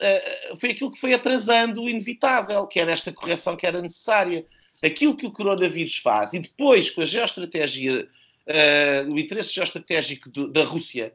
foi 0.58 0.72
aquilo 0.72 0.92
que 0.92 1.00
foi 1.00 1.14
atrasando 1.14 1.84
o 1.84 1.90
inevitável, 1.90 2.68
que 2.68 2.80
era 2.80 2.92
esta 2.92 3.12
correção 3.12 3.56
que 3.56 3.66
era 3.66 3.82
necessária. 3.82 4.46
Aquilo 4.84 5.18
que 5.18 5.26
o 5.26 5.32
coronavírus 5.32 5.98
faz, 5.98 6.34
e 6.34 6.40
depois 6.40 6.92
com 6.92 7.02
a 7.02 7.06
geoestratégia, 7.06 8.08
o 9.10 9.18
interesse 9.18 9.52
geoestratégico 9.52 10.30
do, 10.30 10.48
da 10.48 10.64
Rússia, 10.64 11.14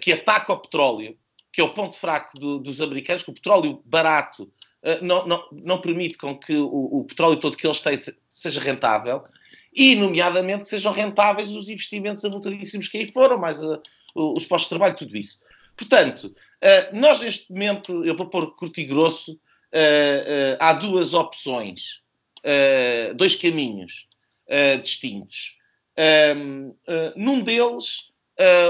que 0.00 0.12
ataca 0.12 0.52
o 0.52 0.58
petróleo, 0.58 1.18
que 1.52 1.60
é 1.60 1.64
o 1.64 1.74
ponto 1.74 1.98
fraco 1.98 2.38
do, 2.38 2.60
dos 2.60 2.80
americanos, 2.80 3.24
que 3.24 3.30
o 3.30 3.34
petróleo 3.34 3.82
barato 3.84 4.48
não, 5.02 5.26
não, 5.26 5.44
não, 5.50 5.80
permite 5.80 6.16
com 6.16 6.38
que 6.38 6.54
o, 6.54 7.00
o, 7.00 7.04
petróleo 7.04 7.40
todo 7.40 7.56
que 7.56 7.66
eles 7.66 7.80
têm 7.80 7.96
seja 8.30 8.60
rentável 8.60 9.24
e, 9.74 9.94
nomeadamente, 9.94 10.68
sejam 10.68 10.92
rentáveis 10.92 11.50
os 11.50 11.68
investimentos 11.68 12.24
avultadíssimos 12.24 12.88
que 12.88 12.98
aí 12.98 13.12
foram, 13.12 13.38
mais 13.38 13.62
uh, 13.62 13.80
os 14.14 14.44
postos 14.44 14.64
de 14.64 14.68
trabalho, 14.70 14.96
tudo 14.96 15.16
isso. 15.16 15.42
Portanto, 15.76 16.34
uh, 16.62 16.96
nós 16.96 17.20
neste 17.20 17.52
momento, 17.52 18.04
eu 18.04 18.16
vou 18.16 18.26
pôr 18.26 18.54
curto 18.56 18.80
e 18.80 18.84
grosso, 18.84 19.32
uh, 19.32 20.56
há 20.58 20.72
duas 20.72 21.14
opções, 21.14 22.00
dois 23.16 23.34
caminhos 23.34 24.06
distintos. 24.82 25.56
Um, 26.36 26.74
num 27.16 27.42
deles, 27.42 28.04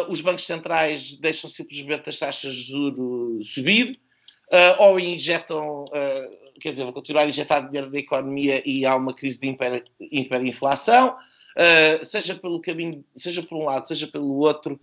os 0.08 0.20
bancos 0.22 0.44
centrais 0.44 1.12
deixam 1.12 1.48
simplesmente 1.48 2.08
as 2.08 2.18
taxas 2.18 2.54
de 2.54 2.72
juros 2.72 3.52
subir, 3.52 4.00
uh, 4.48 4.82
ou 4.82 5.00
injetam, 5.00 5.84
uh, 5.84 6.58
quer 6.60 6.70
dizer, 6.70 6.84
vão 6.84 6.92
continuar 6.92 7.22
a 7.22 7.28
injetar 7.28 7.66
dinheiro 7.66 7.90
da 7.90 7.98
economia 7.98 8.62
e 8.68 8.84
há 8.84 8.96
uma 8.96 9.14
crise 9.14 9.40
de 9.40 9.48
hiper, 9.48 9.84
hiperinflação, 10.00 11.16
uh, 11.16 12.04
seja 12.04 12.34
pelo 12.34 12.60
caminho, 12.60 13.04
seja 13.16 13.42
por 13.42 13.58
um 13.58 13.64
lado, 13.64 13.86
seja 13.86 14.06
pelo 14.06 14.36
outro, 14.38 14.80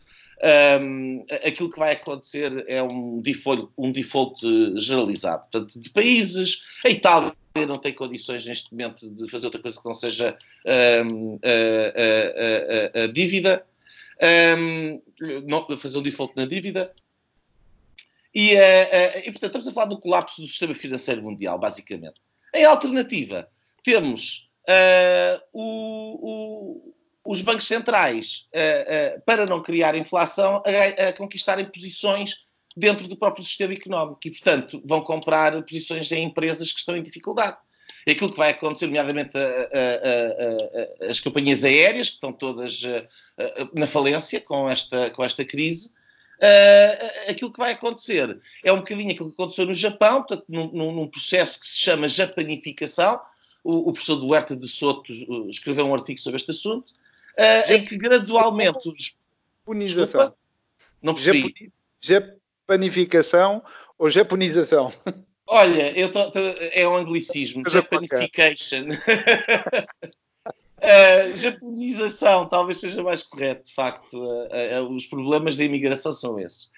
um, 0.81 1.25
aquilo 1.29 1.71
que 1.71 1.79
vai 1.79 1.93
acontecer 1.93 2.65
é 2.67 2.81
um 2.83 3.21
default, 3.21 3.69
um 3.77 3.91
default 3.91 4.39
generalizado. 4.79 5.43
Portanto, 5.51 5.79
de 5.79 5.89
países, 5.89 6.61
a 6.83 6.89
Itália 6.89 7.33
não 7.67 7.77
tem 7.77 7.93
condições 7.93 8.45
neste 8.45 8.71
momento 8.71 9.09
de 9.09 9.29
fazer 9.29 9.45
outra 9.45 9.61
coisa 9.61 9.79
que 9.79 9.85
não 9.85 9.93
seja 9.93 10.37
um, 11.05 11.39
a, 11.43 12.99
a, 12.99 13.01
a, 13.01 13.03
a, 13.03 13.07
dívida, 13.07 13.65
um, 14.57 15.01
não, 15.45 15.65
fazer 15.79 15.97
um 15.97 16.03
default 16.03 16.33
na 16.35 16.45
dívida. 16.45 16.93
E, 18.33 18.55
uh, 18.55 18.57
uh, 18.57 19.19
e, 19.19 19.31
portanto, 19.31 19.45
estamos 19.45 19.67
a 19.69 19.71
falar 19.71 19.85
do 19.85 19.99
colapso 19.99 20.41
do 20.41 20.47
sistema 20.47 20.73
financeiro 20.73 21.23
mundial, 21.23 21.57
basicamente. 21.57 22.19
Em 22.53 22.65
alternativa, 22.65 23.47
temos 23.81 24.49
uh, 24.67 25.41
o, 25.53 26.94
os 27.25 27.41
bancos 27.41 27.67
centrais, 27.67 28.47
para 29.25 29.45
não 29.45 29.61
criar 29.61 29.95
inflação, 29.95 30.61
a, 30.65 31.07
a, 31.07 31.13
conquistarem 31.13 31.65
posições 31.65 32.35
dentro 32.77 33.07
do 33.07 33.15
próprio 33.15 33.43
sistema 33.43 33.73
económico 33.73 34.19
e, 34.25 34.31
portanto, 34.31 34.81
vão 34.85 35.01
comprar 35.01 35.61
posições 35.63 36.11
em 36.11 36.23
empresas 36.23 36.71
que 36.71 36.79
estão 36.79 36.95
em 36.95 37.01
dificuldade. 37.01 37.57
É 38.05 38.11
aquilo 38.11 38.31
que 38.31 38.37
vai 38.37 38.51
acontecer, 38.51 38.85
nomeadamente, 38.85 39.31
as 41.09 41.19
companhias 41.19 41.63
aéreas, 41.63 42.09
que 42.09 42.15
estão 42.15 42.31
todas 42.31 42.81
na 43.73 43.87
falência 43.87 44.39
com 44.39 44.69
esta, 44.69 45.09
com 45.09 45.23
esta 45.23 45.43
crise, 45.43 45.91
uh, 46.39 47.29
aquilo 47.31 47.51
que 47.51 47.59
vai 47.59 47.73
acontecer 47.73 48.39
é 48.63 48.71
um 48.71 48.77
bocadinho 48.77 49.11
aquilo 49.11 49.29
que 49.29 49.35
aconteceu 49.35 49.65
no 49.65 49.73
Japão, 49.73 50.23
portanto, 50.23 50.45
num, 50.47 50.91
num 50.91 51.07
processo 51.07 51.59
que 51.59 51.67
se 51.67 51.77
chama 51.77 52.07
japanificação. 52.07 53.19
O, 53.63 53.89
o 53.89 53.93
professor 53.93 54.17
Duarte 54.17 54.55
de 54.55 54.67
Soto 54.67 55.11
escreveu 55.49 55.87
um 55.87 55.93
artigo 55.93 56.19
sobre 56.19 56.37
este 56.37 56.51
assunto, 56.51 56.93
uh, 57.39 57.71
em 57.71 57.85
que 57.85 57.97
gradualmente. 57.97 58.79
Japonização. 59.65 60.33
não 61.01 61.13
percebi. 61.13 61.71
Japanificação 61.99 63.63
ou 63.97 64.09
japonização? 64.09 64.93
Olha, 65.47 66.11
tô, 66.11 66.31
tô, 66.31 66.39
é 66.39 66.87
um 66.87 66.95
anglicismo, 66.95 67.63
japanification. 67.69 68.89
Uh, 70.81 71.35
japonização 71.37 72.49
talvez 72.49 72.79
seja 72.79 73.03
mais 73.03 73.21
correto, 73.21 73.65
de 73.65 73.73
facto. 73.73 74.17
Uh, 74.17 74.83
uh, 74.83 74.95
os 74.95 75.05
problemas 75.05 75.55
da 75.55 75.63
imigração 75.63 76.11
são 76.13 76.39
esses. 76.39 76.71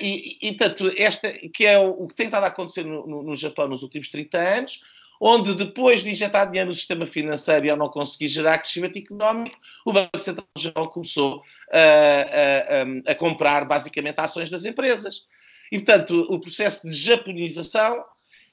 e, 0.00 0.38
e, 0.42 0.56
portanto, 0.56 0.92
esta, 0.96 1.30
que 1.30 1.64
é 1.64 1.78
o, 1.78 1.90
o, 2.02 2.08
que 2.08 2.14
tem 2.14 2.26
estado 2.26 2.44
a 2.44 2.48
acontecer 2.48 2.84
no, 2.84 3.06
no, 3.06 3.22
no, 3.22 3.36
Japão 3.36 3.68
nos 3.68 3.84
últimos 3.84 4.08
30 4.08 4.38
anos, 4.38 4.80
onde 5.20 5.54
depois 5.54 6.02
de 6.02 6.10
injetar 6.10 6.46
dinheiro 6.46 6.70
no 6.70 6.74
sistema 6.74 7.06
financeiro 7.06 7.66
e 7.66 7.70
ao 7.70 7.76
não 7.76 7.90
conseguir 7.90 8.28
gerar 8.28 8.58
crescimento 8.58 8.98
económico, 8.98 9.58
o 9.84 9.92
Banco 9.92 10.18
Central 10.18 10.46
Japão 10.56 10.86
começou 10.86 11.42
a, 11.70 13.10
a, 13.10 13.12
a 13.12 13.14
comprar 13.14 13.66
basicamente 13.66 14.18
ações 14.18 14.48
das 14.48 14.64
empresas. 14.64 15.26
E, 15.70 15.78
portanto, 15.78 16.26
o 16.30 16.40
processo 16.40 16.88
de 16.88 16.94
japonização 16.94 18.02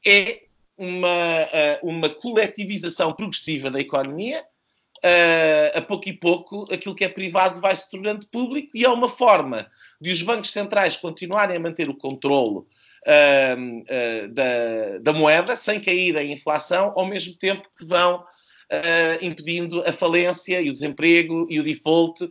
é 0.06 0.42
uma, 0.78 1.48
uma 1.82 2.10
coletivização 2.10 3.14
progressiva 3.14 3.72
da 3.72 3.80
economia. 3.80 4.44
a 5.74 5.82
pouco 5.82 6.10
e 6.10 6.14
pouco, 6.14 6.68
aquilo 6.72 6.94
que 6.94 7.06
é 7.06 7.10
privado 7.10 7.62
vai 7.62 7.76
se 7.76 7.90
tornando 7.90 8.28
público 8.28 8.72
e 8.76 8.84
é 8.84 8.90
uma 8.90 9.08
forma 9.08 9.72
de 10.02 10.12
os 10.12 10.22
bancos 10.22 10.52
centrais 10.52 10.98
continuarem 10.98 11.56
a 11.56 11.60
manter 11.60 11.90
o 11.90 11.96
controlo 11.96 12.68
da, 14.34 14.98
da, 15.02 15.14
moeda 15.14 15.56
sem 15.56 15.80
cair 15.80 16.18
a 16.18 16.24
inflação, 16.24 16.94
ao 16.96 17.06
mesmo 17.06 17.34
tempo 17.36 17.70
que 17.78 17.86
vão 17.86 18.24
impedindo 19.22 19.82
a 19.88 19.94
falência 19.94 20.60
e 20.62 20.70
o 20.70 20.74
desemprego 20.74 21.48
e 21.50 21.60
o 21.60 21.64
default. 21.64 22.30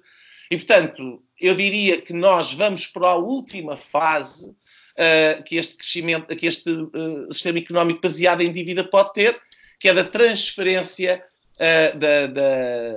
E, 0.50 0.56
portanto, 0.56 1.22
eu 1.40 1.54
diria 1.54 2.00
que 2.00 2.12
nós 2.12 2.52
vamos 2.52 2.86
para 2.86 3.08
a 3.08 3.16
última 3.16 3.76
fase 3.76 4.50
uh, 4.50 5.42
que 5.44 5.56
este 5.56 5.74
crescimento, 5.74 6.34
que 6.34 6.46
este 6.46 6.70
uh, 6.70 7.32
sistema 7.32 7.58
económico 7.58 8.00
baseado 8.00 8.40
em 8.40 8.52
dívida 8.52 8.82
pode 8.84 9.12
ter, 9.12 9.40
que 9.78 9.88
é 9.88 9.94
da 9.94 10.04
transferência 10.04 11.22
uh, 11.54 11.98
da, 11.98 12.26
da, 12.26 12.94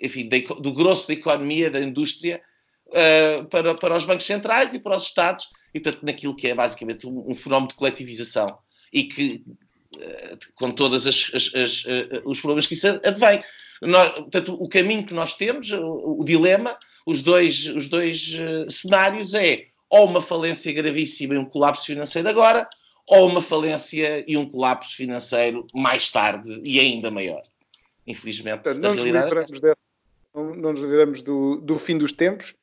enfim, 0.00 0.28
da, 0.28 0.38
do 0.38 0.72
grosso 0.72 1.08
da 1.08 1.14
economia, 1.14 1.70
da 1.70 1.80
indústria, 1.80 2.40
para, 3.50 3.74
para 3.74 3.96
os 3.96 4.04
bancos 4.04 4.24
centrais 4.24 4.72
e 4.72 4.78
para 4.78 4.96
os 4.96 5.02
Estados, 5.02 5.48
e 5.76 5.80
portanto 5.80 6.04
naquilo 6.04 6.34
que 6.34 6.48
é 6.48 6.54
basicamente 6.54 7.06
um, 7.06 7.30
um 7.30 7.34
fenómeno 7.34 7.68
de 7.68 7.74
coletivização 7.74 8.58
e 8.92 9.04
que, 9.04 9.44
com 10.56 10.70
todos 10.70 11.04
os 12.24 12.40
problemas 12.40 12.66
que 12.66 12.74
isso 12.74 12.88
advém. 13.04 13.42
Nós, 13.82 14.12
portanto, 14.12 14.54
o 14.54 14.68
caminho 14.68 15.04
que 15.04 15.12
nós 15.12 15.34
temos, 15.34 15.70
o, 15.70 16.20
o 16.20 16.24
dilema, 16.24 16.78
os 17.04 17.20
dois, 17.20 17.66
os 17.66 17.88
dois 17.88 18.36
cenários 18.70 19.34
é 19.34 19.66
ou 19.88 20.06
uma 20.06 20.22
falência 20.22 20.72
gravíssima 20.72 21.34
e 21.34 21.38
um 21.38 21.44
colapso 21.44 21.84
financeiro 21.84 22.28
agora, 22.28 22.68
ou 23.06 23.28
uma 23.28 23.42
falência 23.42 24.24
e 24.26 24.36
um 24.36 24.48
colapso 24.48 24.96
financeiro 24.96 25.66
mais 25.74 26.10
tarde 26.10 26.60
e 26.64 26.80
ainda 26.80 27.10
maior. 27.10 27.42
Infelizmente, 28.06 28.72
não, 28.74 28.94
nos 28.94 29.04
livramos, 29.04 29.52
é 29.52 29.60
dessa, 29.60 29.76
não, 30.34 30.56
não 30.56 30.72
nos 30.72 30.80
livramos 30.80 31.22
do, 31.22 31.56
do 31.56 31.78
fim 31.78 31.98
dos 31.98 32.12
tempos. 32.12 32.54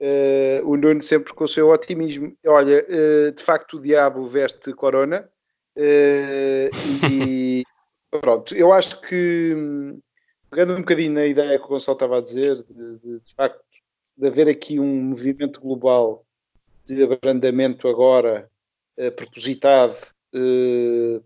Uh, 0.00 0.66
o 0.66 0.78
Nuno 0.78 1.02
sempre 1.02 1.34
com 1.34 1.44
o 1.44 1.48
seu 1.48 1.68
otimismo. 1.68 2.34
Olha, 2.46 2.86
uh, 2.88 3.32
de 3.32 3.42
facto, 3.42 3.76
o 3.76 3.82
diabo 3.82 4.26
veste 4.26 4.72
corona. 4.72 5.28
Uh, 5.76 6.70
e 7.10 7.64
pronto, 8.10 8.54
eu 8.56 8.72
acho 8.72 8.98
que, 9.02 9.54
pegando 10.48 10.72
um 10.72 10.78
bocadinho 10.78 11.12
na 11.12 11.26
ideia 11.26 11.58
que 11.58 11.64
o 11.66 11.68
Gonçalo 11.68 11.96
estava 11.96 12.16
a 12.16 12.22
dizer, 12.22 12.56
de, 12.64 12.98
de, 12.98 13.20
de 13.20 13.34
facto, 13.34 13.60
de 14.16 14.26
haver 14.26 14.48
aqui 14.48 14.80
um 14.80 15.02
movimento 15.02 15.60
global 15.60 16.24
de 16.86 17.02
abrandamento 17.04 17.86
agora 17.86 18.50
propositado 19.16 19.96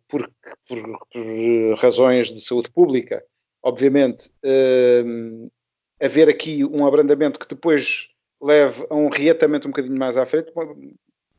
por, 0.06 0.30
por, 0.68 0.98
por, 1.12 1.74
razões 1.78 2.32
de 2.32 2.40
saúde 2.40 2.70
pública, 2.70 3.24
obviamente, 3.60 4.30
haver 6.00 6.28
aqui 6.28 6.64
um 6.64 6.86
abrandamento 6.86 7.40
que 7.40 7.48
depois 7.48 8.13
leve 8.44 8.86
a 8.90 8.94
um 8.94 9.08
reatamento 9.08 9.66
um 9.66 9.70
bocadinho 9.70 9.98
mais 9.98 10.16
à 10.16 10.26
frente, 10.26 10.52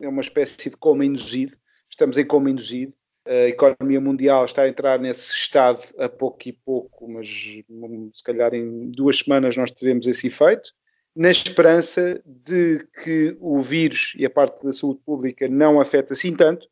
é 0.00 0.08
uma 0.08 0.20
espécie 0.20 0.70
de 0.70 0.76
coma 0.76 1.04
induzido, 1.04 1.56
estamos 1.88 2.18
em 2.18 2.26
coma 2.26 2.50
induzido, 2.50 2.94
a 3.24 3.48
economia 3.48 4.00
mundial 4.00 4.44
está 4.44 4.62
a 4.62 4.68
entrar 4.68 4.98
nesse 4.98 5.32
estado 5.32 5.82
a 5.98 6.08
pouco 6.08 6.48
e 6.48 6.52
pouco, 6.52 7.08
mas 7.08 7.28
se 7.28 8.24
calhar 8.24 8.54
em 8.54 8.90
duas 8.90 9.18
semanas 9.18 9.56
nós 9.56 9.70
teremos 9.70 10.06
esse 10.06 10.28
efeito 10.28 10.72
na 11.16 11.30
esperança 11.30 12.20
de 12.26 12.86
que 13.02 13.36
o 13.40 13.62
vírus 13.62 14.12
e 14.18 14.26
a 14.26 14.30
parte 14.30 14.62
da 14.62 14.72
saúde 14.72 15.00
pública 15.04 15.48
não 15.48 15.80
afeta 15.80 16.12
assim 16.12 16.36
tanto. 16.36 16.68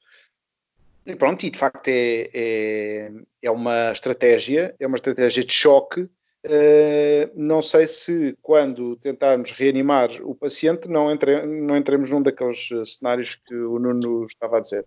E 1.07 1.17
pronto, 1.17 1.47
e 1.47 1.51
de 1.51 1.59
facto 1.59 1.89
é, 1.89 2.29
é, 2.35 3.13
é 3.43 3.51
uma 3.51 3.91
estratégia, 3.91 4.75
é 4.79 4.87
uma 4.87 4.97
estratégia 4.97 5.43
de 5.43 5.53
choque. 5.53 6.09
Uh, 6.45 7.33
não 7.35 7.63
sei 7.63 7.87
se 7.87 8.37
quando 8.43 8.97
tentarmos 8.97 9.51
reanimar 9.53 10.11
o 10.23 10.35
paciente 10.35 10.89
não, 10.89 11.11
entre, 11.11 11.47
não 11.47 11.75
entremos 11.75 12.11
num 12.11 12.21
daqueles 12.21 12.69
cenários 12.85 13.35
que 13.35 13.55
o 13.55 13.79
Nuno 13.79 14.27
estava 14.27 14.59
a 14.59 14.61
dizer. 14.61 14.85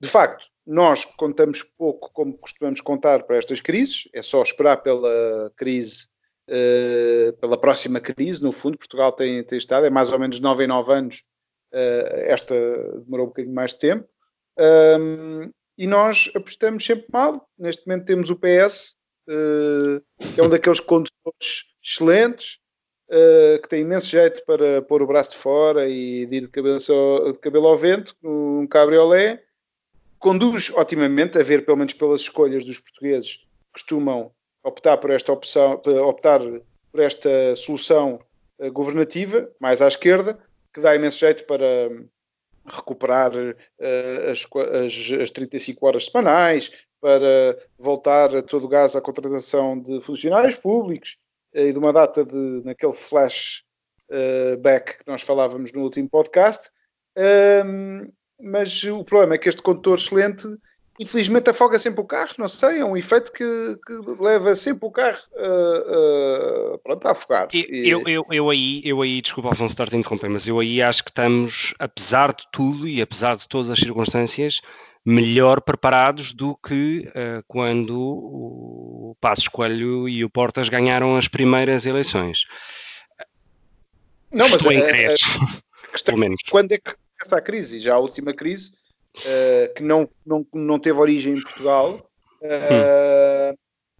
De 0.00 0.08
facto, 0.08 0.44
nós 0.66 1.04
contamos 1.04 1.62
pouco 1.62 2.10
como 2.12 2.36
costumamos 2.36 2.80
contar 2.80 3.22
para 3.22 3.36
estas 3.36 3.60
crises, 3.60 4.08
é 4.12 4.20
só 4.20 4.42
esperar 4.42 4.78
pela 4.78 5.52
crise, 5.56 6.08
uh, 6.50 7.32
pela 7.34 7.56
próxima 7.56 8.00
crise. 8.00 8.42
No 8.42 8.50
fundo, 8.50 8.76
Portugal 8.76 9.12
tem, 9.12 9.44
tem 9.44 9.58
estado, 9.58 9.86
é 9.86 9.90
mais 9.90 10.12
ou 10.12 10.18
menos 10.18 10.40
9 10.40 10.64
em 10.64 10.66
9 10.66 10.92
anos, 10.92 11.22
uh, 11.72 12.16
esta 12.24 12.54
demorou 13.04 13.26
um 13.26 13.28
bocadinho 13.28 13.54
mais 13.54 13.74
de 13.74 13.78
tempo. 13.78 14.08
E 15.78 15.86
nós 15.86 16.30
apostamos 16.34 16.84
sempre 16.84 17.06
mal. 17.12 17.46
Neste 17.58 17.86
momento 17.86 18.06
temos 18.06 18.30
o 18.30 18.36
PS, 18.36 18.96
é 19.28 20.42
um 20.42 20.48
daqueles 20.48 20.80
condutores 20.80 21.64
excelentes, 21.82 22.58
uh, 23.08 23.60
que 23.62 23.68
tem 23.68 23.82
imenso 23.82 24.06
jeito 24.06 24.44
para 24.44 24.82
pôr 24.82 25.02
o 25.02 25.06
braço 25.06 25.32
de 25.32 25.36
fora 25.36 25.88
e 25.88 26.22
ir 26.22 26.26
de, 26.26 26.48
cabeça 26.48 26.92
ao, 26.92 27.32
de 27.32 27.38
cabelo 27.38 27.66
ao 27.66 27.78
vento, 27.78 28.14
um 28.22 28.66
cabriolé. 28.66 29.42
Conduz 30.18 30.70
otimamente, 30.70 31.38
a 31.38 31.42
ver 31.42 31.64
pelo 31.64 31.76
menos 31.76 31.92
pelas 31.92 32.22
escolhas 32.22 32.64
dos 32.64 32.78
portugueses, 32.78 33.46
costumam 33.72 34.32
optar 34.64 34.96
por 34.96 35.10
esta 35.10 35.32
opção, 35.32 35.80
optar 36.08 36.40
por 36.90 37.00
esta 37.00 37.54
solução 37.54 38.18
governativa, 38.72 39.50
mais 39.60 39.82
à 39.82 39.88
esquerda, 39.88 40.38
que 40.72 40.80
dá 40.80 40.96
imenso 40.96 41.18
jeito 41.18 41.44
para 41.44 41.90
recuperar 42.66 43.32
uh, 43.32 44.30
as, 44.30 44.44
as, 44.84 45.20
as 45.20 45.30
35 45.30 45.86
horas 45.86 46.06
semanais, 46.06 46.72
para 47.00 47.58
voltar 47.78 48.34
a 48.34 48.42
todo 48.42 48.64
o 48.64 48.68
gás 48.68 48.96
à 48.96 49.00
contratação 49.00 49.78
de 49.78 50.00
funcionários 50.02 50.54
públicos 50.54 51.16
uh, 51.54 51.60
e 51.60 51.72
de 51.72 51.78
uma 51.78 51.92
data 51.92 52.24
de, 52.24 52.62
naquele 52.64 52.94
flash 52.94 53.64
uh, 54.10 54.56
back 54.58 54.98
que 54.98 55.06
nós 55.06 55.22
falávamos 55.22 55.72
no 55.72 55.82
último 55.82 56.08
podcast. 56.08 56.70
mas 58.40 58.84
o 58.84 59.04
problema 59.04 59.34
é 59.34 59.38
que 59.38 59.48
este 59.48 59.62
condutor 59.62 59.98
excelente 59.98 60.46
infelizmente 60.98 61.50
afoga 61.50 61.78
sempre 61.78 62.00
o 62.00 62.04
carro, 62.04 62.34
não 62.38 62.48
sei, 62.48 62.80
é 62.80 62.84
um 62.84 62.96
efeito 62.96 63.32
que, 63.32 63.44
que 63.86 64.22
leva 64.22 64.54
sempre 64.54 64.86
o 64.86 64.90
carro 64.90 65.18
uh, 65.34 66.74
uh, 66.74 66.78
pronto, 66.78 67.06
a 67.06 67.10
afogar. 67.12 67.48
Eu, 67.52 68.02
eu, 68.06 68.26
eu, 68.30 68.50
aí, 68.50 68.82
eu 68.84 69.02
aí, 69.02 69.20
desculpa 69.20 69.50
Alfonso 69.50 69.72
estar 69.72 69.92
a 69.92 69.98
interromper, 69.98 70.30
mas 70.30 70.48
eu 70.48 70.58
aí 70.58 70.80
acho 70.82 71.04
que 71.04 71.10
estamos, 71.10 71.74
apesar 71.78 72.32
de 72.34 72.44
tudo 72.50 72.88
e 72.88 73.02
apesar 73.02 73.36
de 73.36 73.46
todas 73.48 73.70
as 73.70 73.78
circunstâncias, 73.78 74.60
melhor 75.06 75.60
preparados 75.60 76.32
do 76.32 76.56
que 76.56 77.08
uh, 77.10 77.42
quando 77.46 77.96
o 77.96 79.16
Passos 79.20 79.46
Coelho 79.46 80.08
e 80.08 80.24
o 80.24 80.28
Portas 80.28 80.68
ganharam 80.68 81.16
as 81.16 81.28
primeiras 81.28 81.86
eleições. 81.86 82.44
Não, 84.32 84.48
mas 84.48 84.56
Estou 84.56 84.72
em 84.72 84.80
a, 84.80 84.84
a, 84.84 84.88
a 84.88 85.90
questão, 85.92 86.14
pelo 86.14 86.18
menos. 86.18 86.42
quando 86.50 86.72
é 86.72 86.78
que 86.78 86.92
começa 87.18 87.38
a 87.38 87.40
crise? 87.40 87.78
Já 87.78 87.94
a 87.94 87.98
última 88.00 88.34
crise 88.34 88.72
uh, 89.18 89.74
que 89.76 89.82
não, 89.84 90.08
não, 90.26 90.44
não 90.52 90.78
teve 90.80 90.98
origem 90.98 91.34
em 91.34 91.42
Portugal, 91.42 92.10
uh, 92.42 93.56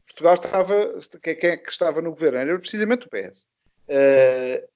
Portugal 0.09 0.35
estava, 0.35 0.99
quem 1.23 1.51
é 1.51 1.57
que 1.57 1.71
estava 1.71 2.03
no 2.03 2.11
governo? 2.11 2.39
Era 2.39 2.59
precisamente 2.59 3.07
o 3.07 3.11
PS. 3.11 3.47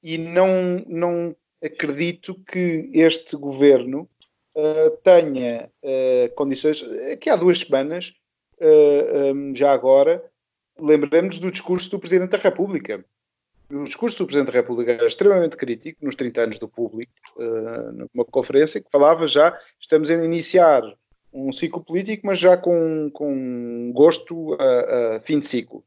E 0.01 0.17
não, 0.17 0.85
não 0.87 1.35
acredito 1.61 2.37
que 2.47 2.89
este 2.95 3.35
governo 3.37 4.09
tenha 5.03 5.71
condições. 6.35 6.83
Aqui 7.13 7.31
há 7.31 7.37
duas 7.37 7.59
semanas, 7.59 8.15
um, 9.35 9.55
já 9.55 9.73
agora, 9.73 10.23
lembramos 10.79 11.39
do 11.39 11.51
discurso 11.51 11.91
do 11.91 11.99
Presidente 11.99 12.31
da 12.31 12.39
República 12.39 13.05
o 13.73 13.85
discurso 13.85 14.19
do 14.19 14.27
Presidente 14.27 14.53
da 14.53 14.59
República 14.59 14.93
era 14.93 15.07
extremamente 15.07 15.57
crítico 15.57 16.05
nos 16.05 16.17
30 16.17 16.41
anos 16.41 16.59
do 16.59 16.69
público, 16.69 17.13
uh, 17.37 17.93
numa 17.93 18.25
conferência 18.25 18.81
que 18.81 18.91
falava 18.91 19.27
já, 19.27 19.57
estamos 19.79 20.11
a 20.11 20.15
iniciar 20.15 20.83
um 21.33 21.53
ciclo 21.53 21.85
político, 21.85 22.27
mas 22.27 22.39
já 22.39 22.57
com, 22.57 23.09
com 23.13 23.93
gosto 23.95 24.55
a, 24.55 25.17
a 25.17 25.21
fim 25.21 25.39
de 25.39 25.47
ciclo. 25.47 25.85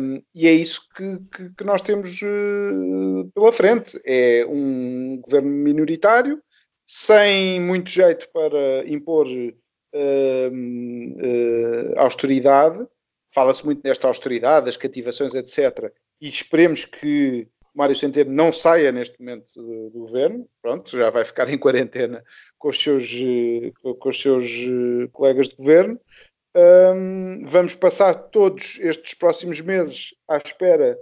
Um, 0.00 0.22
e 0.34 0.48
é 0.48 0.52
isso 0.52 0.88
que, 0.96 1.18
que, 1.32 1.50
que 1.50 1.64
nós 1.64 1.82
temos 1.82 2.20
uh, 2.22 3.30
pela 3.32 3.52
frente. 3.52 4.00
É 4.04 4.44
um 4.48 5.20
governo 5.20 5.50
minoritário, 5.50 6.42
sem 6.92 7.60
muito 7.60 7.90
jeito 7.90 8.28
para 8.32 8.88
impor 8.88 9.26
uh, 9.26 10.50
uh, 10.52 11.98
austeridade. 11.98 12.86
Fala-se 13.32 13.64
muito 13.64 13.82
desta 13.82 14.08
austeridade, 14.08 14.66
das 14.66 14.76
cativações, 14.76 15.34
etc 15.34 15.92
e 16.20 16.28
esperemos 16.28 16.84
que 16.84 17.48
Mário 17.74 17.96
Centeno 17.96 18.32
não 18.32 18.52
saia 18.52 18.92
neste 18.92 19.18
momento 19.20 19.52
do, 19.54 19.90
do, 19.90 20.00
governo, 20.00 20.46
pronto, 20.60 20.96
já 20.96 21.08
vai 21.08 21.24
ficar 21.24 21.48
em 21.48 21.58
quarentena 21.58 22.22
com 22.58 22.68
os 22.68 22.80
seus, 22.80 23.04
eh, 23.04 23.72
com 23.98 24.08
os 24.08 24.20
seus 24.20 24.44
eh, 24.44 25.08
colegas 25.12 25.48
de 25.48 25.56
governo. 25.56 25.98
Um, 26.54 27.44
vamos 27.46 27.74
passar 27.74 28.12
todos 28.14 28.76
estes 28.80 29.14
próximos 29.14 29.60
meses 29.60 30.12
à 30.28 30.36
espera 30.36 30.98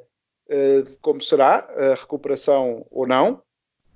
uh, 0.51 0.83
de 0.83 0.95
como 0.99 1.23
será 1.23 1.67
a 1.75 1.95
recuperação 1.95 2.87
ou 2.91 3.07
não. 3.07 3.43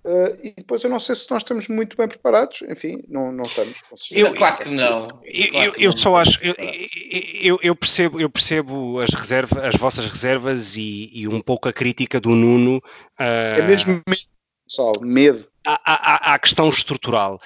Uh, 0.04 0.36
e 0.42 0.54
depois 0.56 0.82
eu 0.82 0.90
não 0.90 0.98
sei 0.98 1.14
se 1.14 1.30
nós 1.30 1.42
estamos 1.42 1.68
muito 1.68 1.96
bem 1.96 2.08
preparados, 2.08 2.60
enfim, 2.62 3.04
não, 3.08 3.30
não 3.30 3.44
estamos. 3.44 3.78
Eu, 4.10 4.34
claro 4.34 4.56
que 4.56 4.68
não. 4.68 5.06
Eu, 5.22 5.50
claro 5.50 5.66
eu, 5.66 5.72
que 5.72 5.84
eu 5.84 5.90
não. 5.90 5.96
só 5.96 6.16
acho, 6.16 6.40
eu, 6.42 7.58
eu, 7.62 7.76
percebo, 7.76 8.20
eu 8.20 8.28
percebo 8.28 8.98
as 8.98 9.10
reservas, 9.10 9.64
as 9.64 9.76
vossas 9.76 10.10
reservas 10.10 10.76
e, 10.76 11.08
e 11.12 11.28
um 11.28 11.40
pouco 11.40 11.68
a 11.68 11.72
crítica 11.72 12.20
do 12.20 12.30
Nuno. 12.30 12.78
Uh, 13.18 13.60
é 13.60 13.62
mesmo 13.62 14.02
medo, 14.08 14.22
pessoal, 14.66 14.92
medo. 15.00 15.48
À, 15.64 15.80
à, 15.84 16.34
à 16.34 16.38
questão 16.40 16.68
estrutural 16.68 17.40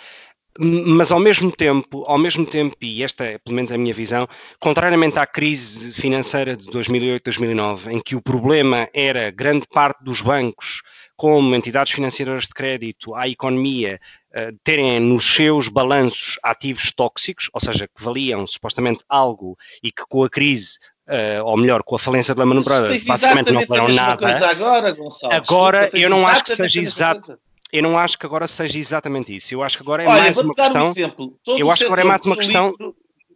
mas 0.58 1.12
ao 1.12 1.20
mesmo 1.20 1.50
tempo, 1.50 2.04
ao 2.06 2.18
mesmo 2.18 2.46
tempo, 2.46 2.76
e 2.80 3.02
esta 3.02 3.24
é 3.24 3.38
pelo 3.38 3.54
menos 3.54 3.70
a 3.70 3.78
minha 3.78 3.92
visão, 3.92 4.26
contrariamente 4.58 5.18
à 5.18 5.26
crise 5.26 5.92
financeira 5.92 6.56
de 6.56 6.66
2008-2009, 6.68 7.92
em 7.92 8.00
que 8.00 8.16
o 8.16 8.22
problema 8.22 8.88
era 8.92 9.30
grande 9.30 9.66
parte 9.70 10.02
dos 10.02 10.20
bancos 10.20 10.82
como 11.16 11.54
entidades 11.54 11.92
financeiras 11.92 12.44
de 12.44 12.50
crédito 12.50 13.14
à 13.14 13.26
economia 13.28 14.00
uh, 14.30 14.56
terem 14.62 15.00
nos 15.00 15.24
seus 15.24 15.68
balanços 15.68 16.38
ativos 16.42 16.92
tóxicos, 16.92 17.48
ou 17.52 17.60
seja, 17.60 17.88
que 17.88 18.02
valiam 18.02 18.46
supostamente 18.46 19.04
algo 19.08 19.56
e 19.82 19.90
que 19.90 20.02
com 20.08 20.24
a 20.24 20.30
crise 20.30 20.78
Uh, 21.08 21.38
ou 21.44 21.56
melhor, 21.56 21.84
com 21.84 21.94
a 21.94 22.00
falência 22.00 22.34
de 22.34 22.40
Lehman 22.40 22.62
Brothers, 22.62 23.04
basicamente 23.04 23.52
não 23.52 23.64
valeram 23.64 23.94
nada. 23.94 24.50
agora, 24.50 24.90
Gonçalo. 24.90 25.32
Agora, 25.32 25.88
eu 25.92 26.10
não 26.10 26.26
acho 26.26 26.42
que 26.42 26.56
seja 26.56 26.80
exato. 26.80 27.38
Eu 27.72 27.80
não 27.80 27.96
acho 27.96 28.18
que 28.18 28.26
agora 28.26 28.48
seja 28.48 28.76
exatamente 28.76 29.36
isso. 29.36 29.54
Eu 29.54 29.62
acho 29.62 29.76
que 29.76 29.84
agora 29.84 30.02
é 30.02 30.08
Olha, 30.08 30.22
mais 30.22 30.38
uma 30.38 30.52
questão. 30.52 30.92
Um 31.16 31.56
eu 31.56 31.70
acho 31.70 31.82
que 31.82 31.86
agora 31.86 32.00
é 32.00 32.04
mais 32.04 32.26
uma 32.26 32.36
questão. 32.36 32.74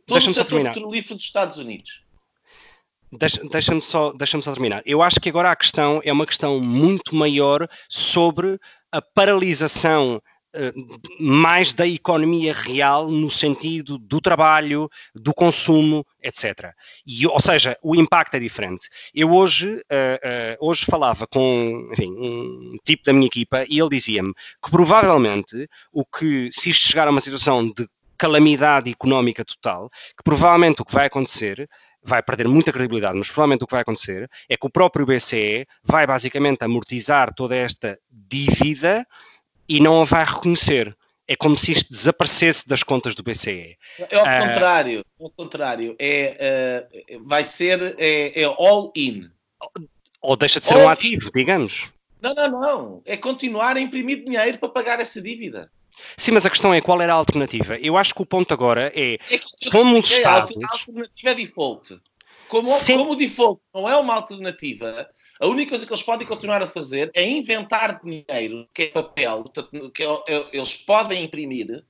Deixa-me 0.09 0.35
só 0.35 0.43
terminar. 0.43 0.75
petrolífero 0.75 1.15
dos 1.15 1.25
Estados 1.25 1.59
Unidos 1.59 2.03
Deixa-me 3.13 3.83
só, 3.83 4.13
deixa 4.13 4.41
só 4.41 4.53
terminar. 4.53 4.83
Eu 4.87 5.03
acho 5.03 5.19
que 5.19 5.29
agora 5.29 5.51
a 5.51 5.57
questão 5.57 6.01
é 6.05 6.13
uma 6.13 6.27
questão 6.27 6.61
muito 6.61 7.15
maior 7.15 7.69
sobre 7.89 8.59
a 8.93 9.03
paralisação 9.03 10.23
uh, 10.55 11.01
mais 11.23 11.73
da 11.73 11.87
economia 11.87 12.53
real 12.53 13.11
no 13.11 13.29
sentido 13.29 13.99
do 13.99 14.21
trabalho, 14.21 14.89
do 15.13 15.35
consumo, 15.35 16.07
etc. 16.23 16.73
E, 17.05 17.27
ou 17.27 17.41
seja, 17.41 17.77
o 17.83 17.97
impacto 17.97 18.37
é 18.37 18.41
diferente. 18.41 18.89
Eu 19.13 19.33
hoje, 19.33 19.69
uh, 19.69 19.77
uh, 19.81 20.69
hoje 20.69 20.85
falava 20.85 21.27
com 21.27 21.89
enfim, 21.93 22.13
um 22.13 22.77
tipo 22.85 23.03
da 23.05 23.13
minha 23.13 23.27
equipa 23.27 23.65
e 23.69 23.81
ele 23.81 23.91
dizia-me 23.91 24.33
que 24.63 24.71
provavelmente 24.71 25.69
o 25.93 26.05
que, 26.05 26.49
se 26.53 26.71
isto 26.71 26.89
chegar 26.89 27.09
a 27.09 27.11
uma 27.11 27.21
situação 27.21 27.67
de 27.67 27.89
calamidade 28.17 28.91
económica 28.91 29.43
total, 29.45 29.89
que 30.17 30.23
provavelmente 30.23 30.83
o 30.83 30.85
que 30.85 30.93
vai 30.93 31.07
acontecer 31.07 31.67
vai 32.03 32.23
perder 32.23 32.49
muita 32.49 32.73
credibilidade, 32.73 33.17
mas 33.17 33.29
provavelmente 33.29 33.65
o 33.65 33.67
que 33.67 33.73
vai 33.73 33.83
acontecer 33.83 34.29
é 34.49 34.57
que 34.57 34.67
o 34.67 34.71
próprio 34.71 35.07
BCE 35.07 35.67
vai 35.83 36.07
basicamente 36.07 36.63
amortizar 36.63 37.35
toda 37.35 37.55
esta 37.55 37.99
dívida 38.11 39.07
e 39.69 39.81
não 39.81 40.03
a 40.03 40.05
vai 40.05 40.25
reconhecer. 40.25 40.97
É 41.29 41.37
como 41.37 41.57
se 41.57 41.71
isto 41.71 41.91
desaparecesse 41.91 42.69
das 42.69 42.83
contas 42.83 43.15
do 43.15 43.23
BCE. 43.23 43.77
É 43.99 44.19
ao 44.19 44.23
uh, 44.23 44.49
contrário, 44.49 45.05
ao 45.21 45.31
contrário. 45.31 45.97
É, 45.97 46.89
uh, 47.13 47.29
vai 47.29 47.45
ser 47.45 47.95
é, 47.99 48.43
é 48.43 48.45
all 48.45 48.93
in. 48.97 49.31
Ou 50.21 50.37
deixa 50.37 50.59
de 50.59 50.67
ser 50.67 50.75
all 50.75 50.87
um 50.87 50.89
ativo, 50.89 51.29
in. 51.29 51.39
digamos. 51.39 51.89
Não, 52.21 52.35
não, 52.35 52.51
não. 52.51 53.03
É 53.07 53.17
continuar 53.17 53.77
a 53.77 53.81
imprimir 53.81 54.25
dinheiro 54.25 54.59
para 54.59 54.69
pagar 54.69 54.99
essa 55.01 55.23
dívida. 55.23 55.71
Sim, 56.17 56.33
mas 56.33 56.47
a 56.47 56.51
questão 56.51 56.73
é 56.73 56.81
qual 56.81 57.01
era 57.01 57.13
a 57.13 57.17
alternativa. 57.17 57.77
Eu 57.79 57.97
acho 57.97 58.15
que 58.15 58.23
o 58.23 58.27
ponto 58.27 58.53
agora 58.53 58.93
é, 58.95 59.19
é 59.31 59.71
como 59.71 59.99
os 59.99 60.11
Estados. 60.11 60.57
A 60.57 60.73
alternativa 60.73 61.31
é 61.31 61.35
default. 61.35 62.01
Como, 62.49 62.69
como 62.85 63.13
o 63.13 63.17
default 63.17 63.61
não 63.73 63.89
é 63.89 63.97
uma 63.97 64.15
alternativa, 64.15 65.09
a 65.41 65.47
única 65.47 65.71
coisa 65.71 65.87
que 65.87 65.93
eles 65.93 66.03
podem 66.03 66.27
continuar 66.27 66.63
a 66.63 66.67
fazer 66.67 67.11
é 67.15 67.27
inventar 67.27 68.01
dinheiro, 68.05 68.69
que 68.75 68.83
é 68.83 68.87
papel, 68.89 69.45
que 69.95 70.03
é, 70.03 70.07
é, 70.07 70.47
eles 70.53 70.77
podem 70.77 71.25
imprimir, 71.25 71.83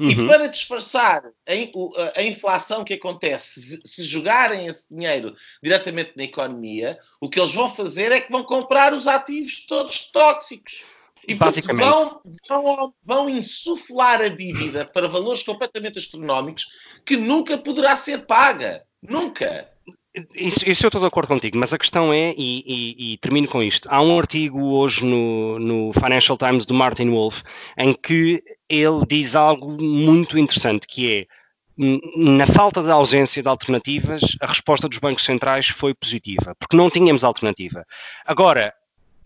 uhum. 0.00 0.10
e 0.10 0.26
para 0.26 0.48
disfarçar 0.48 1.22
a, 1.24 2.20
a, 2.20 2.22
inflação 2.22 2.82
que 2.82 2.94
acontece, 2.94 3.60
se, 3.60 3.80
se 3.84 4.02
jogarem 4.02 4.66
esse 4.66 4.88
dinheiro 4.90 5.36
diretamente 5.62 6.14
na 6.16 6.24
economia, 6.24 6.98
o 7.20 7.28
que 7.28 7.38
eles 7.38 7.52
vão 7.52 7.68
fazer 7.68 8.10
é 8.10 8.20
que 8.20 8.32
vão 8.32 8.42
comprar 8.42 8.92
os 8.92 9.06
ativos 9.06 9.66
todos 9.66 10.10
tóxicos. 10.10 10.82
E 11.26 11.34
basicamente 11.34 11.84
vão, 11.84 12.20
vão, 12.48 12.94
vão 13.04 13.30
insuflar 13.30 14.20
a 14.20 14.28
dívida 14.28 14.84
para 14.84 15.08
valores 15.08 15.42
completamente 15.42 15.98
astronómicos 15.98 16.66
que 17.04 17.16
nunca 17.16 17.58
poderá 17.58 17.96
ser 17.96 18.26
paga. 18.26 18.82
Nunca. 19.02 19.68
Isso, 20.34 20.68
isso, 20.68 20.84
eu 20.84 20.88
estou 20.88 21.00
de 21.00 21.06
acordo 21.06 21.28
contigo, 21.28 21.58
mas 21.58 21.74
a 21.74 21.78
questão 21.78 22.10
é, 22.10 22.34
e, 22.38 22.64
e, 22.66 23.12
e, 23.12 23.18
termino 23.18 23.46
com 23.48 23.62
isto: 23.62 23.86
há 23.90 24.00
um 24.00 24.18
artigo 24.18 24.62
hoje 24.72 25.04
no, 25.04 25.58
no 25.58 25.92
Financial 25.92 26.38
Times 26.38 26.64
do 26.64 26.72
Martin 26.72 27.10
Wolf 27.10 27.42
em 27.76 27.92
que 27.92 28.42
ele 28.68 29.04
diz 29.06 29.36
algo 29.36 29.70
muito 29.80 30.38
interessante, 30.38 30.86
que 30.86 31.12
é 31.12 31.26
na 31.76 32.46
falta 32.46 32.82
de 32.82 32.90
ausência 32.90 33.42
de 33.42 33.48
alternativas, 33.48 34.22
a 34.40 34.46
resposta 34.46 34.88
dos 34.88 34.98
bancos 34.98 35.24
centrais 35.24 35.68
foi 35.68 35.92
positiva, 35.92 36.54
porque 36.58 36.76
não 36.76 36.88
tínhamos 36.88 37.22
alternativa. 37.22 37.84
Agora, 38.24 38.72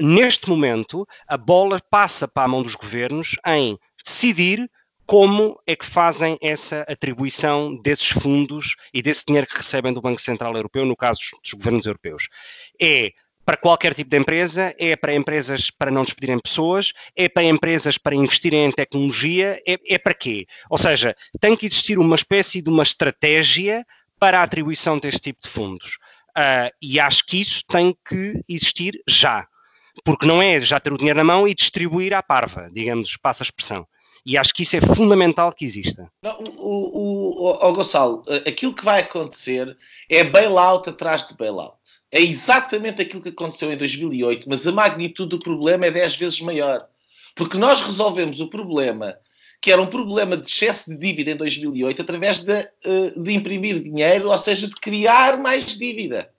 neste 0.00 0.48
momento, 0.48 1.06
a 1.28 1.36
bola 1.36 1.80
passa 1.90 2.26
para 2.26 2.44
a 2.44 2.48
mão 2.48 2.62
dos 2.62 2.74
governos 2.74 3.36
em 3.46 3.78
decidir 4.04 4.70
como 5.06 5.60
é 5.66 5.74
que 5.74 5.84
fazem 5.84 6.38
essa 6.40 6.82
atribuição 6.82 7.76
desses 7.82 8.10
fundos 8.10 8.76
e 8.94 9.02
desse 9.02 9.24
dinheiro 9.26 9.46
que 9.46 9.56
recebem 9.56 9.92
do 9.92 10.00
Banco 10.00 10.20
Central 10.20 10.54
Europeu, 10.54 10.86
no 10.86 10.96
caso 10.96 11.20
dos 11.42 11.52
governos 11.52 11.84
europeus. 11.84 12.28
É 12.80 13.10
para 13.44 13.56
qualquer 13.56 13.92
tipo 13.92 14.08
de 14.08 14.16
empresa, 14.16 14.72
é 14.78 14.94
para 14.94 15.12
empresas 15.12 15.70
para 15.70 15.90
não 15.90 16.04
despedirem 16.04 16.38
pessoas, 16.38 16.92
é 17.16 17.28
para 17.28 17.42
empresas 17.42 17.98
para 17.98 18.14
investirem 18.14 18.66
em 18.66 18.70
tecnologia, 18.70 19.60
é, 19.66 19.76
é 19.88 19.98
para 19.98 20.14
quê? 20.14 20.46
Ou 20.68 20.78
seja, 20.78 21.16
tem 21.40 21.56
que 21.56 21.66
existir 21.66 21.98
uma 21.98 22.14
espécie 22.14 22.62
de 22.62 22.70
uma 22.70 22.84
estratégia 22.84 23.84
para 24.20 24.38
a 24.38 24.42
atribuição 24.44 24.98
deste 25.00 25.22
tipo 25.22 25.40
de 25.42 25.48
fundos. 25.48 25.98
Uh, 26.30 26.70
e 26.80 27.00
acho 27.00 27.26
que 27.26 27.40
isso 27.40 27.64
tem 27.66 27.96
que 28.08 28.40
existir 28.48 29.02
já. 29.08 29.44
Porque 30.04 30.26
não 30.26 30.40
é 30.40 30.58
já 30.60 30.80
ter 30.80 30.92
o 30.92 30.98
dinheiro 30.98 31.18
na 31.18 31.24
mão 31.24 31.46
e 31.46 31.54
distribuir 31.54 32.14
à 32.14 32.22
parva, 32.22 32.70
digamos, 32.72 33.16
passa 33.16 33.42
a 33.42 33.46
expressão. 33.46 33.86
E 34.24 34.36
acho 34.36 34.52
que 34.52 34.62
isso 34.62 34.76
é 34.76 34.80
fundamental 34.80 35.52
que 35.52 35.64
exista. 35.64 36.10
Não, 36.22 36.38
o, 36.58 37.48
o, 37.48 37.68
o, 37.68 37.72
Gonçalo, 37.72 38.22
aquilo 38.46 38.74
que 38.74 38.84
vai 38.84 39.00
acontecer 39.00 39.76
é 40.08 40.22
bailout 40.22 40.88
atrás 40.88 41.26
de 41.26 41.34
bailout. 41.34 41.78
É 42.12 42.20
exatamente 42.20 43.00
aquilo 43.00 43.22
que 43.22 43.30
aconteceu 43.30 43.72
em 43.72 43.76
2008, 43.76 44.48
mas 44.48 44.66
a 44.66 44.72
magnitude 44.72 45.30
do 45.30 45.38
problema 45.38 45.86
é 45.86 45.90
10 45.90 46.16
vezes 46.16 46.40
maior. 46.40 46.86
Porque 47.34 47.56
nós 47.56 47.80
resolvemos 47.80 48.40
o 48.40 48.50
problema, 48.50 49.16
que 49.60 49.70
era 49.70 49.80
um 49.80 49.86
problema 49.86 50.36
de 50.36 50.50
excesso 50.50 50.90
de 50.90 50.98
dívida 50.98 51.30
em 51.30 51.36
2008, 51.36 52.02
através 52.02 52.38
de, 52.40 52.52
eh, 52.52 53.12
de 53.16 53.32
imprimir 53.32 53.82
dinheiro, 53.82 54.30
ou 54.30 54.38
seja, 54.38 54.66
de 54.66 54.74
criar 54.74 55.38
mais 55.38 55.76
dívida. 55.76 56.30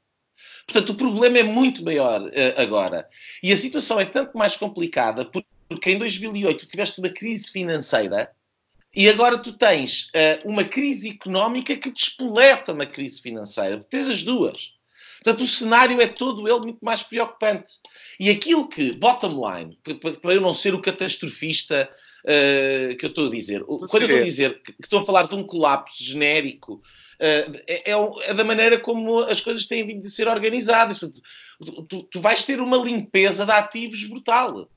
Portanto, 0.67 0.91
o 0.91 0.95
problema 0.95 1.39
é 1.39 1.43
muito 1.43 1.83
maior 1.83 2.21
uh, 2.21 2.31
agora. 2.57 3.07
E 3.41 3.51
a 3.51 3.57
situação 3.57 3.99
é 3.99 4.05
tanto 4.05 4.37
mais 4.37 4.55
complicada 4.55 5.25
porque 5.25 5.91
em 5.91 5.97
2008 5.97 6.59
tu 6.59 6.69
tiveste 6.69 6.99
uma 6.99 7.09
crise 7.09 7.51
financeira 7.51 8.31
e 8.93 9.07
agora 9.09 9.37
tu 9.37 9.53
tens 9.53 10.09
uh, 10.09 10.49
uma 10.49 10.63
crise 10.63 11.09
económica 11.09 11.75
que 11.75 11.91
despoleta 11.91 12.73
uma 12.73 12.85
crise 12.85 13.21
financeira. 13.21 13.83
Tens 13.89 14.07
as 14.07 14.23
duas. 14.23 14.73
Portanto, 15.23 15.43
o 15.43 15.47
cenário 15.47 16.01
é 16.01 16.07
todo 16.07 16.47
ele 16.47 16.59
muito 16.61 16.79
mais 16.81 17.03
preocupante. 17.03 17.73
E 18.19 18.29
aquilo 18.29 18.67
que, 18.67 18.91
bottom 18.91 19.39
line, 19.47 19.77
para 20.21 20.33
eu 20.33 20.41
não 20.41 20.53
ser 20.53 20.73
o 20.73 20.81
catastrofista 20.81 21.89
uh, 22.23 22.95
que 22.97 23.05
eu 23.05 23.09
estou 23.09 23.27
a 23.27 23.29
dizer, 23.29 23.63
quando 23.63 23.81
eu 23.81 23.85
estou 23.85 24.17
a 24.17 24.23
dizer 24.23 24.61
que, 24.61 24.73
que 24.73 24.83
estou 24.83 24.99
a 24.99 25.05
falar 25.05 25.27
de 25.27 25.35
um 25.35 25.43
colapso 25.43 26.03
genérico 26.03 26.81
é, 27.21 27.91
é, 27.91 28.33
da 28.33 28.43
maneira 28.43 28.79
como 28.79 29.19
as 29.19 29.39
coisas 29.39 29.67
têm 29.67 29.85
vindo 29.85 30.07
a 30.07 30.09
ser 30.09 30.27
organizadas. 30.27 30.99
Tu, 30.99 31.11
tu, 31.87 32.03
tu, 32.03 32.19
vais 32.19 32.43
ter 32.43 32.59
uma 32.59 32.77
limpeza 32.77 33.45
de 33.45 33.51
ativos 33.51 34.03
brutal. 34.05 34.67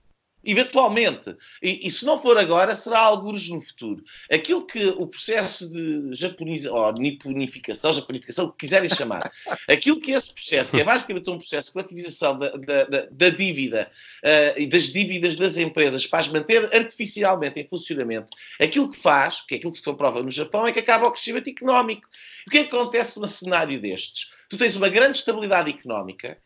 Eventualmente. 0.44 1.36
E, 1.62 1.86
e, 1.86 1.90
se 1.90 2.04
não 2.04 2.18
for 2.18 2.36
agora, 2.36 2.74
será 2.74 3.00
alguns 3.00 3.48
no 3.48 3.60
futuro. 3.60 4.04
Aquilo 4.30 4.66
que 4.66 4.86
o 4.88 5.06
processo 5.06 5.68
de 5.68 6.14
japonização, 6.14 6.76
ou 6.76 6.92
niponificação, 6.92 7.92
japonificação, 7.92 8.46
o 8.46 8.52
que 8.52 8.58
quiserem 8.58 8.88
chamar, 8.88 9.32
aquilo 9.68 10.00
que 10.00 10.12
esse 10.12 10.32
processo, 10.32 10.72
que 10.72 10.80
é 10.80 10.84
basicamente 10.84 11.30
um 11.30 11.38
processo 11.38 11.68
de 11.68 11.72
coletivização 11.72 12.38
da, 12.38 12.50
da, 12.50 12.84
da, 12.84 13.06
da 13.10 13.28
dívida 13.30 13.90
uh, 14.22 14.60
e 14.60 14.66
das 14.66 14.92
dívidas 14.92 15.36
das 15.36 15.56
empresas 15.56 16.06
para 16.06 16.20
as 16.20 16.28
manter 16.28 16.74
artificialmente 16.74 17.60
em 17.60 17.68
funcionamento, 17.68 18.30
aquilo 18.60 18.90
que 18.90 18.98
faz, 18.98 19.40
que 19.40 19.54
é 19.54 19.56
aquilo 19.58 19.72
que 19.72 19.78
se 19.78 19.84
comprova 19.84 20.22
no 20.22 20.30
Japão, 20.30 20.66
é 20.66 20.72
que 20.72 20.80
acaba 20.80 21.06
o 21.06 21.10
crescimento 21.10 21.48
económico. 21.48 22.08
O 22.46 22.50
que 22.50 22.58
é 22.58 22.64
que 22.64 22.74
acontece 22.74 23.18
num 23.18 23.26
cenário 23.26 23.80
destes? 23.80 24.30
Tu 24.48 24.58
tens 24.58 24.76
uma 24.76 24.88
grande 24.88 25.18
estabilidade 25.18 25.70
económica, 25.70 26.38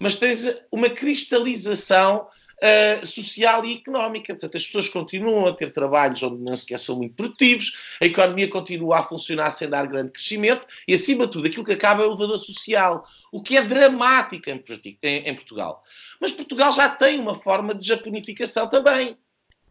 mas 0.00 0.16
tens 0.16 0.44
uma 0.72 0.90
cristalização 0.90 2.26
uh, 2.64 3.06
social 3.06 3.64
e 3.64 3.74
económica. 3.74 4.32
Portanto, 4.32 4.56
as 4.56 4.64
pessoas 4.64 4.88
continuam 4.88 5.46
a 5.46 5.52
ter 5.52 5.70
trabalhos 5.70 6.22
onde 6.22 6.42
não 6.42 6.56
sequer 6.56 6.78
são 6.78 6.96
muito 6.96 7.14
produtivos, 7.14 7.76
a 8.00 8.06
economia 8.06 8.48
continua 8.48 8.98
a 8.98 9.02
funcionar 9.02 9.50
sem 9.50 9.68
dar 9.68 9.86
grande 9.86 10.12
crescimento 10.12 10.66
e, 10.88 10.94
acima 10.94 11.26
de 11.26 11.32
tudo, 11.32 11.46
aquilo 11.46 11.64
que 11.64 11.72
acaba 11.72 12.02
é 12.02 12.06
o 12.06 12.10
elevador 12.10 12.38
social, 12.38 13.06
o 13.30 13.42
que 13.42 13.56
é 13.56 13.62
dramático 13.62 14.48
em, 14.48 14.62
em, 15.02 15.28
em 15.28 15.34
Portugal. 15.34 15.82
Mas 16.20 16.32
Portugal 16.32 16.72
já 16.72 16.88
tem 16.88 17.18
uma 17.18 17.34
forma 17.34 17.74
de 17.74 17.86
japonificação 17.86 18.68
também. 18.68 19.16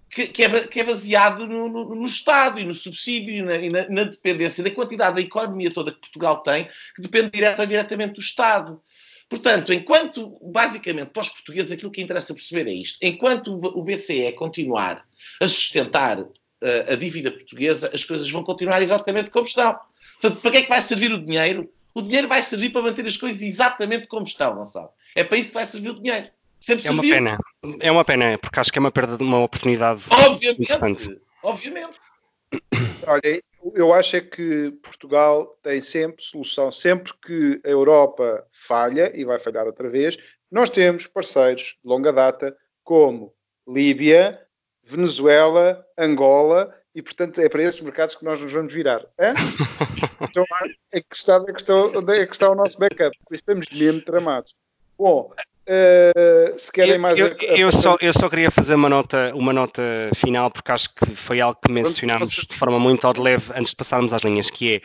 Que, 0.10 0.28
que, 0.28 0.44
é, 0.44 0.68
que, 0.68 0.80
é, 0.80 0.84
baseado 0.84 1.48
no, 1.48 1.68
no, 1.68 1.96
no, 1.96 2.06
Estado 2.06 2.60
e 2.60 2.64
no 2.64 2.76
subsídio 2.76 3.34
e 3.34 3.42
na, 3.42 3.56
e 3.56 3.68
na, 3.68 3.90
na 3.90 4.04
dependência 4.04 4.64
da 4.64 4.70
quantidade 4.70 5.16
da 5.16 5.22
economia 5.22 5.74
toda 5.74 5.92
que 5.92 6.02
Portugal 6.02 6.44
tem, 6.44 6.70
que 6.96 7.02
depende 7.02 7.32
direto 7.32 7.62
ou 7.62 8.08
do 8.10 8.20
Estado. 8.20 8.80
Portanto, 9.34 9.74
enquanto, 9.74 10.38
basicamente, 10.44 11.10
para 11.10 11.24
os 11.24 11.30
portugueses, 11.30 11.72
aquilo 11.72 11.90
que 11.90 12.04
interessa 12.04 12.36
perceber 12.36 12.70
é 12.70 12.74
isto: 12.74 13.00
enquanto 13.02 13.52
o 13.52 13.84
BCE 13.84 14.32
continuar 14.34 15.04
a 15.42 15.48
sustentar 15.48 16.20
uh, 16.20 16.30
a 16.88 16.96
dívida 16.96 17.32
portuguesa, 17.32 17.90
as 17.92 18.04
coisas 18.04 18.30
vão 18.30 18.44
continuar 18.44 18.84
exatamente 18.84 19.32
como 19.32 19.48
estão. 19.48 19.76
Portanto, 20.22 20.40
para 20.40 20.52
que 20.52 20.58
é 20.58 20.62
que 20.62 20.70
vai 20.70 20.84
servir 20.84 21.12
o 21.12 21.18
dinheiro? 21.18 21.68
O 21.96 22.04
dinheiro 22.04 22.28
vai 22.28 22.44
servir 22.44 22.70
para 22.70 22.84
manter 22.84 23.08
as 23.08 23.18
coisas 23.18 23.42
exatamente 23.42 24.06
como 24.06 24.24
estão, 24.24 24.56
não 24.56 24.66
sabe? 24.66 24.90
É 25.16 25.24
para 25.24 25.38
isso 25.38 25.50
que 25.50 25.56
vai 25.56 25.66
servir 25.66 25.90
o 25.90 26.00
dinheiro. 26.00 26.28
Sempre 26.60 26.88
é 26.88 26.92
uma 26.92 27.02
serviu. 27.02 27.16
pena. 27.16 27.40
É 27.80 27.92
uma 27.92 28.06
pena, 28.06 28.38
porque 28.38 28.60
acho 28.60 28.72
que 28.72 28.78
é 28.78 28.82
uma 28.82 28.92
perda 28.92 29.18
de 29.18 29.24
uma 29.24 29.40
oportunidade. 29.40 30.04
Obviamente. 30.12 30.62
Importante. 30.62 31.22
Obviamente. 31.42 31.98
Olha, 33.08 33.42
eu 33.76 33.94
acho 33.94 34.16
é 34.16 34.22
que 34.22 34.72
Portugal 34.82 35.58
tem 35.62 35.82
sempre 35.82 36.24
solução. 36.24 36.72
Sempre 36.72 37.14
que 37.26 37.62
a 37.64 37.70
Europa 37.70 38.46
falha, 38.52 39.12
e 39.16 39.24
vai 39.24 39.40
falhar 39.40 39.66
outra 39.66 39.90
vez, 39.90 40.18
nós 40.52 40.70
temos 40.70 41.08
parceiros 41.08 41.78
de 41.82 41.90
longa 41.90 42.12
data 42.12 42.56
como 42.84 43.34
Líbia, 43.68 44.40
Venezuela, 44.84 45.86
Angola, 45.98 46.76
e 46.94 47.02
portanto 47.02 47.40
é 47.40 47.50
para 47.50 47.64
esses 47.64 47.82
mercados 47.82 48.16
que 48.16 48.26
nós 48.26 48.40
nos 48.40 48.52
vamos 48.52 48.74
virar. 48.74 49.04
então 50.22 50.46
é 50.92 51.02
que, 51.02 51.16
está, 51.16 51.38
é, 51.38 51.54
que 51.54 51.62
está, 51.62 51.74
é 52.14 52.26
que 52.26 52.34
está 52.34 52.50
o 52.52 52.56
nosso 52.56 52.78
backup. 52.78 53.18
Estamos 53.32 53.68
mesmo 53.72 54.02
tramados. 54.02 54.56
Bom, 54.98 55.34
Uh, 55.66 56.60
se 56.60 56.72
querem 56.72 56.98
mais. 56.98 57.18
Eu, 57.18 57.28
eu, 57.28 57.56
eu, 57.56 57.72
só, 57.72 57.98
eu 58.02 58.12
só 58.12 58.30
queria 58.30 58.52
fazer 58.52 58.76
uma 58.76 58.90
nota, 58.90 59.32
uma 59.34 59.54
nota 59.54 59.82
final, 60.14 60.52
porque 60.52 60.72
acho 60.72 60.94
que 60.94 61.16
foi 61.16 61.40
algo 61.40 61.58
que 61.64 61.72
mencionámos 61.72 62.32
de 62.32 62.56
forma 62.56 62.78
muito 62.78 63.08
ao 63.08 63.14
de 63.14 63.22
leve 63.22 63.52
antes 63.56 63.72
de 63.72 63.76
passarmos 63.76 64.12
às 64.14 64.22
linhas, 64.22 64.50
que 64.50 64.76
é. 64.76 64.82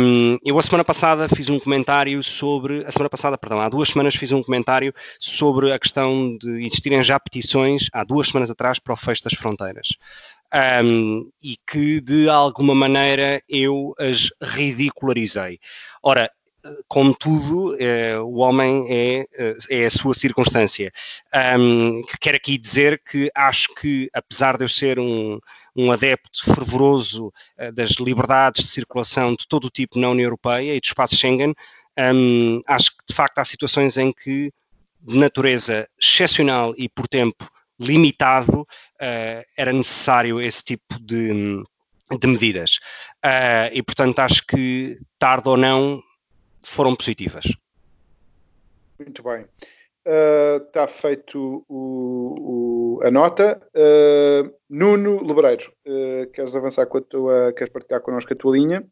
Um, 0.00 0.38
eu 0.42 0.58
a 0.58 0.62
semana 0.62 0.82
passada 0.82 1.28
fiz 1.28 1.48
um 1.50 1.58
comentário 1.58 2.22
sobre. 2.22 2.84
A 2.86 2.90
semana 2.90 3.10
passada, 3.10 3.36
perdão, 3.36 3.60
há 3.60 3.68
duas 3.68 3.90
semanas 3.90 4.14
fiz 4.14 4.32
um 4.32 4.42
comentário 4.42 4.94
sobre 5.20 5.72
a 5.72 5.78
questão 5.78 6.36
de 6.38 6.64
existirem 6.64 7.02
já 7.02 7.18
petições, 7.20 7.88
há 7.92 8.04
duas 8.04 8.28
semanas 8.28 8.50
atrás, 8.50 8.78
para 8.78 8.94
o 8.94 8.96
fecho 8.96 9.24
das 9.24 9.34
fronteiras. 9.34 9.88
Um, 10.82 11.30
e 11.42 11.56
que 11.70 12.00
de 12.00 12.28
alguma 12.30 12.74
maneira 12.74 13.42
eu 13.46 13.94
as 13.98 14.30
ridicularizei. 14.40 15.58
Ora, 16.02 16.30
como 16.86 17.14
tudo, 17.14 17.76
eh, 17.80 18.18
o 18.18 18.36
homem 18.38 18.86
é, 18.88 19.26
eh, 19.38 19.56
é 19.70 19.86
a 19.86 19.90
sua 19.90 20.14
circunstância. 20.14 20.92
Um, 21.58 22.02
quero 22.20 22.36
aqui 22.36 22.58
dizer 22.58 23.00
que 23.04 23.30
acho 23.34 23.74
que, 23.74 24.10
apesar 24.12 24.56
de 24.56 24.64
eu 24.64 24.68
ser 24.68 24.98
um, 24.98 25.38
um 25.76 25.92
adepto 25.92 26.44
fervoroso 26.44 27.32
uh, 27.58 27.72
das 27.72 27.90
liberdades 27.92 28.64
de 28.64 28.70
circulação 28.70 29.34
de 29.34 29.46
todo 29.46 29.66
o 29.66 29.70
tipo 29.70 29.98
na 29.98 30.10
União 30.10 30.26
Europeia 30.26 30.74
e 30.74 30.80
do 30.80 30.84
espaço 30.84 31.16
Schengen, 31.16 31.54
um, 31.98 32.60
acho 32.66 32.90
que 32.90 33.04
de 33.08 33.14
facto 33.14 33.38
há 33.38 33.44
situações 33.44 33.96
em 33.96 34.12
que, 34.12 34.52
de 35.00 35.16
natureza 35.16 35.88
excepcional 36.00 36.74
e 36.76 36.88
por 36.88 37.06
tempo 37.06 37.48
limitado, 37.78 38.62
uh, 38.62 39.42
era 39.56 39.72
necessário 39.72 40.40
esse 40.40 40.64
tipo 40.64 40.98
de, 41.00 41.62
de 42.18 42.26
medidas. 42.26 42.78
Uh, 43.24 43.70
e 43.72 43.82
portanto 43.82 44.18
acho 44.18 44.44
que, 44.44 44.98
tarde 45.18 45.48
ou 45.48 45.56
não, 45.56 46.02
foram 46.68 46.94
positivas. 46.94 47.44
Muito 48.98 49.22
bem. 49.22 49.46
Está 50.04 50.84
uh, 50.84 50.88
feito 50.88 51.64
o, 51.68 52.98
o, 52.98 53.06
a 53.06 53.10
nota. 53.10 53.60
Uh, 53.74 54.52
Nuno 54.68 55.22
Lebreiro, 55.24 55.72
uh, 55.86 56.30
queres 56.32 56.56
avançar 56.56 56.86
com 56.86 56.98
a 56.98 57.02
tua. 57.02 57.52
Queres 57.52 57.72
partilhar 57.72 58.00
connosco 58.00 58.32
a 58.32 58.36
tua 58.36 58.56
linha? 58.56 58.84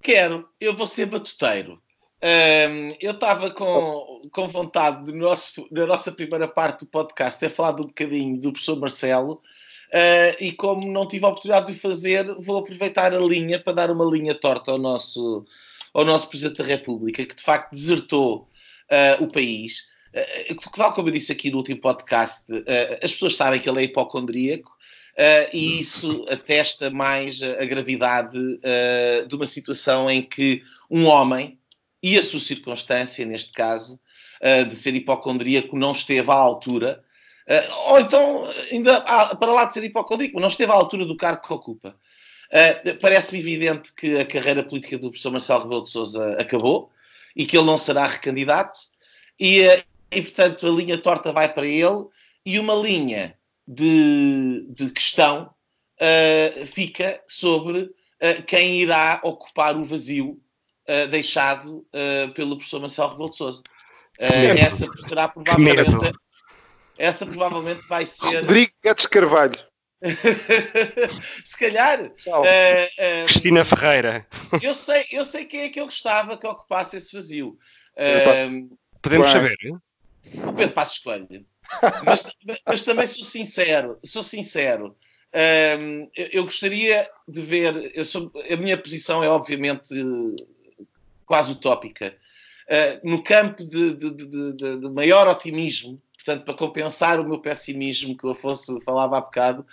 Quero. 0.00 0.48
Eu 0.60 0.74
vou 0.74 0.86
ser 0.86 1.06
batuteiro. 1.06 1.80
Um, 2.22 2.96
eu 2.98 3.12
estava 3.12 3.50
com, 3.50 4.22
com 4.32 4.48
vontade 4.48 5.04
de 5.04 5.12
nosso, 5.12 5.66
na 5.70 5.86
nossa 5.86 6.10
primeira 6.10 6.48
parte 6.48 6.84
do 6.84 6.90
podcast 6.90 7.38
ter 7.38 7.50
falado 7.50 7.82
um 7.82 7.86
bocadinho 7.86 8.40
do 8.40 8.52
professor 8.52 8.80
Marcelo 8.80 9.34
uh, 9.92 10.42
e 10.42 10.50
como 10.52 10.90
não 10.90 11.06
tive 11.06 11.26
a 11.26 11.28
oportunidade 11.28 11.66
de 11.66 11.78
o 11.78 11.80
fazer, 11.80 12.34
vou 12.40 12.58
aproveitar 12.58 13.14
a 13.14 13.18
linha 13.18 13.62
para 13.62 13.74
dar 13.74 13.90
uma 13.90 14.04
linha 14.04 14.34
torta 14.34 14.70
ao 14.70 14.78
nosso, 14.78 15.44
ao 15.96 16.04
nosso 16.04 16.28
Presidente 16.28 16.58
da 16.58 16.64
República, 16.64 17.24
que 17.24 17.34
de 17.34 17.42
facto 17.42 17.72
desertou 17.72 18.48
uh, 18.90 19.22
o 19.24 19.28
país. 19.28 19.84
Uh, 20.50 20.70
tal 20.72 20.92
como 20.92 21.08
eu 21.08 21.12
disse 21.12 21.32
aqui 21.32 21.50
no 21.50 21.58
último 21.58 21.80
podcast, 21.80 22.44
as 23.02 23.12
pessoas 23.12 23.36
sabem 23.36 23.60
que 23.60 23.68
ele 23.68 23.80
é 23.80 23.84
hipocondríaco 23.84 24.74
e 25.52 25.80
isso 25.80 26.26
atesta 26.28 26.90
mais 26.90 27.42
a, 27.42 27.64
gravidade 27.64 28.38
de 29.26 29.34
uma 29.34 29.46
situação 29.46 30.10
em 30.10 30.20
que 30.20 30.62
um 30.90 31.06
homem 31.06 31.58
e 32.02 32.18
a 32.18 32.22
sua 32.22 32.40
circunstância, 32.40 33.24
neste 33.26 33.52
caso, 33.52 33.98
uh, 34.40 34.64
de 34.64 34.76
ser 34.76 34.94
hipocondríaco, 34.94 35.76
não 35.76 35.92
esteve 35.92 36.30
à 36.30 36.34
altura, 36.34 37.02
uh, 37.48 37.90
ou 37.90 38.00
então, 38.00 38.48
ainda 38.70 39.00
para 39.00 39.52
lá 39.52 39.64
de 39.64 39.74
ser 39.74 39.84
hipocondríaco, 39.84 40.40
não 40.40 40.48
esteve 40.48 40.70
à 40.70 40.74
altura 40.74 41.04
do 41.04 41.16
cargo 41.16 41.46
que 41.46 41.52
ocupa. 41.52 41.96
Uh, 42.52 42.96
Parece-me 43.00 43.40
evidente 43.40 43.92
que 43.92 44.18
a 44.18 44.24
carreira 44.24 44.62
política 44.62 44.98
do 44.98 45.10
professor 45.10 45.32
Marcelo 45.32 45.64
Rebelo 45.64 45.82
de 45.82 45.90
Sousa 45.90 46.36
acabou 46.40 46.90
e 47.34 47.44
que 47.44 47.56
ele 47.56 47.66
não 47.66 47.76
será 47.76 48.06
recandidato, 48.06 48.78
e, 49.38 49.62
e 50.10 50.22
portanto 50.22 50.66
a 50.66 50.70
linha 50.70 50.96
torta 50.96 51.32
vai 51.32 51.52
para 51.52 51.66
ele 51.66 52.06
e 52.44 52.58
uma 52.58 52.74
linha 52.74 53.36
de, 53.66 54.64
de 54.70 54.90
questão 54.90 55.50
fica 56.66 57.20
sobre 57.26 57.90
quem 58.46 58.80
irá 58.80 59.20
ocupar 59.22 59.76
o 59.76 59.84
vazio 59.84 60.40
uh, 60.88 61.08
deixado 61.08 61.78
uh, 61.78 62.32
pelo 62.34 62.56
professor 62.56 62.80
Marcelo 62.80 63.10
Rebelo 63.10 63.30
de 63.30 63.36
Sousa. 63.36 63.62
Uh, 64.18 64.58
essa 64.58 64.86
será 65.06 65.28
provavelmente. 65.28 66.18
Essa 66.98 67.26
provavelmente 67.26 67.86
vai 67.88 68.06
ser. 68.06 68.40
Rodrigo 68.40 68.72
Guedes 68.82 69.06
Carvalho. 69.06 69.58
Se 71.44 71.58
calhar. 71.58 72.04
Uh, 72.04 73.26
Cristina 73.26 73.64
Ferreira. 73.64 74.26
Eu 74.62 74.74
sei, 74.74 75.06
eu 75.10 75.24
sei 75.24 75.44
quem 75.44 75.60
é 75.62 75.68
que 75.68 75.80
eu 75.80 75.86
gostava 75.86 76.36
que 76.36 76.46
ocupasse 76.46 76.96
esse 76.96 77.14
vazio. 77.14 77.58
Podemos 79.02 79.28
saber? 79.28 79.56
O 80.34 80.52
Pedro 80.52 80.74
Passos 80.74 80.98
Coelho. 80.98 81.46
Mas, 82.04 82.32
mas, 82.66 82.82
também 82.82 83.06
sou 83.06 83.24
sincero, 83.24 83.98
sou 84.04 84.22
sincero. 84.22 84.96
eu, 86.14 86.28
eu, 86.32 86.44
gostaria 86.44 87.08
de 87.26 87.40
ver. 87.40 87.92
Eu 87.94 88.04
sou, 88.04 88.30
a 88.50 88.56
minha 88.56 88.76
posição 88.76 89.22
é 89.24 89.28
obviamente 89.28 89.94
quase 91.26 91.52
utópica. 91.52 92.16
Uh, 92.66 93.08
no 93.08 93.22
campo 93.22 93.64
de, 93.64 93.94
de, 93.94 94.10
de, 94.10 94.80
de, 94.80 94.88
maior 94.90 95.28
otimismo, 95.28 96.02
portanto, 96.26 96.44
para 96.44 96.54
compensar 96.54 97.20
o 97.20 97.24
meu 97.24 97.38
pessimismo 97.38 98.16
que 98.16 98.26
o 98.26 98.30
Afonso 98.30 98.80
falava 98.80 99.16
há 99.16 99.20
bocado, 99.20 99.64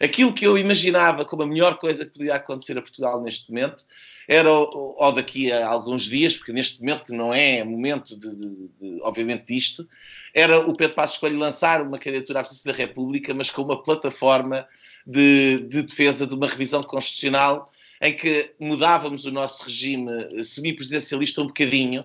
aquilo 0.00 0.32
que 0.32 0.44
eu 0.44 0.58
imaginava 0.58 1.24
como 1.24 1.44
a 1.44 1.46
melhor 1.46 1.78
coisa 1.78 2.04
que 2.04 2.12
podia 2.12 2.34
acontecer 2.34 2.76
a 2.76 2.82
Portugal 2.82 3.22
neste 3.22 3.48
momento 3.48 3.86
era, 4.26 4.50
ou 4.52 5.12
daqui 5.12 5.52
a 5.52 5.66
alguns 5.66 6.04
dias, 6.04 6.34
porque 6.34 6.52
neste 6.52 6.80
momento 6.80 7.14
não 7.14 7.32
é 7.32 7.62
momento 7.62 8.16
de, 8.16 8.34
de, 8.34 8.54
de 8.80 9.00
obviamente, 9.02 9.44
disto, 9.46 9.88
era 10.34 10.58
o 10.58 10.76
Pedro 10.76 10.96
Passos 10.96 11.16
Coelho 11.16 11.38
lançar 11.38 11.80
uma 11.80 11.98
candidatura 11.98 12.40
à 12.40 12.42
presidência 12.42 12.72
da 12.72 12.76
República, 12.76 13.32
mas 13.32 13.50
com 13.50 13.62
uma 13.62 13.80
plataforma 13.80 14.66
de, 15.06 15.60
de 15.68 15.82
defesa 15.82 16.26
de 16.26 16.34
uma 16.34 16.48
revisão 16.48 16.82
constitucional 16.82 17.70
em 18.02 18.14
que 18.14 18.52
mudávamos 18.58 19.24
o 19.24 19.30
nosso 19.30 19.64
regime 19.64 20.44
semipresidencialista 20.44 21.42
um 21.42 21.48
bocadinho 21.48 22.04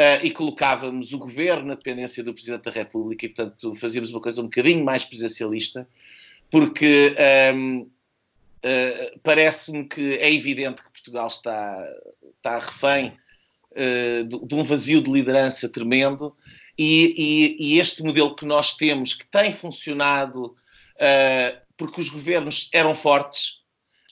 uh, 0.00 0.24
e 0.24 0.30
colocávamos 0.30 1.12
o 1.12 1.18
governo 1.18 1.66
na 1.66 1.74
dependência 1.74 2.24
do 2.24 2.32
Presidente 2.32 2.62
da 2.62 2.70
República 2.70 3.26
e, 3.26 3.28
portanto, 3.28 3.76
fazíamos 3.76 4.10
uma 4.10 4.20
coisa 4.20 4.40
um 4.40 4.44
bocadinho 4.44 4.82
mais 4.82 5.04
presidencialista, 5.04 5.86
porque 6.50 7.14
um, 7.54 7.80
uh, 7.82 7.90
eh, 8.62 9.14
parece-me 9.22 9.84
que 9.84 10.14
é 10.14 10.32
evidente 10.32 10.82
que 10.82 10.90
Portugal 10.90 11.28
está, 11.28 11.86
está 12.36 12.58
refém 12.58 13.12
uh, 13.72 14.24
de, 14.24 14.46
de, 14.46 14.54
um 14.54 14.64
vazio 14.64 15.00
de 15.02 15.10
liderança 15.12 15.68
tremendo 15.68 16.34
e, 16.76 17.14
e, 17.60 17.74
e, 17.74 17.78
este 17.78 18.02
modelo 18.02 18.34
que 18.34 18.46
nós 18.46 18.76
temos, 18.76 19.12
que 19.14 19.26
tem 19.26 19.52
funcionado 19.52 20.56
porque 21.78 21.98
os 21.98 22.10
governos 22.10 22.68
eram 22.74 22.94
fortes, 22.94 23.60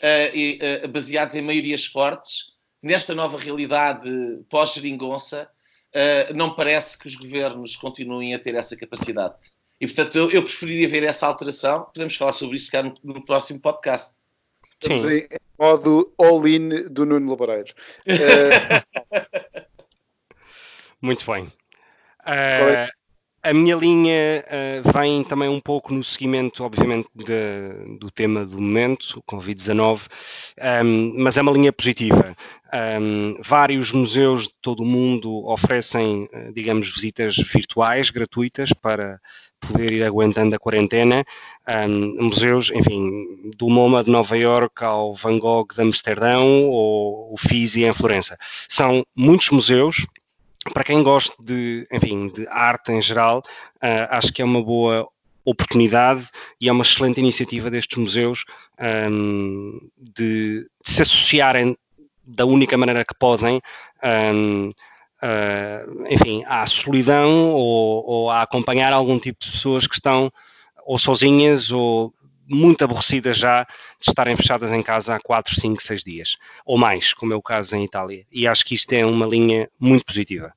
uh, 0.01 0.89
baseados 0.89 1.35
em 1.35 1.43
maiorias 1.43 1.85
fortes, 1.85 2.53
nesta 2.83 3.15
nova 3.15 3.39
realidade 3.39 4.09
pós-geringonça, 4.49 5.51
uh, 5.95 6.35
não 6.35 6.55
parece 6.55 6.99
que 6.99 7.07
os 7.07 7.15
governos 7.15 7.77
continuem 7.77 8.35
a 8.35 8.39
ter 8.39 8.55
essa 8.55 8.77
capacidade. 8.77 9.35
E, 9.81 9.87
portanto, 9.87 10.19
eu, 10.19 10.31
eu 10.31 10.43
preferiria 10.43 10.89
ver 10.89 11.05
essa 11.05 11.27
alteração. 11.27 11.85
Podemos 11.95 12.17
falar 12.17 12.33
sobre 12.33 12.57
isso 12.57 12.71
no, 12.83 13.15
no 13.15 13.25
próximo 13.25 13.61
podcast. 13.61 14.13
Estamos 14.81 15.03
Sim. 15.03 15.09
em 15.09 15.29
modo 15.59 16.13
all-in 16.19 16.89
do 16.89 17.07
Nuno 17.07 17.31
Laboreiro. 17.31 17.73
Muito 21.01 21.25
bem. 21.31 21.53
Uh, 22.23 22.91
a 23.49 23.55
minha 23.55 23.75
linha 23.77 24.45
uh, 24.47 24.93
vem 24.93 25.25
também 25.25 25.49
um 25.49 25.61
pouco 25.61 25.93
no 25.93 26.05
seguimento, 26.05 26.63
obviamente, 26.63 27.09
de, 27.15 27.99
do 27.99 28.11
tema 28.11 28.45
do 28.45 28.61
momento, 28.61 29.19
o 29.19 29.23
Covid-19, 29.23 30.07
um, 30.85 31.15
mas 31.23 31.39
é 31.39 31.43
uma 31.43 31.53
linha 31.53 31.73
positiva. 31.73 32.37
Um, 33.01 33.41
vários 33.43 33.93
museus 33.93 34.43
de 34.45 34.55
todo 34.61 34.83
o 34.83 34.87
mundo 34.87 35.47
oferecem, 35.49 36.29
eh, 36.31 36.53
digamos, 36.53 36.93
visitas 36.93 37.35
virtuais, 37.37 38.11
gratuitas, 38.11 38.75
para 38.75 39.19
poder 39.59 39.93
ir 39.93 40.05
aguentando 40.05 40.55
a 40.55 40.59
quarentena. 40.59 41.25
Um, 41.67 42.25
museus, 42.25 42.71
enfim, 42.71 43.51
do 43.57 43.71
MoMA 43.71 44.05
de 44.05 44.11
Nova 44.11 44.37
York 44.37 44.85
ao 44.85 45.15
Van 45.15 45.39
Gogh 45.39 45.73
de 45.75 45.81
Amsterdão 45.81 46.69
ou 46.69 47.33
o 47.33 47.37
Fisi 47.39 47.85
em 47.85 47.93
Florença. 47.93 48.37
São 48.69 49.03
muitos 49.17 49.51
museus, 49.51 50.07
para 50.71 50.85
quem 50.85 51.03
gosta 51.03 51.35
de, 51.43 51.87
enfim, 51.93 52.29
de 52.29 52.47
arte 52.49 52.93
em 52.93 53.01
geral, 53.01 53.39
uh, 53.39 54.09
acho 54.11 54.33
que 54.33 54.43
é 54.43 54.45
uma 54.45 54.63
boa 54.63 55.09
oportunidade 55.45 56.29
e 56.61 56.69
é 56.69 56.73
uma 56.73 56.83
excelente 56.83 57.19
iniciativa 57.19 57.71
destes 57.71 57.97
museus 57.97 58.45
um, 59.11 59.79
de, 59.97 60.61
de, 60.61 60.67
se 60.83 61.03
associarem 61.03 61.77
da 62.23 62.45
única 62.45 62.77
maneira 62.77 63.05
que 63.05 63.15
podem, 63.19 63.61
um, 64.35 64.69
uh, 64.69 64.73
ah, 65.23 65.85
enfim, 66.11 66.45
à 66.47 66.67
solidão 66.67 67.51
ou, 67.53 68.05
ou 68.07 68.31
a 68.31 68.43
acompanhar 68.43 68.93
algum 68.93 69.19
tipo 69.19 69.43
de 69.43 69.51
pessoas 69.51 69.87
que 69.87 69.95
estão 69.95 70.31
ou 70.85 70.99
sozinhas 70.99 71.73
ou 71.73 72.13
muito 72.49 72.83
aborrecidas 72.83 73.37
já 73.37 73.65
de 73.65 74.09
estarem 74.09 74.37
fechadas 74.37 74.73
em 74.73 74.83
casa 74.83 75.15
há 75.15 75.21
4, 75.21 75.55
5, 75.59 75.83
6 75.83 76.05
dias, 76.05 76.37
ou 76.65 76.79
mais, 76.79 77.13
como 77.13 77.33
é 77.33 77.37
o 77.37 77.43
caso 77.43 77.77
em 77.77 77.85
Itália. 77.85 78.27
E 78.33 78.47
acho 78.47 78.65
que 78.65 78.75
isto 78.75 78.93
é 78.93 79.05
uma 79.05 79.27
linha 79.27 79.69
muito 79.79 80.07
positiva. 80.07 80.53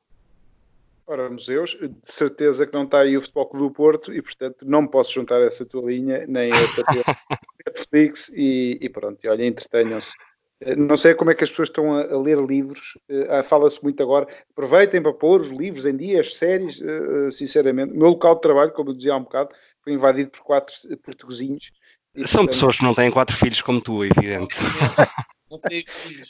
Ora, 1.12 1.30
museus, 1.30 1.72
de 1.72 1.92
certeza 2.04 2.66
que 2.66 2.72
não 2.74 2.86
está 2.86 3.02
aí 3.02 3.18
o 3.18 3.22
Futebol 3.22 3.46
Clube 3.48 3.68
do 3.68 3.74
Porto 3.74 4.14
e, 4.14 4.22
portanto, 4.22 4.64
não 4.66 4.88
posso 4.88 5.12
juntar 5.12 5.42
essa 5.42 5.66
tua 5.66 5.92
linha, 5.92 6.26
nem 6.26 6.50
essa 6.50 6.82
tua 6.86 7.04
Netflix 7.68 8.30
e, 8.30 8.78
e 8.80 8.88
pronto, 8.88 9.22
e 9.22 9.28
olha, 9.28 9.46
entretenham-se. 9.46 10.14
Eh, 10.62 10.74
não 10.78 10.96
sei 10.96 11.14
como 11.14 11.30
é 11.30 11.36
que 11.36 11.44
as 11.44 11.50
pessoas 11.50 11.68
estão 11.68 11.94
a, 11.94 12.04
a 12.04 12.18
ler 12.18 12.38
livros, 12.38 12.98
uh, 13.10 13.44
fala-se 13.44 13.84
muito 13.84 14.02
agora. 14.02 14.26
Aproveitem 14.52 15.02
para 15.02 15.12
pôr 15.12 15.42
os 15.42 15.50
livros 15.50 15.86
em 15.86 15.98
dia, 15.98 16.22
as 16.22 16.34
séries, 16.34 16.80
uh, 16.80 17.30
sinceramente. 17.30 17.92
O 17.92 17.98
meu 17.98 18.08
local 18.08 18.36
de 18.36 18.42
trabalho, 18.42 18.72
como 18.72 18.92
eu 18.92 18.96
dizia 18.96 19.12
há 19.12 19.18
um 19.18 19.24
bocado, 19.24 19.50
foi 19.84 19.92
invadido 19.92 20.32
por 20.32 20.44
quatro 20.44 20.74
portuguesinhos. 21.04 21.72
São 22.20 22.24
portanto, 22.24 22.48
pessoas 22.52 22.78
que 22.78 22.84
não 22.86 22.96
têm 22.96 23.12
quatro 23.12 23.36
filhos 23.36 23.62
como 23.62 23.82
tu, 23.82 24.06
evidente. 24.06 24.56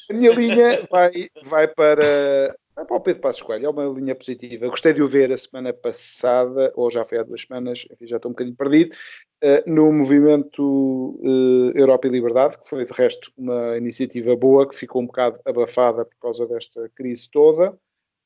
A 0.10 0.14
minha 0.14 0.32
linha 0.32 0.88
vai, 0.90 1.12
vai 1.44 1.68
para 1.68 2.56
é 2.78 2.86
para 2.86 2.98
o 2.98 3.02
Pedro 3.02 3.22
Passos 3.22 3.42
Coelho, 3.42 3.66
é 3.66 3.70
uma 3.70 3.86
linha 3.86 4.16
positiva. 4.16 4.68
Gostei 4.68 4.94
de 4.94 5.04
o 5.04 5.08
ver 5.08 5.32
a 5.32 5.38
semana 5.38 5.74
passada, 5.74 6.72
ou 6.76 6.90
já 6.90 7.06
foi 7.06 7.20
há 7.20 7.24
duas 7.24 7.42
semanas, 7.42 7.86
enfim, 7.92 8.08
já 8.08 8.16
estou 8.16 8.30
um 8.30 8.34
bocadinho 8.34 8.56
perdido, 8.56 8.96
uh, 9.44 9.70
no 9.70 9.92
movimento 9.92 11.20
uh, 11.22 11.78
Europa 11.78 12.08
e 12.08 12.10
Liberdade, 12.10 12.58
que 12.58 12.70
foi 12.70 12.86
de 12.86 12.94
resto 12.94 13.32
uma 13.38 13.78
iniciativa 13.78 14.36
boa, 14.36 14.68
que 14.68 14.76
ficou 14.76 15.02
um 15.02 15.06
bocado 15.06 15.40
abafada 15.46 16.06
por 16.06 16.18
causa 16.20 16.48
desta 16.48 16.90
crise 16.96 17.30
toda. 17.30 17.72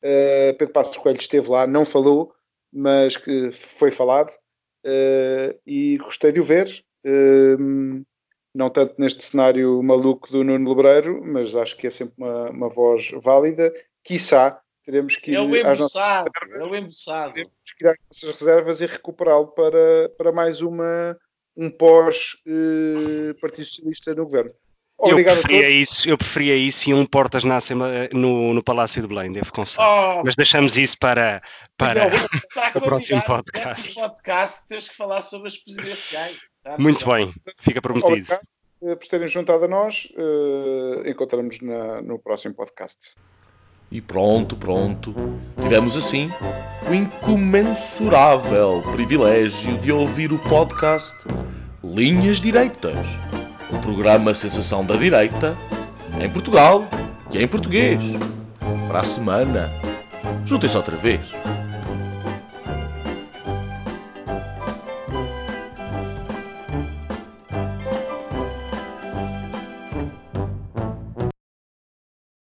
Uh, 0.04 0.56
Pedro 0.58 0.74
Passos 0.74 0.98
Coelho 0.98 1.20
esteve 1.20 1.50
lá, 1.50 1.66
não 1.66 1.84
falou, 1.84 2.32
mas 2.72 3.18
que 3.18 3.52
foi 3.78 3.90
falado, 3.90 4.32
e 5.66 5.98
gostei 5.98 6.32
de 6.32 6.40
o 6.40 6.44
ver. 6.44 6.86
Não 8.56 8.70
tanto 8.70 8.96
neste 8.98 9.24
cenário 9.24 9.84
maluco 9.84 10.32
do 10.32 10.44
Nuno 10.44 10.74
Lebreiro, 10.74 11.22
mas 11.26 11.56
acho 11.56 11.76
que 11.76 11.88
é 11.88 11.92
sempre 11.92 12.16
uma, 12.18 12.50
uma 12.50 12.70
voz 12.70 13.12
válida 13.22 13.72
quiçá, 14.04 14.62
teremos 14.86 15.18
que 15.18 15.32
ir 15.32 15.36
é 15.36 15.42
o 15.42 15.56
embuçado, 15.56 16.32
é 16.54 16.64
o 16.64 16.76
embuçado. 16.76 17.34
Teremos 17.34 17.54
que 17.78 17.86
ir 17.86 17.90
às 17.90 17.98
nossas 18.08 18.40
reservas 18.40 18.82
e 18.82 18.86
recuperá-lo 18.86 19.48
para, 19.48 20.10
para 20.18 20.32
mais 20.32 20.62
uma, 20.62 21.18
um 21.58 21.70
pós-Partido 21.70 23.62
eh, 23.62 23.66
Socialista 23.66 24.14
no 24.14 24.24
governo. 24.24 24.52
Obrigado 24.98 25.38
eu 25.38 25.42
preferia 25.42 25.70
isso, 25.70 26.10
eu 26.10 26.18
preferia 26.18 26.56
isso 26.56 26.90
e 26.90 26.94
um 26.94 27.06
Portas 27.06 27.44
na 27.44 27.60
no, 28.14 28.54
no 28.54 28.64
Palácio 28.64 29.02
de 29.02 29.08
Belém, 29.10 29.34
devo 29.34 29.52
confessar. 29.52 30.20
Oh. 30.20 30.24
Mas 30.24 30.38
deixamos 30.38 30.78
isso 30.78 30.98
para, 30.98 31.42
para 31.78 32.08
o 32.76 32.80
próximo 32.80 33.22
podcast. 33.24 33.94
podcast. 33.94 34.66
Temos 34.70 34.88
que 34.88 34.96
falar 34.96 35.22
sobre 35.22 35.48
as 35.48 35.58
presidenciais. 35.58 36.40
Tá? 36.66 36.80
Muito 36.80 37.06
bem, 37.06 37.32
fica 37.60 37.80
prometido. 37.80 38.14
Obrigado 38.14 38.42
eh, 38.82 38.96
por 38.96 39.08
terem 39.08 39.28
juntado 39.28 39.66
a 39.66 39.68
nós. 39.68 40.12
Uh, 40.18 41.08
encontramos 41.08 41.62
na, 41.62 42.02
no 42.02 42.18
próximo 42.18 42.56
podcast. 42.56 43.16
E 43.92 44.02
pronto, 44.02 44.58
pronto. 44.58 45.14
Tivemos 45.62 45.96
assim 45.96 46.32
o 46.90 46.94
incomensurável 46.94 48.82
privilégio 48.92 49.78
de 49.78 49.92
ouvir 49.92 50.34
o 50.34 50.40
podcast 50.40 51.16
Linhas 51.84 52.42
Direitas, 52.42 52.98
o 53.72 53.80
programa 53.84 54.34
Sensação 54.34 54.84
da 54.84 54.96
Direita, 54.96 55.56
em 56.20 56.28
Portugal 56.28 56.84
e 57.32 57.44
em 57.44 57.48
português. 57.48 58.02
Para 58.88 59.02
a 59.02 59.04
semana, 59.04 59.70
juntem-se 60.46 60.76
outra 60.76 60.98
vez. 60.98 61.45